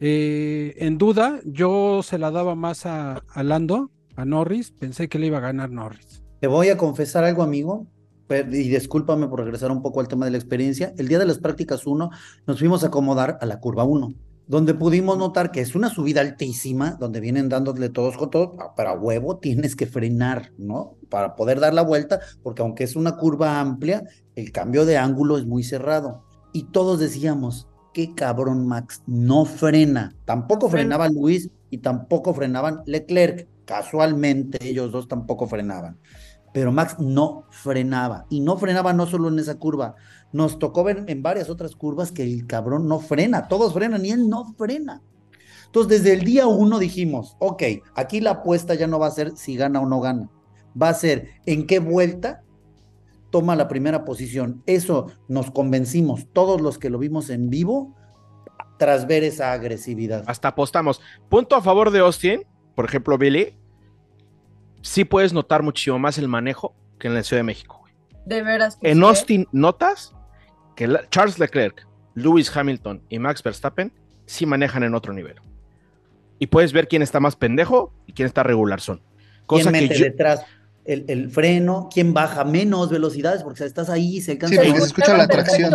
[0.00, 1.40] eh, en duda.
[1.44, 4.70] Yo se la daba más a, a Lando, a Norris.
[4.70, 6.22] Pensé que le iba a ganar Norris.
[6.40, 7.86] Te voy a confesar algo, amigo
[8.30, 11.38] y discúlpame por regresar un poco al tema de la experiencia, el día de las
[11.38, 12.10] prácticas 1
[12.46, 14.14] nos fuimos a acomodar a la curva 1
[14.50, 18.74] donde pudimos notar que es una subida altísima, donde vienen dándole todos con todos, ah,
[18.76, 20.96] pero a huevo tienes que frenar, ¿no?
[21.08, 24.02] Para poder dar la vuelta, porque aunque es una curva amplia,
[24.34, 26.24] el cambio de ángulo es muy cerrado.
[26.52, 30.16] Y todos decíamos, qué cabrón Max no frena.
[30.24, 33.46] Tampoco frenaba Luis y tampoco frenaban Leclerc.
[33.66, 35.96] Casualmente ellos dos tampoco frenaban.
[36.52, 38.26] Pero Max no frenaba.
[38.28, 39.94] Y no frenaba no solo en esa curva.
[40.32, 43.48] Nos tocó ver en varias otras curvas que el cabrón no frena.
[43.48, 45.02] Todos frenan y él no frena.
[45.66, 47.62] Entonces, desde el día uno dijimos, ok,
[47.94, 50.28] aquí la apuesta ya no va a ser si gana o no gana.
[50.80, 52.42] Va a ser en qué vuelta
[53.30, 54.62] toma la primera posición.
[54.66, 57.94] Eso nos convencimos todos los que lo vimos en vivo
[58.78, 60.24] tras ver esa agresividad.
[60.26, 61.00] Hasta apostamos.
[61.28, 62.42] Punto a favor de Austin,
[62.74, 63.56] por ejemplo, Billy.
[64.82, 67.80] Sí puedes notar muchísimo más el manejo que en la Ciudad de México.
[68.24, 68.78] De veras.
[68.82, 70.14] en Austin notas
[70.80, 73.92] que Charles Leclerc, Lewis Hamilton y Max Verstappen
[74.24, 75.34] sí manejan en otro nivel.
[76.38, 79.02] Y puedes ver quién está más pendejo y quién está regular son.
[79.44, 80.42] Cosa que detrás
[80.86, 84.62] el, freno, quién baja menos velocidades, porque estás ahí se alcanza.
[84.62, 85.74] Sí, porque se escucha la tracción,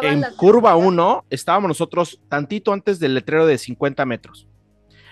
[0.00, 4.48] En curva 1 estábamos nosotros tantito antes del letrero de 50 metros.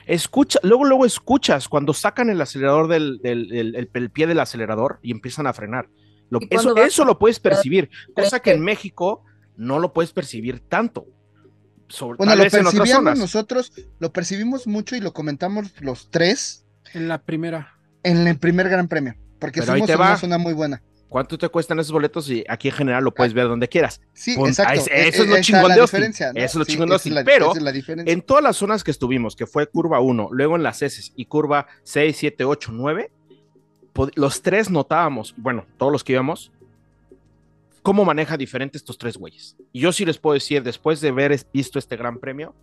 [0.07, 5.47] Escucha, luego, luego escuchas cuando sacan el acelerador del, el, pie del acelerador y empiezan
[5.47, 5.91] a frenar.
[6.51, 9.25] Eso, eso lo puedes percibir, cosa que en México
[9.57, 11.07] no lo puedes percibir tanto.
[11.89, 16.65] Sobre, bueno, lo percibimos nosotros, lo percibimos mucho y lo comentamos los tres.
[16.95, 20.83] En la primera en el primer Gran Premio, porque somos una zona muy buena.
[21.09, 22.31] ¿Cuánto te cuestan esos boletos?
[22.31, 24.01] Y aquí en general lo puedes ver donde quieras.
[24.15, 24.81] Sí, exacto.
[24.91, 26.05] eso es, lo chingón de Austin.
[26.05, 27.19] Eso es lo chingón de Austin.
[27.23, 27.53] Pero
[27.87, 31.27] en todas las zonas que estuvimos, que fue curva 1, luego en las S y
[31.27, 33.13] curva 6, 7, 8, 9,
[34.15, 36.53] los tres notábamos, bueno, todos los que íbamos,
[37.83, 39.57] cómo maneja diferente estos tres güeyes.
[39.73, 42.55] Y yo sí les puedo decir, después de haber visto este gran premio,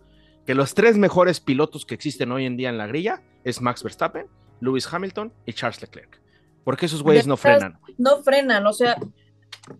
[0.46, 3.82] que los tres mejores pilotos que existen hoy en día en la grilla es Max
[3.82, 4.26] Verstappen,
[4.60, 6.20] Lewis Hamilton y Charles Leclerc.
[6.64, 7.78] Porque esos güeyes no frenan.
[7.98, 8.96] No frenan, o sea,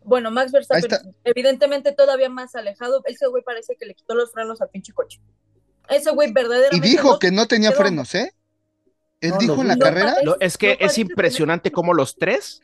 [0.05, 3.03] bueno, Max Verstappen, evidentemente todavía más alejado.
[3.07, 5.21] Ese güey parece que le quitó los frenos al pinche coche.
[5.89, 6.87] Ese güey verdaderamente.
[6.87, 8.33] Y dijo que no tenía frenos, ¿eh?
[9.21, 10.15] Él dijo en la carrera.
[10.41, 12.63] es que es impresionante cómo los tres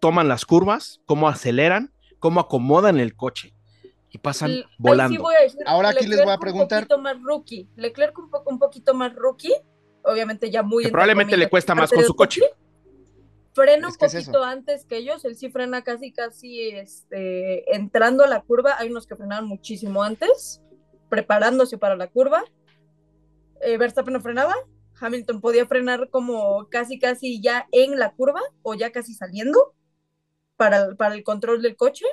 [0.00, 3.52] toman las curvas, cómo aceleran, cómo acomodan el coche
[4.10, 5.24] y pasan volando.
[5.66, 6.82] Ahora aquí les voy a preguntar.
[6.82, 7.68] Un poquito más rookie.
[7.76, 9.54] Leclerc un, poco, un poquito más rookie
[10.08, 10.86] obviamente ya muy...
[10.88, 12.42] probablemente le cuesta más con su coche.
[13.52, 18.40] Frena un poquito antes que ellos, él sí frena casi, casi este, entrando a la
[18.40, 20.62] curva, hay unos que frenaron muchísimo antes,
[21.08, 22.44] preparándose para la curva.
[23.60, 24.54] Eh, Verstappen no frenaba,
[25.00, 29.74] Hamilton podía frenar como casi, casi ya en la curva o ya casi saliendo
[30.56, 32.04] para, para el control del coche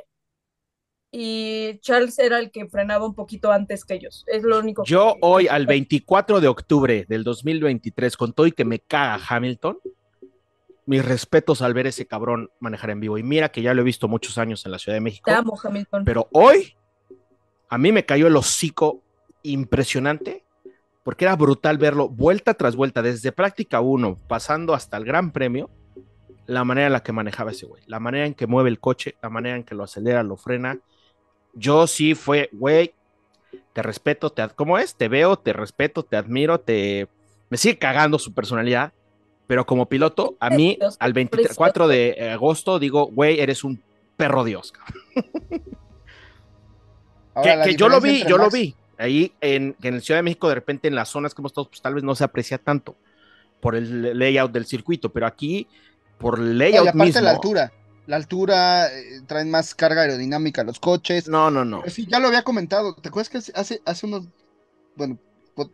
[1.17, 4.25] y Charles era el que frenaba un poquito antes que ellos.
[4.27, 4.83] Es lo único.
[4.83, 9.77] Yo hoy, al 24 de octubre del 2023, con todo y que me caga Hamilton,
[10.85, 13.17] mis respetos al ver ese cabrón manejar en vivo.
[13.17, 15.31] Y mira que ya lo he visto muchos años en la Ciudad de México.
[15.31, 16.03] Te amo, Hamilton.
[16.03, 16.75] Pero hoy,
[17.69, 19.01] a mí me cayó el hocico
[19.43, 20.43] impresionante,
[21.05, 25.69] porque era brutal verlo vuelta tras vuelta, desde práctica 1, pasando hasta el Gran Premio,
[26.45, 29.15] la manera en la que manejaba ese güey, la manera en que mueve el coche,
[29.21, 30.81] la manera en que lo acelera, lo frena
[31.55, 32.93] yo sí fue, güey,
[33.73, 34.95] te respeto, te, ¿cómo es?
[34.95, 37.07] Te veo, te respeto, te admiro, te...
[37.49, 38.93] Me sigue cagando su personalidad,
[39.47, 43.81] pero como piloto, a mí, al 24 de agosto, digo, güey, eres un
[44.17, 44.73] perro Dios.
[47.43, 48.75] que, yo lo vi, yo lo vi.
[48.97, 51.69] Ahí en, en el Ciudad de México, de repente, en las zonas que hemos estado,
[51.69, 52.95] pues tal vez no se aprecia tanto
[53.59, 55.67] por el layout del circuito, pero aquí,
[56.17, 57.21] por el layout mismo.
[57.21, 57.71] la altura
[58.07, 61.27] la altura, eh, traen más carga aerodinámica los coches.
[61.27, 61.83] No, no, no.
[61.87, 62.93] sí, ya lo había comentado.
[62.95, 64.27] ¿Te acuerdas que hace, hace unos,
[64.95, 65.17] bueno,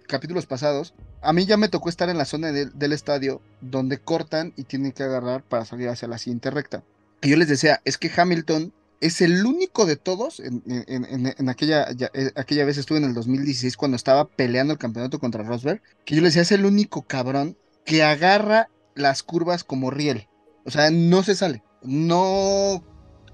[0.07, 4.53] capítulos pasados, a mí ya me tocó estar en la zona del estadio donde cortan
[4.55, 6.83] y tienen que agarrar para salir hacia la siguiente recta.
[7.21, 11.87] Y yo les decía, es que Hamilton es el único de todos, en, en, aquella,
[11.89, 16.15] eh, aquella vez estuve en el 2016 cuando estaba peleando el campeonato contra Rosberg, que
[16.15, 20.27] yo les decía, es el único cabrón que agarra las curvas como riel.
[20.65, 22.83] O sea, no se sale no,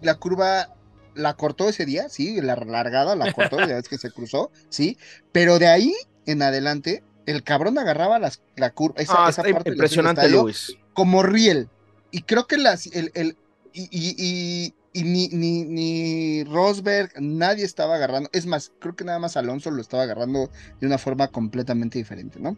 [0.02, 0.74] la curva
[1.16, 4.98] la cortó ese día, sí, la largada la cortó, ya vez que se cruzó, sí,
[5.32, 5.94] pero de ahí
[6.26, 10.78] en adelante, el cabrón agarraba las, la curva, esa, ah, parte impresionante, Luis.
[10.94, 11.70] como riel.
[12.12, 13.38] Y creo que las, el, el
[13.74, 14.74] y, y, y,
[15.04, 19.82] ni, ni, ni, Rosberg, nadie estaba agarrando, es más, creo que nada más Alonso lo
[19.82, 22.58] estaba agarrando de una forma completamente diferente, ¿no?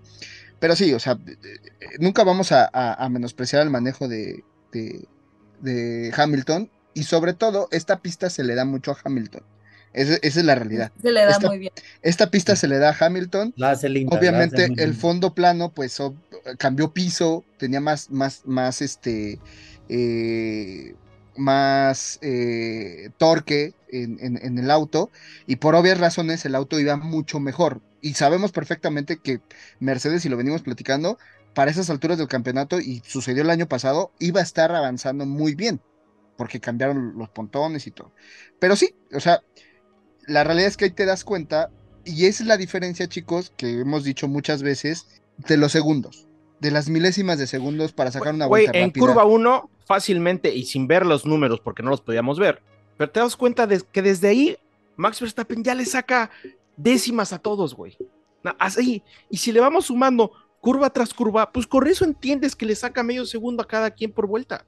[0.60, 5.08] Pero sí, o sea, eh, eh, nunca vamos a, a menospreciar el manejo de, de,
[5.62, 9.44] de Hamilton y sobre todo esta pista se le da mucho a Hamilton.
[9.94, 10.92] Esa, es la realidad.
[11.02, 11.74] Se le da esta, muy bien.
[12.02, 13.54] Esta pista se le da a Hamilton.
[14.10, 15.98] Obviamente el fondo plano pues
[16.58, 19.40] cambió piso, tenía más, más, más este,
[19.90, 20.94] eh,
[21.40, 25.10] más eh, torque en, el auto
[25.48, 27.82] y por obvias razones el auto iba mucho mejor.
[28.02, 29.42] Y sabemos perfectamente que
[29.80, 31.18] Mercedes, y lo venimos platicando,
[31.54, 35.56] para esas alturas del campeonato, y sucedió el año pasado, iba a estar avanzando muy
[35.56, 35.82] bien,
[36.38, 38.14] porque cambiaron los pontones y todo.
[38.60, 39.42] Pero sí, o sea,
[40.28, 41.72] la realidad es que ahí te das cuenta,
[42.06, 46.30] y esa es la diferencia, chicos, que hemos dicho muchas veces, de los segundos
[46.60, 50.88] de las milésimas de segundos para sacar una vuelta en curva 1, fácilmente y sin
[50.88, 52.62] ver los números porque no los podíamos ver,
[52.96, 54.56] pero te das cuenta de que desde ahí
[54.98, 56.30] Max Verstappen ya le saca
[56.78, 57.98] décimas a todos, güey.
[58.60, 60.32] Así, y si le vamos sumando
[60.62, 64.12] curva tras curva, pues con eso entiendes que le saca medio segundo a cada quien
[64.12, 64.64] por vuelta.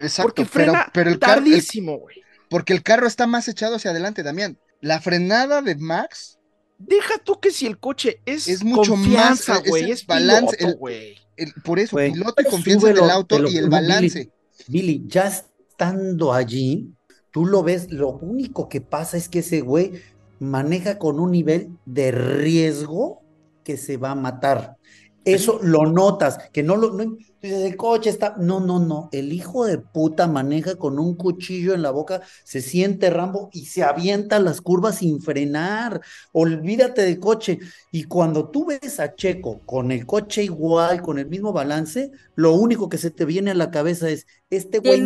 [0.00, 2.16] Exacto, porque frena pero, el tardísimo, güey.
[2.50, 4.58] Porque el carro está más echado hacia adelante también.
[4.82, 6.38] La frenada de Max
[6.76, 11.16] deja tú que si el coche es, es mucho confianza, más güey, es, balance, güey
[11.64, 14.30] por eso, piloto y confianza en el auto y el balance.
[14.66, 16.92] Billy, ya estando allí,
[17.30, 20.00] tú lo ves, lo único que pasa es que ese güey
[20.40, 23.22] maneja con un nivel de riesgo
[23.64, 24.76] que se va a matar.
[25.24, 29.64] Eso lo notas, que no lo, no, el coche está, no, no, no, el hijo
[29.64, 34.40] de puta maneja con un cuchillo en la boca, se siente Rambo y se avienta
[34.40, 36.00] las curvas sin frenar,
[36.32, 37.58] olvídate del coche.
[37.92, 42.54] Y cuando tú ves a Checo con el coche igual, con el mismo balance, lo
[42.54, 45.04] único que se te viene a la cabeza es, este güey,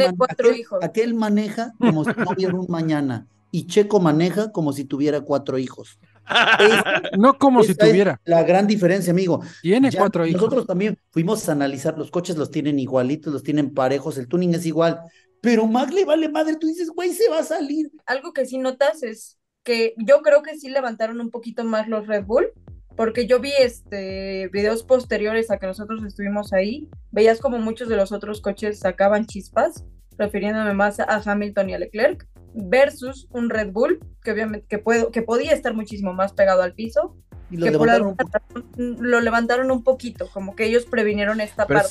[0.80, 5.58] aquel, maneja como si no hubiera un mañana y Checo maneja como si tuviera cuatro
[5.58, 5.98] hijos
[7.18, 8.20] no como si tuviera.
[8.24, 9.42] La gran diferencia, amigo.
[9.60, 10.40] Tiene cuatro hijos.
[10.40, 14.54] Nosotros también fuimos a analizar, los coches los tienen igualitos, los tienen parejos, el tuning
[14.54, 15.00] es igual,
[15.40, 17.90] pero Mac le vale madre, tú dices, güey, se va a salir.
[18.06, 22.06] Algo que sí notas es que yo creo que sí levantaron un poquito más los
[22.06, 22.52] Red Bull,
[22.96, 27.96] porque yo vi este videos posteriores a que nosotros estuvimos ahí, veías como muchos de
[27.96, 29.84] los otros coches sacaban chispas,
[30.16, 35.10] refiriéndome más a Hamilton y a Leclerc, versus un Red Bull que obviamente que, puedo,
[35.10, 37.16] que podía estar muchísimo más pegado al piso.
[37.50, 41.90] Y lo, que levantaron lo levantaron un poquito, como que ellos previnieron esta parte.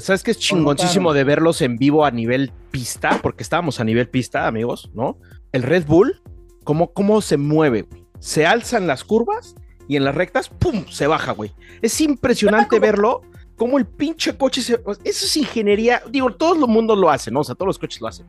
[0.00, 3.20] ¿Sabes que es chingoncísimo de verlos en vivo a nivel pista?
[3.22, 5.18] Porque estábamos a nivel pista, amigos, ¿no?
[5.52, 6.22] El Red Bull,
[6.64, 7.86] ¿cómo, cómo se mueve?
[8.20, 9.54] Se alzan las curvas
[9.86, 10.86] y en las rectas, ¡pum!
[10.88, 11.52] Se baja, güey.
[11.82, 13.20] Es impresionante verlo
[13.56, 14.74] como el pinche coche se...
[15.04, 16.02] Eso es ingeniería.
[16.10, 17.40] Digo, todo el mundo lo hace, ¿no?
[17.40, 18.26] O sea, todos los coches lo hacen.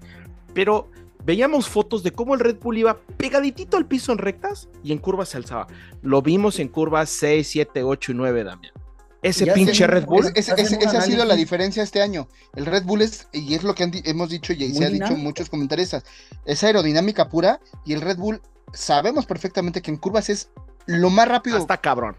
[0.54, 0.92] Pero
[1.26, 4.98] veíamos fotos de cómo el Red Bull iba pegaditito al piso en rectas y en
[4.98, 5.68] curvas se alzaba.
[6.02, 8.74] Lo vimos en curvas 6, 7, 8 y 9 también.
[9.22, 10.32] Ese pinche Red Bull.
[10.36, 12.28] Esa ha sido la diferencia este año.
[12.56, 15.50] El Red Bull es, y es lo que hemos dicho y se ha dicho muchos
[15.50, 16.04] comentaristas,
[16.46, 18.42] es aerodinámica pura y el Red Bull
[18.74, 20.50] sabemos perfectamente que en curvas es
[20.86, 21.58] lo más rápido.
[21.58, 22.18] Está cabrón.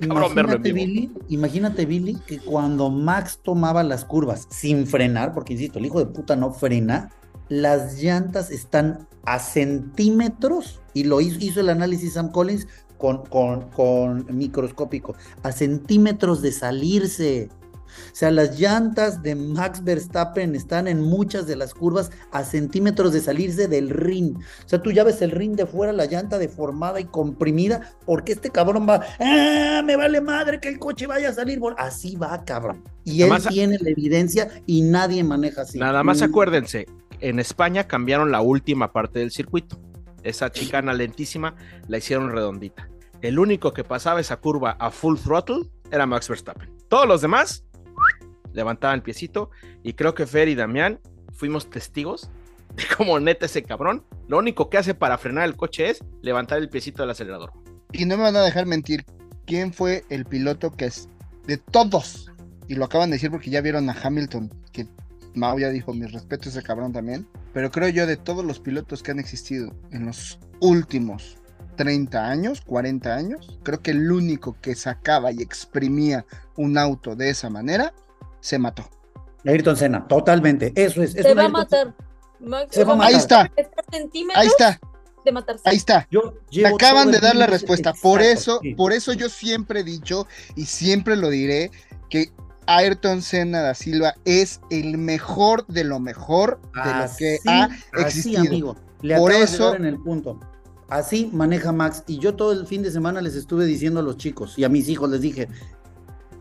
[0.00, 5.86] imagínate, Billy, imagínate, Billy, que cuando Max tomaba las curvas sin frenar, porque insisto, el
[5.86, 7.10] hijo de puta no frena,
[7.48, 12.66] las llantas están a centímetros, y lo hizo, hizo el análisis Sam Collins
[12.98, 17.48] con, con, con microscópico, a centímetros de salirse.
[18.12, 23.12] O sea, las llantas de Max Verstappen están en muchas de las curvas a centímetros
[23.12, 24.36] de salirse del ring.
[24.36, 28.32] O sea, tú ya ves el ring de fuera, la llanta deformada y comprimida, porque
[28.32, 29.82] este cabrón va, ¡ah!
[29.84, 31.60] Me vale madre que el coche vaya a salir.
[31.78, 32.84] Así va, cabrón.
[33.04, 35.78] Y él tiene la evidencia y nadie maneja así.
[35.78, 36.86] Nada más acuérdense,
[37.20, 39.78] en España cambiaron la última parte del circuito.
[40.22, 41.54] Esa chicana lentísima
[41.88, 42.88] la hicieron redondita.
[43.22, 46.70] El único que pasaba esa curva a full throttle era Max Verstappen.
[46.88, 47.64] Todos los demás
[48.52, 49.50] levantaban el piecito
[49.82, 51.00] y creo que Fer y Damián
[51.32, 52.30] fuimos testigos
[52.74, 56.58] de cómo neta ese cabrón lo único que hace para frenar el coche es levantar
[56.58, 57.52] el piecito del acelerador.
[57.92, 59.04] Y no me van a dejar mentir,
[59.46, 61.08] ¿quién fue el piloto que es
[61.46, 62.30] de todos?
[62.66, 64.88] Y lo acaban de decir porque ya vieron a Hamilton, que
[65.36, 67.28] Mao ya dijo, mi respeto a ese cabrón también.
[67.52, 71.38] Pero creo yo de todos los pilotos que han existido en los últimos
[71.76, 76.24] 30 años, 40 años, creo que el único que sacaba y exprimía
[76.56, 77.92] un auto de esa manera,
[78.40, 78.88] se mató.
[79.44, 80.72] Ayrton Senna, totalmente.
[80.74, 81.12] Eso es.
[81.12, 81.94] se, va a matar.
[82.70, 83.12] se va a matar.
[83.12, 83.52] Ahí está.
[84.34, 84.80] Ahí está.
[85.24, 85.68] De matarse.
[85.68, 86.08] Ahí está.
[86.10, 86.34] Yo
[86.66, 87.92] acaban de dar la respuesta.
[87.92, 90.26] por eso, por eso yo siempre he dicho
[90.56, 91.70] y siempre lo diré
[92.08, 92.32] que
[92.66, 97.68] Ayrton Senna da Silva es el mejor de lo mejor de lo que ha
[98.06, 98.06] existido.
[98.06, 98.76] Así, amigo.
[99.02, 100.40] Le Por eso en el punto.
[100.88, 104.16] Así maneja Max y yo todo el fin de semana les estuve diciendo a los
[104.16, 105.48] chicos y a mis hijos les dije,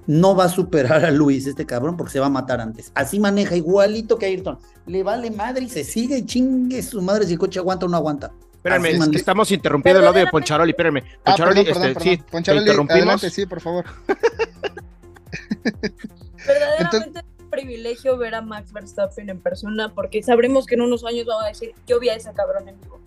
[0.07, 2.91] no va a superar a Luis este cabrón porque se va a matar antes.
[2.93, 4.59] Así maneja igualito que Ayrton.
[4.85, 7.89] Le vale madre y se sigue y chingue su madre si el coche aguanta o
[7.89, 8.31] no aguanta.
[8.53, 11.03] Espérenme, estamos interrumpiendo el audio de Poncharoli, espérenme.
[11.23, 13.21] Ah, Poncharoli, este, sí, Poncharoli, interrumpimos.
[13.21, 13.85] sí, por favor.
[16.47, 17.21] Verdaderamente
[17.55, 21.47] privilegio ver a Max Verstappen en persona porque sabremos que en unos años vamos a
[21.47, 22.99] decir, yo vi a esa cabrón en vivo.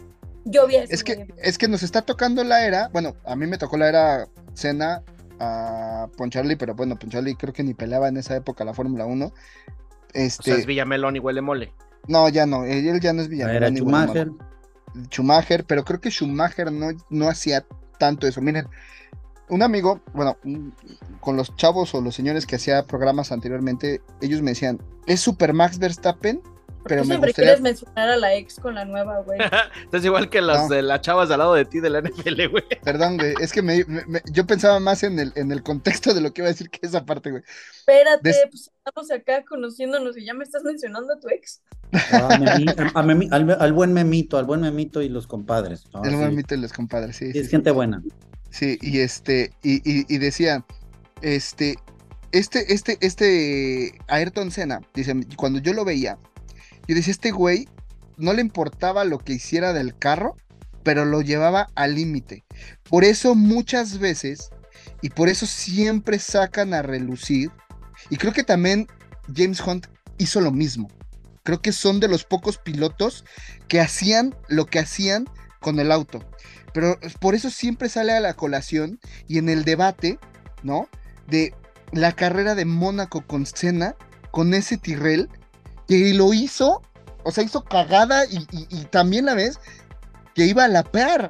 [0.44, 3.36] Yo vi a ese es que, es que nos está tocando la era, bueno, a
[3.36, 5.02] mí me tocó la era Cena
[5.38, 9.32] a Poncharli, pero bueno, Poncharli creo que ni peleaba en esa época la Fórmula 1.
[10.14, 10.40] Este...
[10.40, 11.72] O sea, es Villamelón y huele mole.
[12.06, 13.62] No, ya no, él ya no es Villamelón.
[13.62, 14.30] Era Schumacher.
[15.10, 17.66] Schumacher, pero creo que Schumacher no, no hacía
[17.98, 18.40] tanto eso.
[18.40, 18.66] Miren,
[19.48, 20.36] un amigo, bueno,
[21.20, 25.52] con los chavos o los señores que hacía programas anteriormente, ellos me decían, ¿es Super
[25.52, 26.40] Max Verstappen?
[26.84, 29.38] Pero me siempre quieres mencionar a la ex con la nueva, güey.
[29.84, 32.64] Entonces igual que las de las chavas al lado de ti de la NFL, güey.
[32.82, 33.84] Perdón, güey, es que me,
[34.32, 36.80] yo pensaba más en el, en el contexto de lo que iba a decir que
[36.86, 37.42] esa parte, güey.
[37.78, 41.62] Espérate, pues estamos acá conociéndonos y ya me estás mencionando a tu ex.
[41.92, 42.38] Ah,
[42.94, 45.84] al, buen memito, al buen memito y los compadres.
[46.04, 47.30] el buen memito y los compadres, sí.
[47.34, 48.02] es gente buena.
[48.50, 50.64] Sí, y este, y, y, decía,
[51.20, 51.76] este,
[52.32, 56.18] este, este, este Ayrton Senna, dice, cuando yo lo veía,
[56.86, 57.68] yo decía, este güey
[58.16, 60.36] no le importaba lo que hiciera del carro,
[60.82, 62.44] pero lo llevaba al límite.
[62.88, 64.50] Por eso muchas veces,
[65.02, 67.50] y por eso siempre sacan a relucir,
[68.10, 68.86] y creo que también
[69.34, 69.86] James Hunt
[70.16, 70.88] hizo lo mismo.
[71.44, 73.24] Creo que son de los pocos pilotos
[73.68, 75.26] que hacían lo que hacían
[75.60, 76.24] con el auto.
[76.72, 80.18] Pero por eso siempre sale a la colación y en el debate,
[80.62, 80.88] ¿no?
[81.26, 81.54] De
[81.92, 83.94] la carrera de Mónaco con Senna,
[84.30, 85.28] con ese Tyrrell,
[85.86, 86.82] que lo hizo,
[87.24, 89.58] o sea, hizo cagada y, también la vez
[90.34, 90.84] que iba a la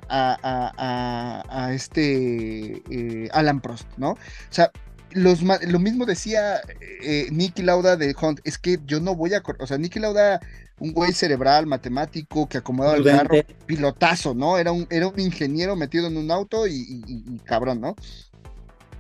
[0.09, 4.11] a, este eh, Alan Prost, ¿no?
[4.11, 4.19] O
[4.51, 4.71] sea,
[5.13, 6.61] lo mismo decía
[7.03, 10.41] eh, Nicky Lauda de Hunt, es que yo no voy a, o sea, Nicky Lauda,
[10.81, 14.59] un güey cerebral, matemático, que acomodaba el carro, pilotazo, ¿no?
[14.59, 17.97] Era un, era un ingeniero metido en un auto y, cabrón, ¿no?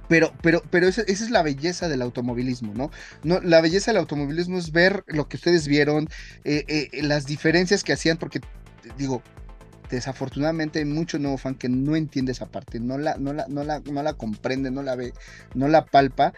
[0.08, 2.90] Pero, pero, pero esa, es la belleza del automovilismo, ¿no?
[3.22, 3.40] ¿no?
[3.40, 6.08] La belleza del automovilismo es ver lo que ustedes vieron,
[6.44, 8.40] eh, eh, las diferencias que hacían, porque
[8.96, 9.22] digo,
[9.90, 13.64] desafortunadamente hay mucho nuevo fan que no entiende esa parte, no la, no la, no
[13.64, 15.12] la, no la comprende, no la ve,
[15.54, 16.32] no la palpa.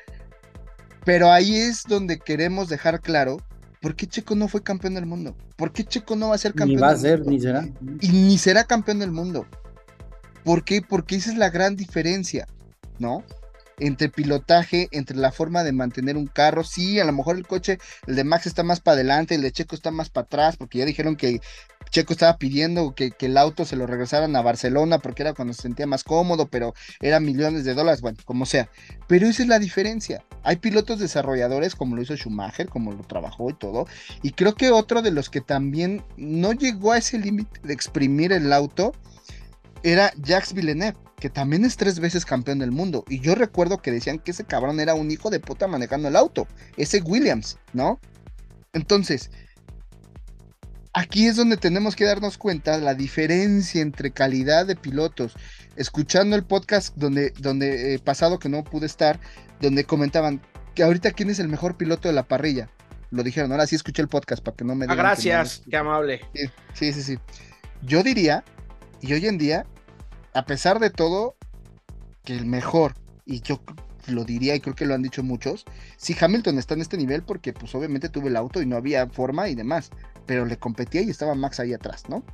[1.05, 3.39] Pero ahí es donde queremos dejar claro
[3.81, 5.37] por qué Checo no fue campeón del mundo.
[5.57, 7.67] ¿Por qué Checo no va a ser campeón ni va a ser, Ni será.
[8.01, 9.47] Y ni será campeón del mundo.
[10.45, 10.83] ¿Por qué?
[10.83, 12.47] Porque esa es la gran diferencia,
[12.99, 13.25] ¿no?
[13.81, 16.63] entre pilotaje, entre la forma de mantener un carro.
[16.63, 19.53] Sí, a lo mejor el coche, el de Max está más para adelante, el de
[19.53, 21.41] Checo está más para atrás, porque ya dijeron que
[21.91, 25.63] Checo estaba pidiendo que, el auto se lo regresaran a Barcelona porque era cuando se
[25.63, 28.71] sentía más cómodo, pero eran millones de dólares, bueno, como sea.
[29.07, 30.25] Pero esa es la diferencia.
[30.43, 33.87] Hay pilotos desarrolladores como lo hizo Schumacher, como lo trabajó y todo.
[34.23, 38.33] Y creo que otro de los que también no llegó a ese límite de exprimir
[38.33, 38.93] el auto
[39.83, 43.05] era Jacques Villeneuve que también es tres veces campeón del mundo.
[43.09, 46.17] Y yo recuerdo que decían que ese cabrón era un hijo de puta manejando el
[46.17, 46.49] auto.
[46.77, 48.01] Ese Williams, ¿no?
[48.73, 49.31] Entonces,
[50.93, 55.35] aquí es donde tenemos que darnos cuenta la diferencia entre calidad de pilotos.
[55.77, 59.21] Escuchando el podcast donde, donde eh, pasado que no pude estar,
[59.61, 60.41] donde comentaban
[60.75, 62.69] que ahorita quién es el mejor piloto de la parrilla.
[63.11, 66.21] Lo dijeron, ahora sí escuché el podcast para que no me ah, gracias, qué amable.
[66.75, 67.19] sí, sí, sí.
[67.83, 68.45] Yo diría,
[69.01, 69.67] y hoy en día,
[70.33, 71.35] a pesar de todo,
[72.25, 73.61] que el mejor, y yo
[74.07, 75.65] lo diría y creo que lo han dicho muchos,
[75.97, 79.09] si Hamilton está en este nivel porque pues obviamente tuve el auto y no había
[79.09, 79.91] forma y demás,
[80.27, 82.25] pero le competía y estaba Max ahí atrás, ¿no?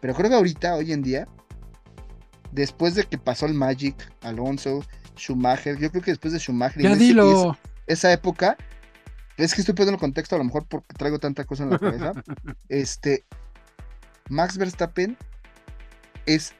[0.00, 1.28] Pero creo que ahorita, hoy en día,
[2.52, 4.84] después de que pasó el Magic, Alonso,
[5.16, 7.56] Schumacher, yo creo que después de Schumacher, ya dilo.
[7.86, 8.56] esa época,
[9.36, 12.12] es que estoy poniendo contexto a lo mejor porque traigo tanta cosa en la cabeza,
[12.68, 13.24] este,
[14.28, 15.16] Max Verstappen
[16.26, 16.54] es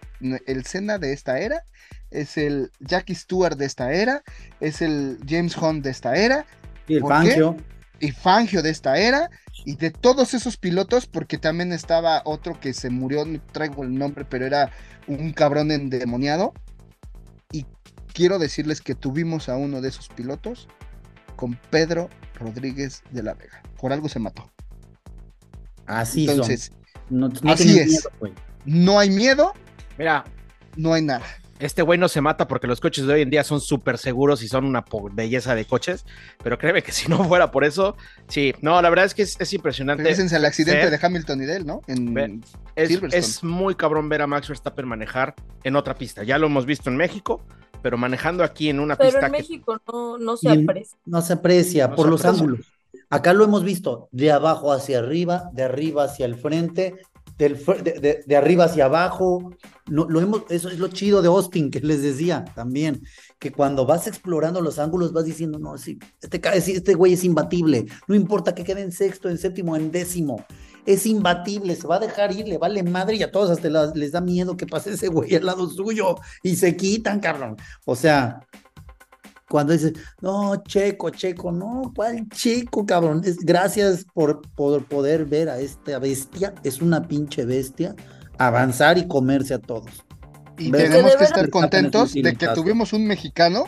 [0.47, 1.63] el Senna de esta era,
[2.11, 4.23] es el Jackie Stewart de esta era,
[4.61, 6.47] es el James Hunt de esta era.
[6.87, 7.57] Y el Fangio.
[7.99, 9.31] Y Fangio de esta era.
[9.67, 13.99] Y de todos esos pilotos, porque también estaba otro que se murió, no traigo el
[13.99, 14.71] nombre, pero era
[15.09, 16.55] un cabrón endemoniado.
[17.51, 17.67] Y
[18.15, 20.69] quiero decirles que tuvimos a uno de esos pilotos
[21.35, 22.09] con Pedro
[22.39, 23.61] Rodríguez de la Vega.
[23.81, 24.49] Por algo se mató.
[25.87, 26.71] Así Entonces,
[27.11, 28.09] No, así es.
[28.65, 29.53] no hay miedo,
[29.99, 30.25] Mira.
[30.77, 31.27] No hay nada.
[31.59, 34.43] Este güey no se mata porque los coches de hoy en día son súper seguros
[34.43, 36.05] y son una belleza de coches,
[36.43, 37.97] pero créeme que si no fuera por eso,
[38.29, 40.05] sí, no, la verdad es que es, impresionante.
[40.05, 41.81] Fíjense el accidente de Hamilton y de él, ¿no?
[41.87, 42.43] En
[42.75, 45.35] es, es, muy cabrón ver a Max Verstappen manejar
[45.65, 46.25] en otra pista.
[46.25, 47.43] Ya lo hemos visto en México,
[47.83, 49.21] pero manejando aquí en una pista.
[49.21, 49.81] Pero en México
[50.19, 50.99] no, se aprecia.
[51.07, 52.61] No se aprecia por los ángulos.
[53.09, 56.97] Acá lo hemos visto de abajo hacia arriba, de arriba hacia el frente,
[57.39, 59.53] de, arriba hacia abajo,
[59.89, 63.03] No, lo hemos, eso es lo chido de Austin, que les decía también,
[63.39, 66.41] que cuando vas explorando los ángulos vas diciendo, no, sí, este,
[66.73, 70.45] este güey es imbatible, no importa que quede en sexto, en séptimo, en décimo,
[70.87, 74.13] es imbatible, se va a dejar ir, le vale madre y a todos hasta les
[74.13, 77.57] da miedo que pase ese güey al lado suyo y se quitan, cabrón.
[77.85, 78.41] O sea,
[79.57, 83.23] cuando dices, no, Checo, Checo, no, ¿cuál Checo, cabrón?
[83.25, 87.97] Es, gracias por, por poder ver a esta bestia, es una pinche bestia,
[88.37, 90.05] avanzar y comerse a todos.
[90.59, 93.65] Y tenemos que estar contentos de que tuvimos un mexicano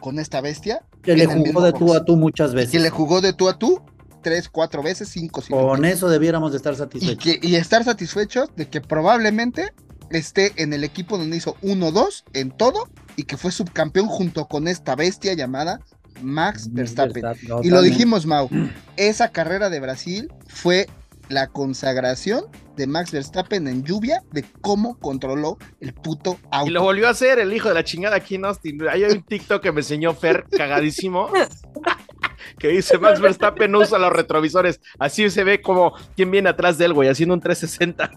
[0.00, 0.82] con esta bestia.
[1.02, 2.72] Que le jugó de tú a tú muchas veces.
[2.72, 3.80] Que le jugó de tú a tú
[4.22, 5.40] tres, cuatro veces, cinco.
[5.48, 7.38] Con eso debiéramos de estar satisfechos.
[7.40, 9.72] Y, y estar satisfechos de que probablemente
[10.10, 14.68] esté en el equipo donde hizo 1-2 en todo y que fue subcampeón junto con
[14.68, 15.80] esta bestia llamada
[16.22, 17.24] Max Verstappen.
[17.62, 18.48] y lo dijimos, Mau,
[18.96, 20.86] esa carrera de Brasil fue
[21.28, 22.44] la consagración
[22.76, 26.68] de Max Verstappen en lluvia de cómo controló el puto auto.
[26.68, 28.78] Y lo volvió a hacer el hijo de la chingada aquí en Austin.
[28.88, 31.30] Hay un TikTok que me enseñó Fer cagadísimo.
[32.58, 34.80] que dice Max Verstappen no usa los retrovisores.
[34.98, 38.10] Así se ve como quien viene atrás de él, güey, haciendo un 360.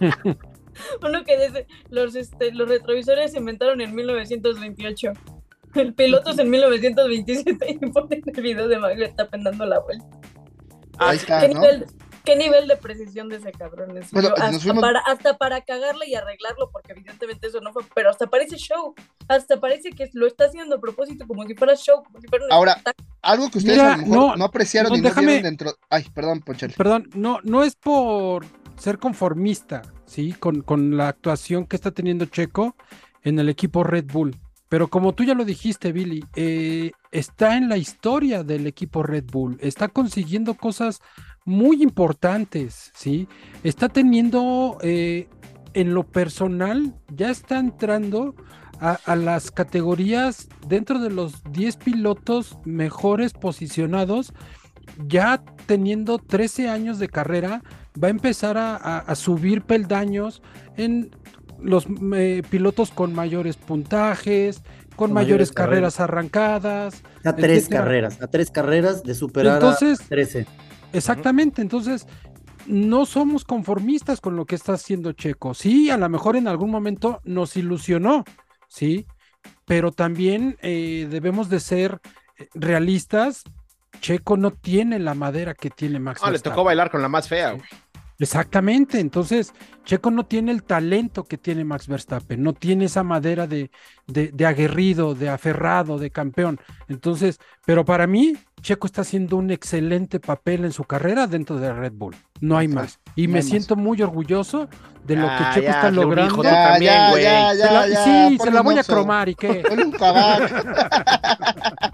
[1.02, 5.12] Uno que dice, los, este, los retrovisores se inventaron en 1928.
[5.74, 10.06] El piloto es en 1927 y ponen el video de Verstappen dando la vuelta.
[10.98, 11.62] Ahí está, ¿no?
[12.24, 14.10] qué nivel de precisión de ese cabrón es.
[15.06, 18.94] hasta, para, cagarle y arreglarlo, porque evidentemente eso no fue, pero hasta parece show,
[19.28, 22.44] hasta parece que lo está haciendo a propósito, como si fuera show, como si fuera
[22.50, 22.80] Ahora,
[23.22, 25.72] algo que ustedes a lo mejor no, apreciaron y no vieron dentro.
[25.88, 26.72] Ay, perdón, Ponchel.
[26.76, 28.44] Perdón, no, no es por
[28.80, 30.32] ser conformista, ¿sí?
[30.32, 32.74] Con, con la actuación que está teniendo Checo
[33.22, 34.36] en el equipo Red Bull.
[34.70, 39.24] Pero como tú ya lo dijiste, Billy, eh, está en la historia del equipo Red
[39.24, 41.00] Bull, está consiguiendo cosas
[41.44, 43.26] muy importantes, ¿sí?
[43.64, 45.28] Está teniendo, eh,
[45.74, 48.36] en lo personal, ya está entrando
[48.80, 54.32] a, las categorías dentro de los 10 pilotos mejores posicionados,
[55.06, 57.62] ya teniendo 13 años de carrera,
[58.02, 60.42] va a empezar a, subir peldaños
[60.76, 61.10] en
[61.60, 64.62] los eh, pilotos con mayores puntajes,
[64.96, 66.00] con, mayores, carreras.
[66.00, 67.02] arrancadas.
[67.24, 70.46] A tres carreras, a tres carreras de superar Entonces, a 13.
[70.92, 72.06] Exactamente, entonces
[72.66, 75.54] no somos conformistas con lo que está haciendo Checo.
[75.54, 78.24] Sí, a lo mejor en algún momento nos ilusionó,
[78.68, 79.06] sí,
[79.66, 82.00] pero también eh, debemos de ser
[82.38, 83.44] eh, realistas.
[84.00, 86.22] Checo no tiene la madera que tiene Max.
[86.22, 87.52] No, le tocó bailar con la más fea.
[87.52, 87.64] Güey.
[88.20, 89.54] Exactamente, entonces
[89.86, 93.70] Checo no tiene el talento que tiene Max Verstappen, no tiene esa madera de,
[94.06, 96.60] de, aguerrido, de aferrado, de campeón.
[96.88, 101.72] Entonces, pero para mí, Checo está haciendo un excelente papel en su carrera dentro de
[101.72, 102.99] Red Bull, no hay más.
[103.16, 104.68] Y me siento muy orgulloso
[105.06, 106.42] de lo que ah, Checo está logrando.
[108.04, 109.62] sí, se la voy a cromar y qué.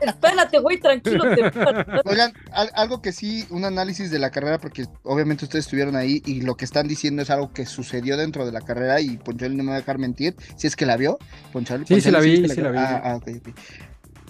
[0.01, 1.25] Espérate, güey, tranquilo.
[2.05, 2.33] Oigan,
[2.75, 6.57] algo que sí, un análisis de la carrera, porque obviamente ustedes estuvieron ahí y lo
[6.57, 9.71] que están diciendo es algo que sucedió dentro de la carrera y Ponchal no me
[9.71, 11.19] va a dejar mentir, si es que la vio,
[11.53, 11.87] Ponchal.
[11.87, 12.79] Sí, sí la vi, sí la vi.
[12.79, 13.21] Ah, ah,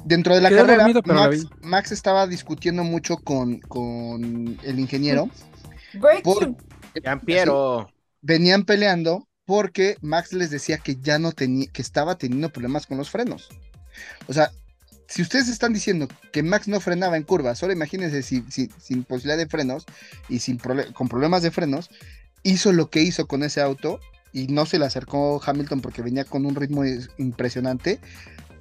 [0.05, 0.87] dentro de la carrera,
[1.62, 5.28] Max, estaba discutiendo mucho con, con el ingeniero.
[6.22, 6.55] Por,
[7.24, 7.90] Piero
[8.22, 12.99] venían peleando porque Max les decía que ya no tenía, que estaba teniendo problemas con
[12.99, 13.49] los frenos.
[14.26, 14.51] O sea,
[15.07, 19.38] si ustedes están diciendo que Max no frenaba en curvas, ahora imagínense si, sin posibilidad
[19.38, 19.86] de frenos
[20.28, 21.90] y sin con problemas de frenos,
[22.42, 24.01] hizo lo que hizo con ese auto
[24.32, 26.82] y no se le acercó Hamilton porque venía con un ritmo
[27.16, 28.01] impresionante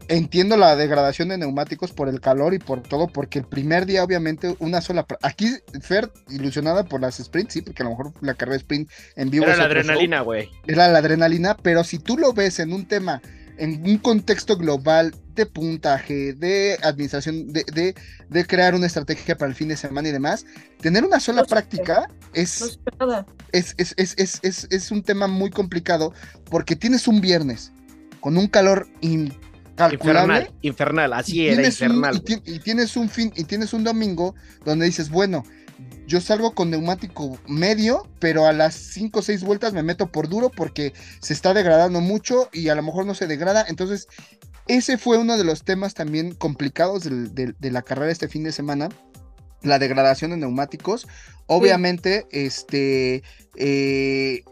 [0.07, 4.03] entiendo la degradación de neumáticos por el calor y por todo, porque el primer día,
[4.03, 5.06] obviamente, una sola.
[5.22, 5.49] Aquí,
[5.82, 9.30] Fer, ilusionada por las sprints, sí, porque a lo mejor la carrera de sprint en
[9.30, 9.45] vivo.
[9.45, 10.49] Era la adrenalina, güey.
[10.68, 13.22] Era la adrenalina, pero si tú lo ves en un tema,
[13.57, 17.94] en un contexto global de puntaje, de administración, de,
[18.30, 20.45] de, crear una estrategia para el fin de semana y demás,
[20.80, 22.80] tener una sola práctica es,
[23.52, 26.14] es, es, es, es, es, un tema muy complicado
[26.49, 27.73] porque tienes un viernes
[28.22, 28.88] con un calor
[29.77, 32.23] Infernal, infernal, así era, infernal.
[32.45, 34.34] y, tienes un fin, y tienes un domingo
[34.64, 35.43] donde dices, bueno,
[36.07, 40.30] yo salgo con neumático medio, pero a las 5 o 6 vueltas me meto por
[40.30, 43.65] duro porque se está degradando mucho y a lo mejor no se degrada.
[43.68, 44.07] Entonces,
[44.68, 48.89] ese fue uno de los temas también complicados de, la carrera este fin de semana.
[49.61, 51.07] La degradación de neumáticos.
[51.47, 53.23] Obviamente, este.
[53.56, 54.43] Eh,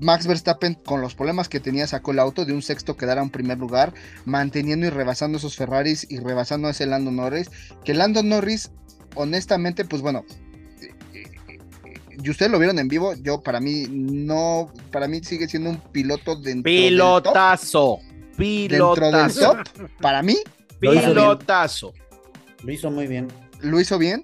[0.00, 3.30] Max Verstappen, con los problemas que tenía, sacó el auto de un sexto quedara en
[3.30, 3.92] primer lugar,
[4.24, 7.50] manteniendo y rebasando esos Ferraris y rebasando a ese Lando Norris.
[7.84, 8.70] Que Lando Norris,
[9.14, 10.24] honestamente, pues bueno,
[12.22, 15.78] y ustedes lo vieron en vivo, yo para mí no, para mí sigue siendo un
[15.78, 18.00] piloto dentro pilotazo,
[18.36, 19.00] pilotazo.
[19.00, 20.36] Dentro del top, para mí,
[20.78, 21.92] pilotazo.
[22.62, 23.28] Lo hizo muy bien.
[23.60, 24.22] Lo hizo bien,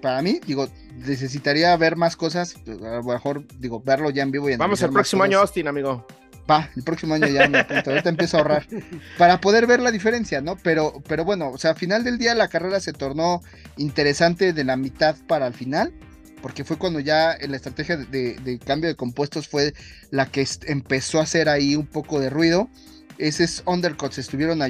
[0.00, 4.48] para mí, digo, necesitaría ver más cosas, a lo mejor, digo, verlo ya en vivo.
[4.48, 6.06] Y Vamos el próximo año, Austin, amigo.
[6.50, 8.66] Va, el próximo año ya me ahorita empiezo a ahorrar
[9.18, 10.56] para poder ver la diferencia, ¿no?
[10.62, 13.40] Pero, pero bueno, o sea, al final del día la carrera se tornó
[13.78, 15.94] interesante de la mitad para el final,
[16.42, 19.72] porque fue cuando ya la estrategia de, cambio de compuestos fue
[20.10, 22.68] la que empezó a hacer ahí un poco de ruido.
[23.16, 24.60] Esos undercuts estuvieron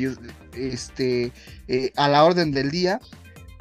[0.55, 1.32] este,
[1.66, 3.01] eh, a la orden del día,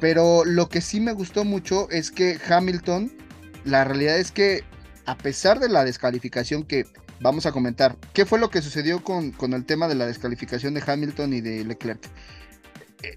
[0.04, 3.10] pero lo que sí me gustó mucho es que Hamilton,
[3.64, 4.62] la realidad es que
[5.06, 6.84] a pesar de la descalificación que
[7.22, 7.96] vamos a comentar.
[8.12, 11.64] ¿Qué fue lo que sucedió con, el tema de la descalificación de Hamilton y de
[11.64, 12.06] Leclerc?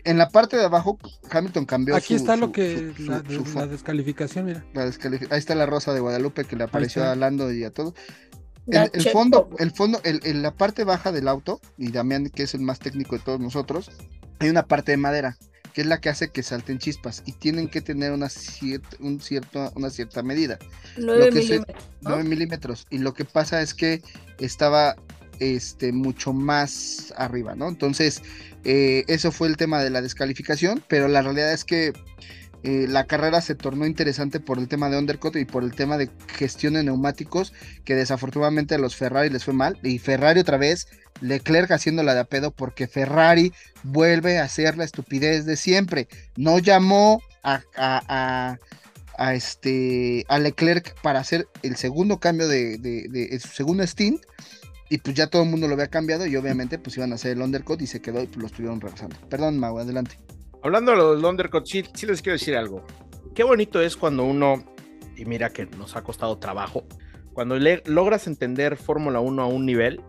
[0.05, 0.97] En la parte de abajo,
[1.29, 1.93] Hamilton cambió.
[1.93, 2.93] Aquí está lo que.
[2.99, 3.21] la,
[3.67, 4.63] descalificación, mira.
[4.73, 7.95] ahí está la rosa de Guadalupe que le apareció a Lando y a todo.
[8.65, 12.53] El, el, fondo, el fondo, en la parte baja del auto, y Damián, que es
[12.53, 13.91] el más técnico de todos nosotros,
[14.39, 15.37] hay una parte de madera
[15.77, 18.29] que es la que hace que salten chispas y tienen que tener una,
[18.99, 20.57] un cierto, una cierta medida.
[20.97, 21.85] 9 milímetros.
[22.01, 22.87] 9 milímetros.
[22.89, 24.01] Y lo que pasa es que
[24.39, 24.95] estaba
[25.39, 27.67] este, mucho más arriba, ¿no?
[27.67, 28.23] Entonces,
[28.63, 31.93] eh, eso fue el tema de la descalificación, pero la realidad es que
[32.63, 35.97] eh, la carrera se tornó interesante por el tema de undercut y por el tema
[35.97, 37.53] de gestión de neumáticos,
[37.85, 39.79] que desafortunadamente a los Ferrari les fue mal.
[39.83, 40.87] Y Ferrari otra vez
[41.21, 43.53] Leclerc haciéndola de a pedo porque Ferrari
[43.83, 46.07] vuelve a hacer la estupidez de siempre.
[46.35, 48.57] No llamó a,
[49.33, 54.21] este, a Leclerc para hacer el segundo cambio de, su segundo stint.
[54.89, 57.33] Y pues ya todo el mundo lo había cambiado y obviamente pues iban a hacer
[57.33, 59.17] el undercut y se quedó y pues lo estuvieron regresando.
[59.29, 60.17] Perdón, Mau, adelante.
[60.63, 62.83] Hablando de los undercut, sí, sí les quiero decir algo.
[63.35, 64.63] Qué bonito es cuando uno,
[65.15, 66.83] y mira que nos ha costado trabajo,
[67.33, 67.55] cuando
[67.85, 70.01] logras entender Fórmula 1 a un nivel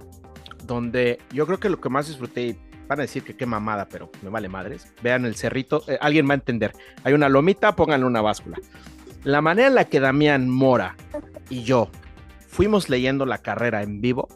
[0.64, 2.58] donde yo creo que lo que más disfruté,
[2.88, 4.92] van a decir que qué mamada, pero me vale madres.
[5.02, 6.72] Vean el cerrito, eh, alguien va a entender.
[7.04, 8.56] Hay una lomita, pónganle una báscula.
[9.24, 10.96] La manera en la que Damián Mora
[11.50, 11.90] y yo
[12.46, 14.28] fuimos leyendo la carrera en vivo,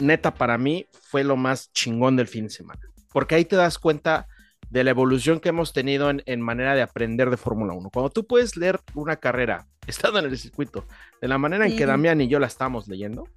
[0.00, 2.80] neta para mí fue lo más chingón del fin de semana.
[3.10, 4.26] Porque ahí te das cuenta
[4.68, 7.90] de la evolución que hemos tenido en, manera de aprender de Fórmula 1.
[7.90, 10.84] Cuando tú puedes leer una carrera estando en el circuito
[11.20, 13.28] de la manera en que Damián y yo la estamos leyendo,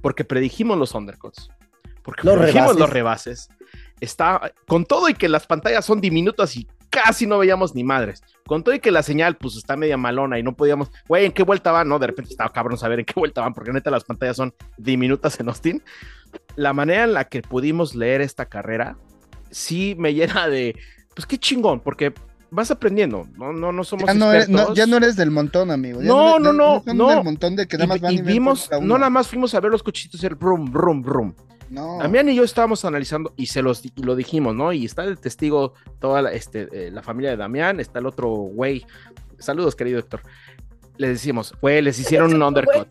[0.00, 1.50] porque predijimos los undercuts,
[2.02, 3.48] porque predijimos los rebases.
[4.00, 8.22] Está con todo y que las pantallas son diminutas y casi no veíamos ni madres.
[8.46, 11.32] Con todo y que la señal pues está media malona y no podíamos, güey, ¿en
[11.32, 11.88] qué vuelta van?
[11.88, 14.54] No, de repente estaba cabrón saber en qué vuelta van, porque neta las pantallas son
[14.76, 15.82] diminutas en Austin.
[16.56, 18.96] La manera en la que pudimos leer esta carrera
[19.50, 20.76] sí me llena de,
[21.14, 22.12] pues qué chingón, porque
[22.50, 26.00] vas aprendiendo, no, no, no somos ya no, eres, ya no eres del montón, amigo.
[26.02, 29.10] no, no, no, no, del montón de que nada más van y, vimos, no nada
[29.10, 31.34] más fuimos a ver los cochitos el brum, brum, brum.
[31.70, 31.98] No.
[31.98, 34.72] Damián y yo estábamos analizando y se los lo dijimos, ¿no?
[34.72, 38.28] Y está el testigo, toda la, este, eh, la familia de Damián, está el otro
[38.28, 38.86] güey.
[39.38, 40.22] Saludos, querido Héctor.
[40.96, 42.88] Les decimos, güey, les hicieron un undercut.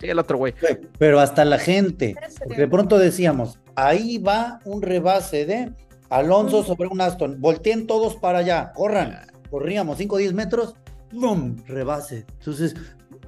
[0.00, 0.54] Sí, el otro güey.
[0.98, 5.72] Pero hasta la gente, porque de pronto decíamos, ahí va un rebase de
[6.10, 7.40] Alonso sobre un Aston.
[7.40, 8.72] Volteen todos para allá.
[8.74, 9.26] Corran.
[9.50, 10.74] Corríamos 5 o 10 metros.
[11.12, 11.56] ¡Bum!
[11.66, 12.26] Rebase.
[12.38, 12.74] Entonces,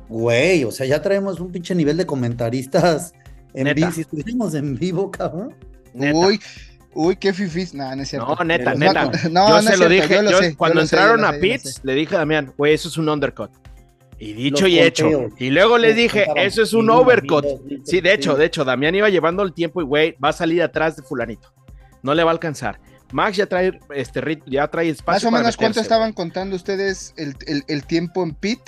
[0.09, 3.12] güey, o sea, ya traemos un pinche nivel de comentaristas
[3.55, 3.90] en vivo.
[3.92, 5.55] Si estuviéramos en vivo, cabrón.
[5.94, 6.40] Uy.
[6.94, 7.74] Uy, qué fifis.
[7.74, 8.34] no es cierto.
[8.34, 9.10] No, neta, neta.
[9.30, 10.20] No, yo se lo dije.
[10.28, 13.50] Yo cuando entraron a Pitts, le dije a Damián, güey, eso es un undercut.
[14.18, 15.28] Y dicho y hecho.
[15.38, 17.44] Y luego les dije, eso es un overcut.
[17.84, 20.60] Sí, de hecho, de hecho, Damián iba llevando el tiempo y, güey, va a salir
[20.62, 21.52] atrás de fulanito
[22.03, 22.81] no le va a alcanzar.
[23.12, 25.31] Max ya trae este ya trae espacio.
[25.31, 28.61] Más o menos cuánto estaban contando ustedes el, tiempo en pit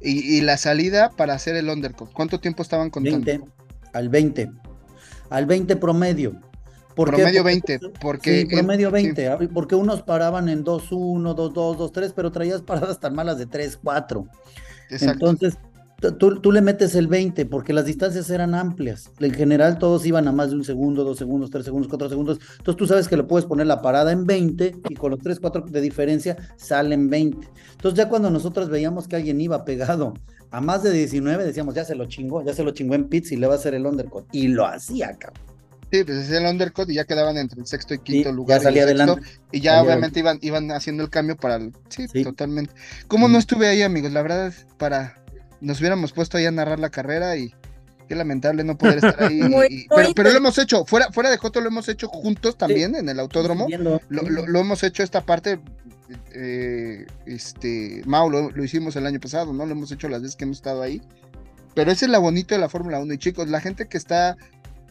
[0.00, 2.10] y, la salida para hacer el undercut.
[2.12, 3.26] ¿Cuánto tiempo estaban contando?
[3.26, 3.50] 20,
[3.92, 4.50] al 20.
[5.30, 6.40] Al 20 promedio.
[6.94, 8.40] promedio 20, porque...
[8.40, 13.38] Sí, promedio 20, porque unos paraban en 2-1, 2-2, 2-3, pero traías paradas tan malas
[13.38, 14.28] de 3-4.
[14.90, 15.58] Entonces,
[16.18, 19.10] Tú, le metes el 20 porque las distancias eran amplias.
[19.18, 22.38] En general todos iban a más de un segundo, dos segundos, tres segundos, cuatro segundos.
[22.58, 25.40] Entonces tú sabes que le puedes poner la parada en 20 y con los 3,
[25.40, 27.48] 4 de diferencia salen 20.
[27.72, 30.12] Entonces ya cuando nosotros veíamos que alguien iba pegado
[30.50, 33.32] a más de 19, decíamos, ya se lo chingó, ya se lo chingó en pits
[33.32, 34.26] y le va a hacer el undercut.
[34.32, 35.42] Y lo hacía, cabrón.
[35.90, 38.58] Sí, pues hacía el undercut y ya quedaban entre el sexto y quinto lugar.
[38.58, 39.22] Ya salía adelante.
[39.50, 41.72] Y ya obviamente iban, iban haciendo el cambio para el...
[41.88, 42.74] Sí, totalmente.
[43.08, 44.12] ¿Cómo no estuve ahí, amigos?
[44.12, 45.22] La verdad, para
[45.60, 47.54] nos hubiéramos puesto ahí a narrar la carrera y
[48.08, 49.40] qué lamentable no poder estar ahí.
[50.14, 53.20] pero, lo hemos hecho, fuera, fuera de Joto lo hemos hecho juntos también en el
[53.20, 53.66] autódromo.
[54.08, 55.60] Lo, hemos hecho esta parte
[56.32, 59.66] eh, este, Mau, lo, hicimos el año pasado, ¿no?
[59.66, 61.02] Lo hemos hecho las veces que hemos estado ahí.
[61.74, 63.12] Pero ese es la bonito de la Fórmula 1.
[63.14, 64.36] Y chicos, la gente que está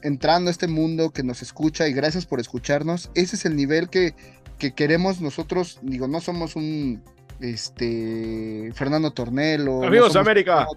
[0.03, 3.89] entrando a este mundo, que nos escucha y gracias por escucharnos, ese es el nivel
[3.89, 4.13] que,
[4.59, 5.79] que queremos nosotros.
[5.81, 7.01] Digo, no somos un
[7.39, 9.83] este Fernando Tornelo.
[9.83, 10.67] Amigos de América.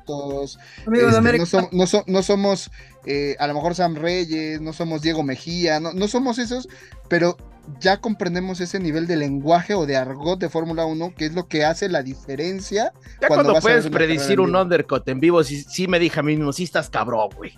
[0.87, 1.45] Amigos de América.
[1.73, 2.71] No, somos
[3.07, 6.69] eh, a lo mejor Sam Reyes, no somos Diego Mejía, no, no somos esos,
[7.09, 7.37] pero
[7.81, 11.49] ya comprendemos ese nivel de lenguaje o de argot de Fórmula 1, que es lo
[11.49, 12.93] que hace la diferencia.
[13.21, 16.53] Ya cuando, puedes predecir un undercut en vivo, sí, sí me dije a mí mismo,
[16.53, 17.55] sí estás cabrón, güey.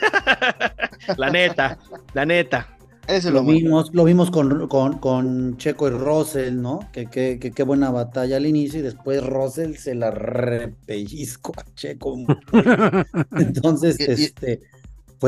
[1.16, 1.78] la neta,
[2.12, 2.76] la neta.
[3.08, 6.88] Eso lo, vimos, lo vimos con, con, Checo y Russell, ¿no?
[6.92, 12.16] Que qué buena batalla al inicio y después Russell se la repellizco a Checo.
[13.36, 14.60] Entonces, este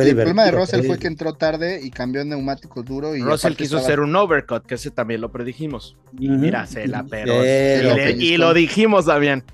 [0.03, 3.15] el problema de Russell fue que entró tarde y cambió neumático duro.
[3.15, 5.97] Y Russell quiso hacer un overcut, que ese también lo predijimos.
[6.13, 7.45] Mira, se la pero.
[7.45, 9.45] y, lo dijimos también.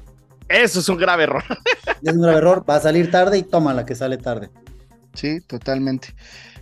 [0.49, 1.45] Eso es un grave error.
[2.03, 2.65] Es un grave error.
[2.69, 4.51] Va a salir tarde y toma la que sale tarde.
[5.15, 6.09] Sí, totalmente.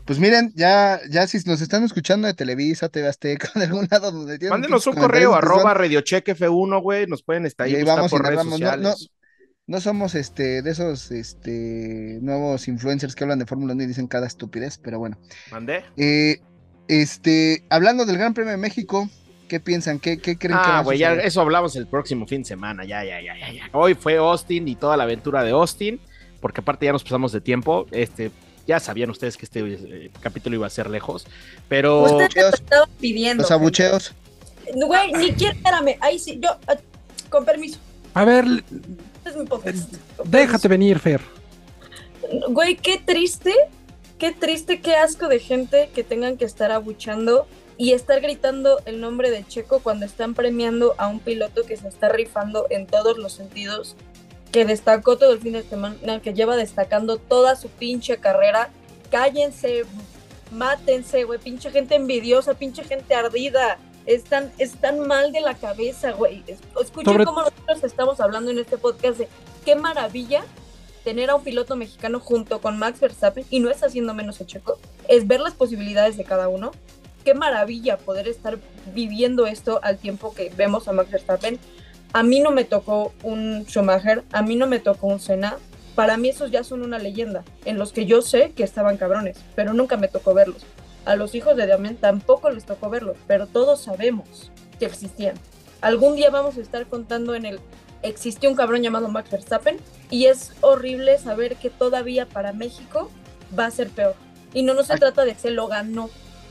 [0.09, 4.11] Pues miren, ya, ya si nos están escuchando de Televisa, TV Azteca, de algún lado
[4.11, 4.59] donde tienen.
[4.59, 7.07] Mándenos un correo, arroba Radiocheck F1, güey.
[7.07, 7.85] Nos pueden estar ahí.
[7.85, 9.11] vamos por redes sociales
[9.69, 14.09] no somos este de esos este nuevos influencers que hablan de Fórmula 1 y dicen
[14.09, 15.19] cada estupidez, pero bueno.
[15.53, 15.85] ¿Mandé?
[15.99, 16.41] Eh,
[16.89, 19.11] este, hablando del Gran Premio de México,
[19.47, 19.99] ¿qué piensan?
[19.99, 22.85] ¿Qué, qué creen ah, que va güey, ya eso hablamos el próximo fin de semana,
[22.87, 23.69] ya, ya, ya, ya, ya.
[23.73, 26.01] Hoy fue Austin y toda la aventura de Austin,
[26.41, 28.31] porque aparte ya nos pasamos de tiempo, este,
[28.69, 31.27] ya sabían ustedes que este eh, capítulo iba a ser lejos,
[31.69, 32.03] pero...
[32.03, 33.43] Ustedes estaban pidiendo.
[33.43, 34.13] Los abucheos.
[34.75, 36.77] Güey, ni quiero, espérame, ahí sí, yo, ah,
[37.31, 37.79] con permiso.
[38.13, 38.45] A ver,
[40.25, 41.21] Déjate venir, Fer.
[42.51, 43.55] Güey, qué triste,
[44.19, 47.47] qué triste, qué asco de gente que tengan que estar abuchando
[47.77, 51.89] y estar gritando el nombre de Checo cuando están premiando a un piloto que se
[51.89, 53.97] está rifando en todos los sentidos,
[54.53, 58.71] que destacó todo el fin de semana, que lleva destacando toda su pinche carrera.
[59.11, 59.85] Cállense,
[60.51, 66.43] mátense, güey, pinche gente envidiosa, pinche gente ardida están, están mal de la cabeza, güey.
[66.81, 69.29] Escuchen cómo nosotros estamos hablando en este podcast de
[69.65, 70.45] qué maravilla
[71.05, 74.47] tener a un piloto mexicano junto con Max Verstappen, y no es haciendo menos a
[74.47, 76.73] Checo, es ver las posibilidades de cada uno.
[77.25, 78.59] Qué maravilla poder estar
[78.95, 81.59] viviendo esto al tiempo que vemos a Max Verstappen.
[82.13, 85.57] A mí no me tocó un Schumacher, a mí no me tocó un Senna.
[85.95, 89.39] Para mí esos ya son una leyenda, en los que yo sé que estaban cabrones,
[89.57, 90.65] pero nunca me tocó verlos.
[91.05, 95.35] A los hijos de Damián tampoco les tocó verlo, pero todos sabemos que existían.
[95.81, 97.61] Algún día vamos a estar contando en el
[98.03, 99.77] existió un cabrón llamado Max Verstappen
[100.11, 103.11] y es horrible saber que todavía para México
[103.59, 104.15] va a ser peor.
[104.55, 106.11] Y no, no se trata de se lo ganó.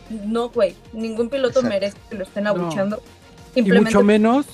[0.10, 0.76] No, güey.
[0.94, 3.02] Ningún piloto merece que lo estén abuchando.
[3.56, 4.46] Y mucho menos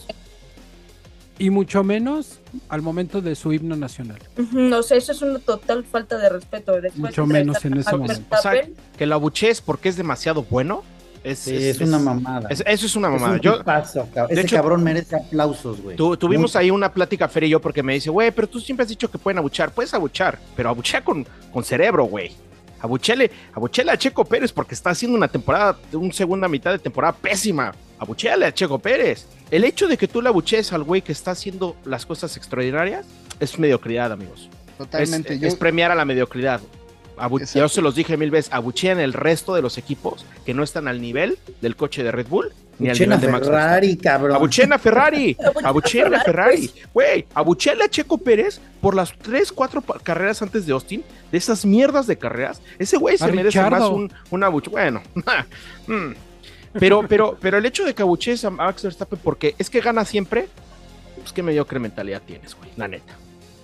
[1.39, 2.39] y mucho menos
[2.69, 4.19] al momento de su himno nacional.
[4.51, 6.73] No sé, eso es una total falta de respeto.
[6.95, 8.35] mucho menos en ese momento.
[8.37, 8.53] O sea,
[8.97, 10.83] que lo abuchees porque es demasiado bueno.
[11.23, 12.49] Es, es, una mamada.
[12.49, 13.37] eso es una mamada.
[13.37, 13.61] Yo,
[14.29, 15.95] Ese cabrón merece aplausos, güey.
[15.95, 18.89] tuvimos ahí una plática, Fer y yo, porque me dice, güey, pero tú siempre has
[18.89, 19.71] dicho que pueden abuchar.
[19.71, 22.31] Puedes abuchar, pero abuchea con, con cerebro, güey.
[22.81, 27.13] Abuchele, abuchele a Checo Pérez porque está haciendo una temporada, una segunda mitad de temporada
[27.13, 27.73] pésima.
[28.03, 29.25] Abucheale a Checo Pérez.
[29.49, 33.05] El hecho de que tú le abuchees al güey que está haciendo las cosas extraordinarias
[33.39, 34.49] es mediocridad, amigos.
[34.77, 35.39] Totalmente.
[35.41, 36.59] Es, premiar a la mediocridad.
[37.55, 40.89] yo se los dije mil veces, abuchean el resto de los equipos que no están
[40.89, 44.35] al nivel del coche de Red Bull ni al nivel de Max Ferrari, cabrón.
[44.35, 46.71] Abuchena Ferrari, abuchena Ferrari.
[46.93, 51.65] Güey, abucheale a Checo Pérez por las tres, cuatro carreras antes de Austin, de esas
[51.65, 52.61] mierdas de carreras.
[52.79, 54.69] Ese güey se merece más un, un abuche.
[54.69, 55.01] Bueno,
[55.87, 56.32] mm.
[56.79, 60.05] Pero, pero, pero el hecho de que abuchees a Max Verstappen porque es que gana
[60.05, 60.47] siempre,
[61.17, 63.13] pues qué mediocre mentalidad tienes, güey, la neta.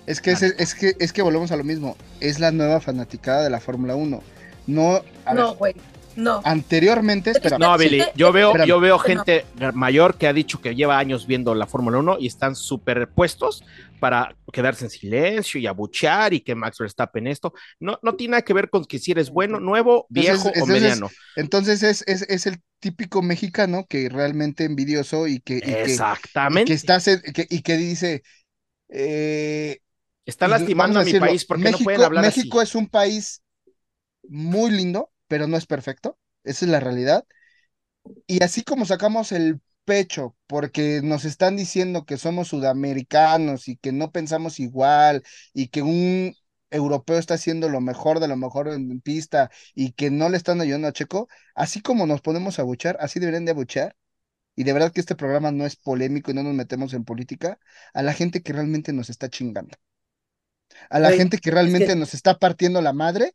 [0.06, 1.96] Es que, es, que, es que volvemos a lo mismo.
[2.18, 4.22] Es la nueva fanaticada de la Fórmula 1.
[4.66, 5.74] No, no, güey.
[6.16, 6.40] No.
[6.44, 7.58] Anteriormente, espera.
[7.58, 11.54] No, Billy, yo veo, yo veo gente mayor que ha dicho que lleva años viendo
[11.54, 13.64] la Fórmula 1 y están superpuestos
[14.00, 17.52] para quedarse en silencio y abuchear y que Max Verstappen esto.
[17.78, 21.10] No, no tiene nada que ver con que si eres bueno, nuevo, viejo o mediano.
[21.36, 25.58] Entonces es, es, el típico mexicano que realmente envidioso y que.
[25.58, 26.70] Exactamente.
[26.70, 26.98] Que, está,
[27.48, 28.22] y que dice.
[28.88, 29.78] Eh,
[30.26, 33.42] está lastimando a, mi país porque México, no pueden hablar México es un país
[34.28, 36.18] muy lindo pero no es perfecto.
[36.44, 37.24] Esa es la realidad.
[38.26, 43.92] Y así como sacamos el pecho porque nos están diciendo que somos sudamericanos y que
[43.92, 45.22] no pensamos igual
[45.54, 46.34] y que un
[46.70, 50.60] europeo está haciendo lo mejor de lo mejor en pista y que no le están
[50.60, 53.96] ayudando a Checo, así como nos podemos abuchar, así deberían de abuchar
[54.56, 57.58] y de verdad que este programa no es polémico y no nos metemos en política,
[57.94, 59.76] a la gente que realmente nos está chingando.
[60.90, 63.34] A la gente que realmente nos está partiendo la madre,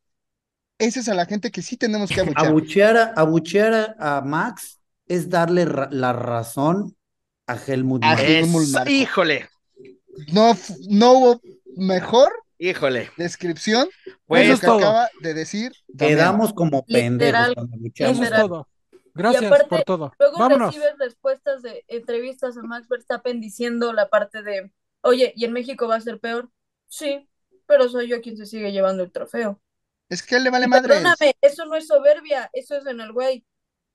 [0.77, 3.13] esa es a la gente que sí tenemos que abuchear.
[3.15, 6.95] Abuchear, a, Max es darle la razón
[7.47, 8.89] a Helmut Marko.
[8.89, 9.49] Híjole.
[10.31, 10.57] No,
[10.89, 11.41] no hubo
[11.75, 13.11] mejor Híjole.
[13.17, 13.89] Descripción.
[14.25, 15.73] Pues eso que acaba de decir.
[15.97, 17.53] Quedamos como pendejos.
[17.95, 18.67] Eso es todo.
[19.13, 20.13] Gracias por todo.
[20.19, 20.75] Luego Vámonos.
[20.75, 24.71] recibes respuestas de entrevistas a Max Verstappen diciendo la parte de,
[25.01, 26.49] oye, ¿y en México va a ser peor?
[26.87, 27.29] Sí,
[27.65, 29.61] pero soy yo quien se sigue llevando el trofeo.
[30.09, 30.87] Es que él le vale madre.
[30.87, 33.45] Perdóname, eso no es soberbia, eso es en el güey.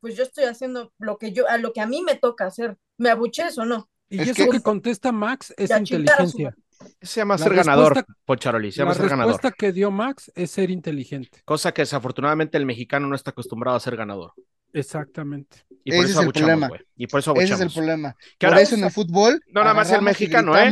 [0.00, 2.76] Pues yo estoy haciendo lo que yo, a lo que a mí me toca hacer.
[2.96, 3.88] ¿Me abuches o no?
[4.08, 4.60] Y eso que...
[4.60, 6.54] contesta Max es inteligencia.
[7.00, 8.72] Se llama ser ganador, Pocharoli.
[8.72, 11.42] Se llama la respuesta que dio Max es ser inteligente.
[11.44, 14.32] Cosa que desafortunadamente el mexicano no está acostumbrado a ser ganador.
[14.72, 15.64] Exactamente.
[15.84, 16.70] Y por Ese eso es el problema.
[16.96, 18.16] Y por eso Ese es el problema.
[18.38, 19.42] por eso en el fútbol.
[19.48, 20.70] No nada más el mexicano, ¿eh?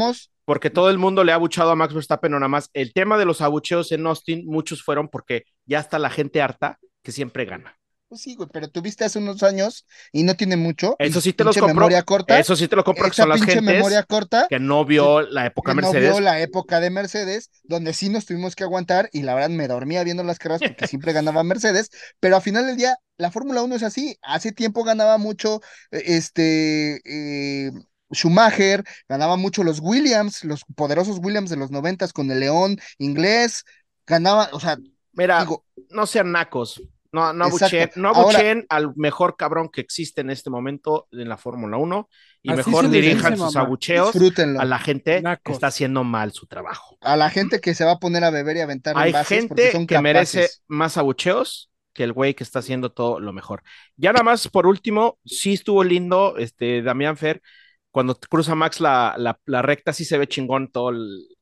[0.48, 2.70] Porque todo el mundo le ha abuchado a Max Verstappen, no nada más.
[2.72, 6.78] El tema de los abucheos en Austin, muchos fueron porque ya está la gente harta
[7.02, 7.78] que siempre gana.
[8.08, 10.96] Pues sí, güey, pero tuviste hace unos años y no tiene mucho.
[10.98, 11.74] Eso sí te lo compro.
[11.74, 14.86] Memoria corta, eso sí te lo compro, que son las gentes memoria corta, que no
[14.86, 16.08] vio la época Mercedes.
[16.08, 19.50] No vio la época de Mercedes, donde sí nos tuvimos que aguantar y la verdad
[19.50, 23.30] me dormía viendo las carreras porque siempre ganaba Mercedes, pero al final del día la
[23.30, 24.16] Fórmula 1 es así.
[24.22, 25.60] Hace tiempo ganaba mucho
[25.90, 27.70] e, este eh,
[28.12, 33.64] Schumacher, ganaba mucho los Williams, los poderosos Williams de los noventas con el León inglés,
[34.06, 34.78] ganaba, o sea,
[35.18, 35.44] Mira,
[35.90, 36.80] no sean nacos.
[37.10, 42.08] No, no abuchen al mejor cabrón que existe en este momento en la Fórmula 1
[42.42, 44.14] y mejor dirijan sus abucheos
[44.58, 46.98] a la gente que está haciendo mal su trabajo.
[47.00, 50.00] A la gente que se va a poner a beber y aventar Hay gente que
[50.00, 53.62] merece más abucheos que el güey que está haciendo todo lo mejor.
[53.96, 57.42] Ya nada más por último, sí estuvo lindo, este Damián Fer,
[57.90, 60.92] cuando cruza Max la, la, recta, sí se ve chingón todo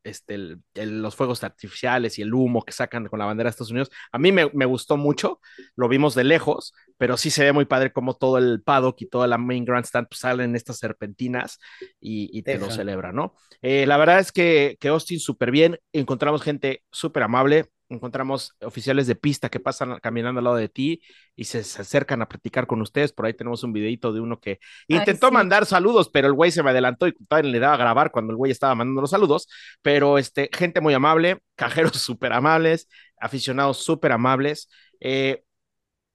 [0.04, 3.90] este, los fuegos artificiales y el humo que sacan con la bandera de Estados Unidos.
[4.12, 5.40] A mí me, gustó mucho,
[5.74, 9.06] lo vimos de lejos, pero sí se ve muy padre como todo el paddock y
[9.06, 11.58] toda la main grandstand pues, salen estas serpentinas
[12.00, 13.34] y, te lo celebra, ¿no?
[13.60, 19.06] Eh, la verdad es que, que Austin súper bien, encontramos gente súper amable, encontramos oficiales
[19.06, 21.00] de pista que pasan caminando al lado de ti
[21.34, 23.12] y se, acercan a platicar con ustedes.
[23.12, 24.58] Por ahí tenemos un videito de uno que
[24.88, 28.32] intentó mandar saludos, pero el güey se me adelantó y le daba a grabar cuando
[28.32, 29.48] el güey estaba mandando los saludos.
[29.82, 32.88] Pero este, gente muy amable, cajeros súper amables,
[33.18, 34.68] aficionados súper amables.
[35.00, 35.44] Eh,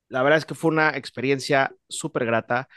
[0.09, 2.67] la verdad es que fue una experiencia súper grata.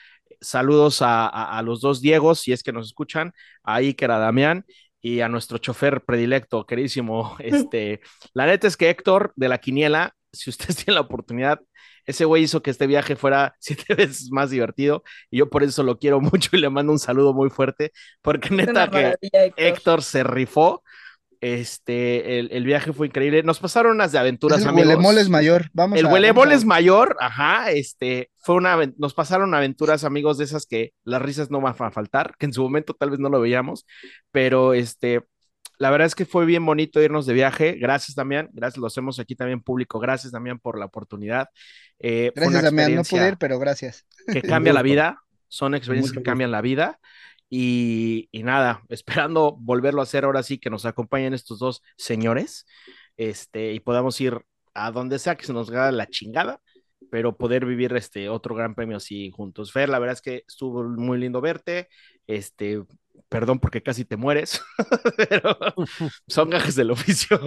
[0.41, 4.65] Saludos a, a, los dos Diegos, si es que nos escuchan, a Iker, a Damián,
[5.05, 7.37] y a nuestro chofer predilecto, queridísimo.
[7.45, 8.01] Este,
[8.33, 11.61] la neta es que Héctor de la Quiniela, si ustedes tienen la oportunidad,
[12.07, 15.83] ese güey hizo que este viaje fuera siete veces más divertido y yo por eso
[15.83, 19.15] lo quiero mucho y le mando un saludo muy fuerte, porque neta que
[19.57, 20.83] Héctor se rifó
[21.45, 23.43] este, el, viaje fue increíble.
[23.43, 25.13] Nos pasaron unas de aventuras, el amigos.
[25.13, 25.99] El es mayor, vamos.
[25.99, 30.95] El huelemol es mayor, ajá, este, fue una, nos pasaron aventuras, amigos, de esas que
[31.05, 33.85] las risas no van a faltar, que en su momento tal vez no lo veíamos,
[34.31, 35.27] pero este,
[35.77, 37.75] la verdad es que fue bien bonito irnos de viaje.
[37.75, 38.49] Gracias, Damián.
[38.55, 39.99] Gracias, lo hacemos aquí también público.
[39.99, 41.49] Gracias, Damián, por la oportunidad.
[41.99, 42.95] Eh, gracias, Damián.
[42.95, 44.07] No pude ir, pero gracias.
[44.33, 45.19] Que cambia la vida.
[45.49, 46.99] Son experiencias que cambian la vida.
[47.57, 52.67] Y, nada, esperando volverlo a hacer ahora sí, que nos acompañen estos dos señores,
[53.17, 54.41] este, y podamos ir
[54.75, 56.61] a donde sea que se nos haga la chingada,
[57.13, 59.71] pero poder vivir este otro gran premio así juntos.
[59.71, 61.89] Fer, la verdad es que estuvo muy lindo verte,
[62.27, 62.83] este,
[63.29, 64.61] perdón porque casi te mueres,
[65.17, 65.57] pero
[66.27, 67.39] son gajes del oficio.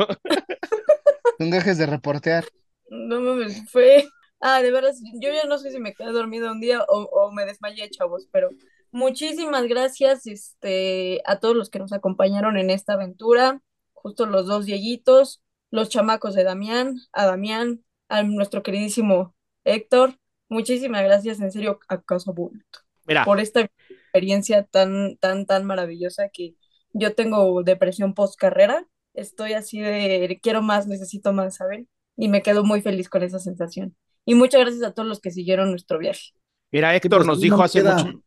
[1.38, 2.46] son gajes de reportear.
[2.90, 4.08] No mames, fue...
[4.40, 7.32] Ah, de verdad, yo ya no sé si me quedé dormido un día o, o
[7.32, 8.52] me desmayé, chavos, pero
[8.98, 13.62] Muchísimas gracias este, a todos los que nos acompañaron en esta aventura,
[13.94, 20.18] justo los dos Dieguitos, los chamacos de Damián, a Damián, a nuestro queridísimo Héctor.
[20.50, 22.80] Muchísimas gracias, en serio, a Caso Bulto,
[23.24, 26.56] por esta experiencia tan, tan, tan maravillosa que
[26.92, 28.88] yo tengo depresión post carrera.
[29.14, 31.88] Estoy así de quiero más, necesito más, ¿saben?
[32.16, 33.96] Y me quedo muy feliz con esa sensación.
[34.26, 36.32] Y muchas gracias a todos los que siguieron nuestro viaje.
[36.72, 38.24] Mira, Héctor pues nos dijo hace mucho,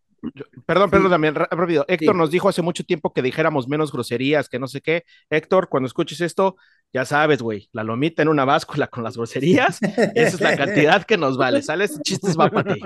[0.67, 1.85] Perdón, perdón, también rápido.
[1.89, 5.05] Héctor nos dijo hace mucho tiempo que dijéramos menos groserías, que no sé qué.
[5.31, 6.57] Héctor, cuando escuches esto,
[6.93, 11.05] ya sabes, güey, la lomita en una báscula con las groserías, esa es la cantidad
[11.05, 12.01] que nos vale, ¿sales?
[12.03, 12.81] Chistes va para ti.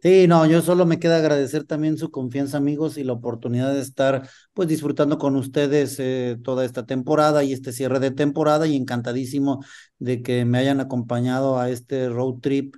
[0.00, 3.80] Sí, no, yo solo me queda agradecer también su confianza, amigos, y la oportunidad de
[3.80, 8.76] estar, pues, disfrutando con ustedes eh, toda esta temporada y este cierre de temporada, y
[8.76, 9.64] encantadísimo
[9.98, 12.76] de que me hayan acompañado a este road trip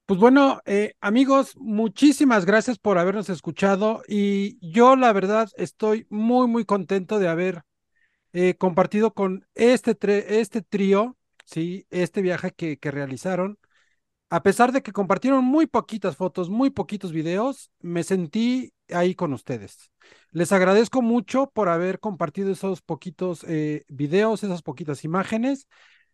[0.07, 6.47] Pues bueno, eh, amigos, muchísimas gracias por habernos escuchado y yo la verdad estoy muy,
[6.47, 7.61] muy contento de haber
[8.33, 9.95] eh, compartido con este,
[10.39, 11.15] este trío,
[11.45, 13.59] sí, este viaje que, que realizaron
[14.29, 19.33] a pesar de que compartieron muy poquitas fotos, muy poquitos videos, me sentí ahí con
[19.33, 19.91] ustedes.
[20.31, 25.67] Les agradezco mucho por haber compartido esos poquitos eh, videos, esas poquitas imágenes.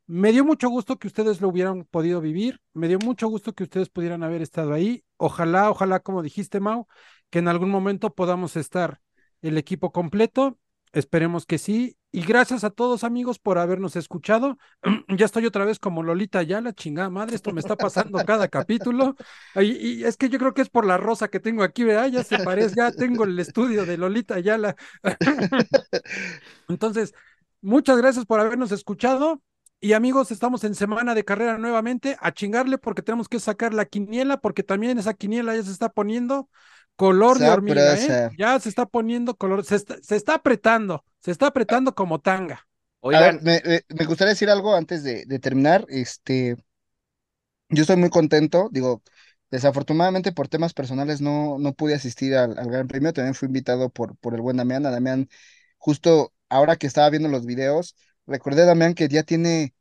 [0.07, 3.63] Me dio mucho gusto que ustedes lo hubieran podido vivir, me dio mucho gusto que
[3.63, 5.03] ustedes pudieran haber estado ahí.
[5.17, 6.87] Ojalá, ojalá, como dijiste, Mau,
[7.29, 9.01] que en algún momento podamos estar
[9.41, 10.57] el equipo completo.
[10.93, 14.57] Esperemos que sí y gracias a todos amigos por habernos escuchado.
[15.09, 18.47] ya estoy otra vez como Lolita ya, la chingada madre, esto me está pasando cada
[18.47, 19.17] capítulo.
[19.55, 22.07] Y, es que yo creo que es por la rosa que tengo aquí, ¿verdad?
[22.07, 24.77] Ya se parece, ya tengo el estudio de Lolita Ayala.
[26.69, 27.13] Entonces,
[27.61, 29.41] muchas gracias por habernos escuchado.
[29.81, 33.83] Y amigos, estamos en semana de carrera nuevamente a chingarle porque tenemos que sacar la
[33.83, 36.47] quiniela, porque también esa quiniela ya se está poniendo
[36.95, 38.29] color de hormiga, ¿eh?
[38.37, 42.67] Ya se está poniendo color, se está, apretando, se está apretando como tanga.
[43.01, 45.85] Oigan, me, gustaría decir algo antes de, terminar.
[45.89, 46.55] Este,
[47.69, 49.03] yo estoy muy contento, digo,
[49.51, 54.17] desafortunadamente por temas personales no, no pude asistir al, Gran Premio, también fui invitado por,
[54.17, 54.83] por el buen Damián.
[54.83, 55.29] Damián,
[55.77, 57.95] justo ahora que estaba viendo los videos,
[58.25, 59.73] recordé Damián que ya tiene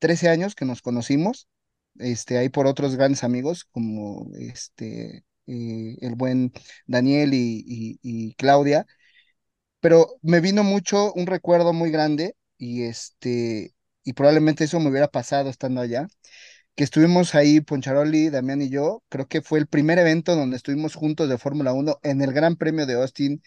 [0.00, 1.48] 13 años que nos conocimos,
[1.98, 6.52] este, ahí por otros grandes amigos como este el buen
[6.86, 8.86] Daniel y, Claudia,
[9.80, 13.74] pero me vino mucho un recuerdo muy grande y este,
[14.04, 16.06] y probablemente eso me hubiera pasado estando allá,
[16.74, 20.94] que estuvimos ahí, Poncharoli, Damián y yo, creo que fue el primer evento donde estuvimos
[20.94, 23.42] juntos de Fórmula 1 en el Gran Premio de Austin,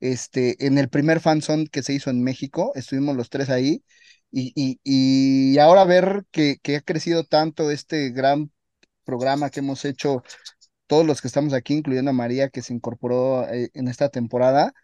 [0.00, 3.84] este, en el primer fanzone que se hizo en México, estuvimos los tres ahí,
[4.30, 8.52] y, y, y ahora ver que, que ha crecido tanto este gran
[9.04, 10.22] programa que hemos hecho
[10.88, 14.74] todos los que estamos aquí, incluyendo a María, que se incorporó eh, en esta temporada.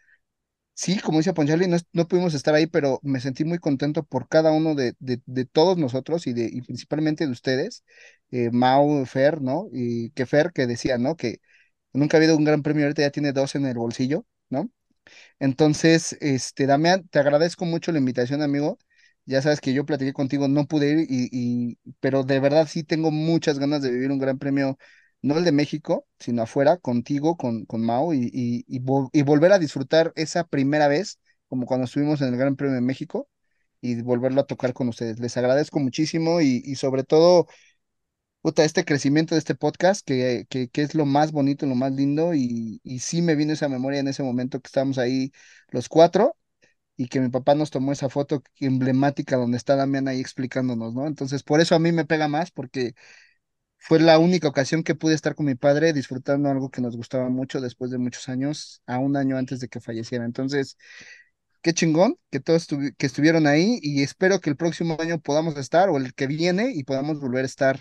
[0.76, 4.28] Sí, como dice Ponchali, no, no, pudimos estar ahí, pero me sentí muy contento por
[4.28, 7.84] cada uno de, de, todos nosotros y, de, y principalmente de ustedes,
[8.32, 9.68] eh, Mau, Fer, ¿no?
[9.72, 11.16] Y que Fer que decía, ¿no?
[11.16, 11.40] Que
[11.92, 14.70] nunca ha habido un gran premio, ahorita ya tiene dos en el bolsillo, ¿no?
[15.38, 18.78] Entonces, este, Damián, te agradezco mucho la invitación, amigo.
[19.26, 22.84] Ya sabes que yo platiqué contigo, no pude ir, y, y, pero de verdad sí
[22.84, 24.78] tengo muchas ganas de vivir un gran premio
[25.24, 30.12] no el de México, sino afuera, contigo, con, con Mao, y, y, volver a disfrutar
[30.16, 31.18] esa primera vez,
[31.48, 33.28] como cuando estuvimos en el Gran Premio de México,
[33.80, 35.20] y volverlo a tocar con ustedes.
[35.20, 37.46] Les agradezco muchísimo y, sobre todo,
[38.42, 41.92] puta, este crecimiento de este podcast, que, que, que, es lo más bonito, lo más
[41.92, 45.32] lindo, y, y sí me vino esa memoria en ese momento que estábamos ahí
[45.68, 46.36] los cuatro,
[46.96, 51.06] y que mi papá nos tomó esa foto emblemática donde está Damián ahí explicándonos, ¿no?
[51.06, 52.94] Entonces, por eso a mí me pega más, porque
[53.86, 57.28] fue la única ocasión que pude estar con mi padre disfrutando algo que nos gustaba
[57.28, 60.24] mucho después de muchos años, a un año antes de que falleciera.
[60.24, 60.78] Entonces,
[61.60, 62.66] qué chingón que todos
[62.96, 66.72] que estuvieron ahí y espero que el próximo año podamos estar o el que viene
[66.74, 67.78] y podamos volver a estar,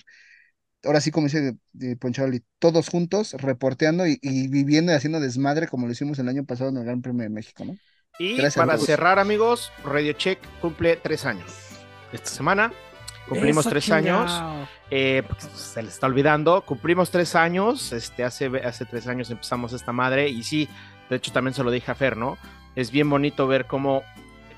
[0.84, 1.56] ahora sí como dice
[2.02, 4.20] Poncharoli, todos juntos reporteando y,
[4.50, 7.30] viviendo y haciendo desmadre como lo hicimos el año pasado en el Gran Premio de
[7.30, 7.78] México, ¿no?
[8.20, 11.50] Y para cerrar, amigos, Radio Check cumple tres años
[12.12, 12.74] esta semana.
[13.28, 14.32] Cumplimos tres años.
[14.92, 15.24] Eh,
[15.56, 16.62] se les está olvidando.
[16.62, 17.92] Cumplimos tres años.
[17.92, 20.30] Este, hace, hace tres años empezamos esta madre.
[20.30, 20.70] Y sí,
[21.10, 22.38] de hecho también se lo dije a Fer, ¿no?
[22.76, 24.04] Es bien bonito ver cómo,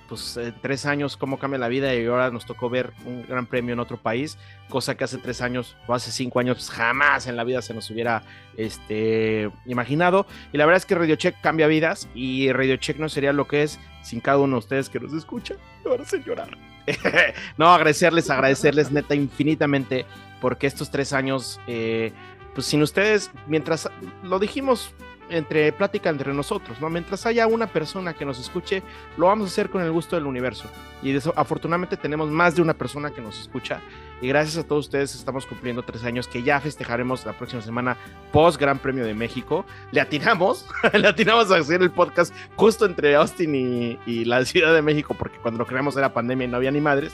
[0.09, 1.93] pues, en tres años, cómo cambia la vida.
[1.93, 4.37] Y ahora nos tocó ver un gran premio en otro país.
[4.69, 7.73] Cosa que hace tres años o hace cinco años pues, jamás en la vida se
[7.73, 8.23] nos hubiera
[8.57, 10.25] este, imaginado.
[10.51, 12.09] Y la verdad es que Radio Check cambia vidas.
[12.15, 15.13] Y Radio Check no sería lo que es sin cada uno de ustedes que nos
[15.13, 15.55] escucha.
[15.83, 16.74] Me van a llorar.
[17.57, 20.05] no, agradecerles, agradecerles neta infinitamente
[20.41, 22.11] porque estos tres años, eh,
[22.53, 23.89] pues sin ustedes, mientras
[24.23, 24.93] lo dijimos
[25.29, 26.89] entre plática entre nosotros, ¿no?
[26.89, 28.83] Mientras haya una persona que nos escuche,
[29.17, 30.69] lo vamos a hacer con el gusto del universo.
[31.01, 33.81] Y afortunadamente tenemos más de una persona que nos escucha.
[34.21, 37.97] Y gracias a todos ustedes estamos cumpliendo tres años que ya festejaremos la próxima semana
[38.31, 39.65] post Gran Premio de México.
[39.91, 44.73] Le atinamos, le atinamos a hacer el podcast justo entre Austin y, y la Ciudad
[44.73, 47.13] de México, porque cuando lo creamos era pandemia y no había ni madres.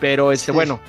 [0.00, 0.80] Pero este, bueno,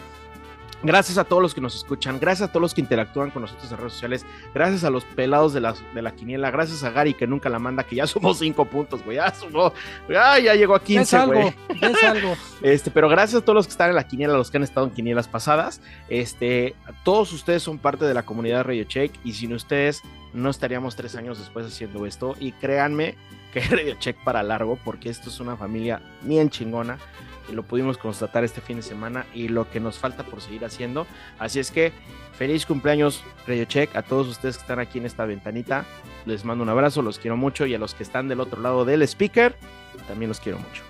[0.84, 3.72] Gracias a todos los que nos escuchan, gracias a todos los que interactúan con nosotros
[3.72, 7.16] en redes sociales, gracias a los pelados de la, de la quiniela, gracias a Gary
[7.16, 9.74] que nunca la manda, que ya sumó cinco puntos, güey, ya sumó,
[10.08, 11.56] ya, ya llegó a 15, güey.
[11.82, 14.58] Es algo, Este, pero gracias a todos los que están en la quiniela, los que
[14.58, 19.12] han estado en quinielas pasadas, este, todos ustedes son parte de la comunidad Radio Check
[19.24, 22.36] y sin ustedes no estaríamos tres años después haciendo esto.
[22.40, 23.16] Y créanme
[23.54, 26.98] que Radio Check para largo porque esto es una familia bien chingona
[27.53, 31.07] lo pudimos constatar este fin de semana y lo que nos falta por seguir haciendo.
[31.40, 31.91] Así es que
[32.38, 35.86] feliz cumpleaños Radio Check a todos ustedes que están aquí en esta ventanita.
[36.26, 38.86] Les mando un abrazo, los quiero mucho y a los que están del otro lado
[38.86, 39.56] del speaker,
[40.07, 40.84] también los quiero mucho.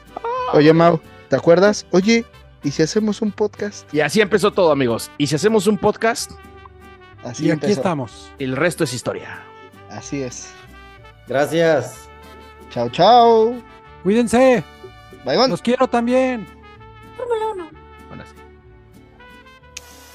[0.53, 1.85] Oye, Mau, ¿te acuerdas?
[1.91, 2.25] Oye,
[2.63, 3.93] ¿y si hacemos un podcast?
[3.93, 5.11] Y así empezó todo, amigos.
[5.17, 6.31] ¿Y si hacemos un podcast?
[7.23, 8.31] Así y aquí estamos.
[8.39, 9.43] El resto es historia.
[9.89, 10.49] Así es.
[11.27, 12.07] Gracias.
[12.69, 13.55] Chao, chao.
[14.03, 14.63] Cuídense.
[15.27, 15.49] Baigón.
[15.49, 16.47] Los quiero también.
[17.17, 17.69] Fórmula 1.
[18.07, 18.31] Bueno, sí.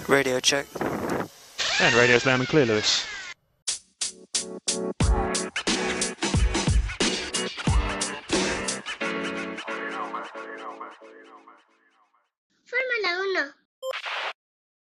[0.08, 0.66] Radio check.
[0.80, 3.04] And ah, radio's loud and clear, Lewis.
[12.64, 13.61] Fórmula 1.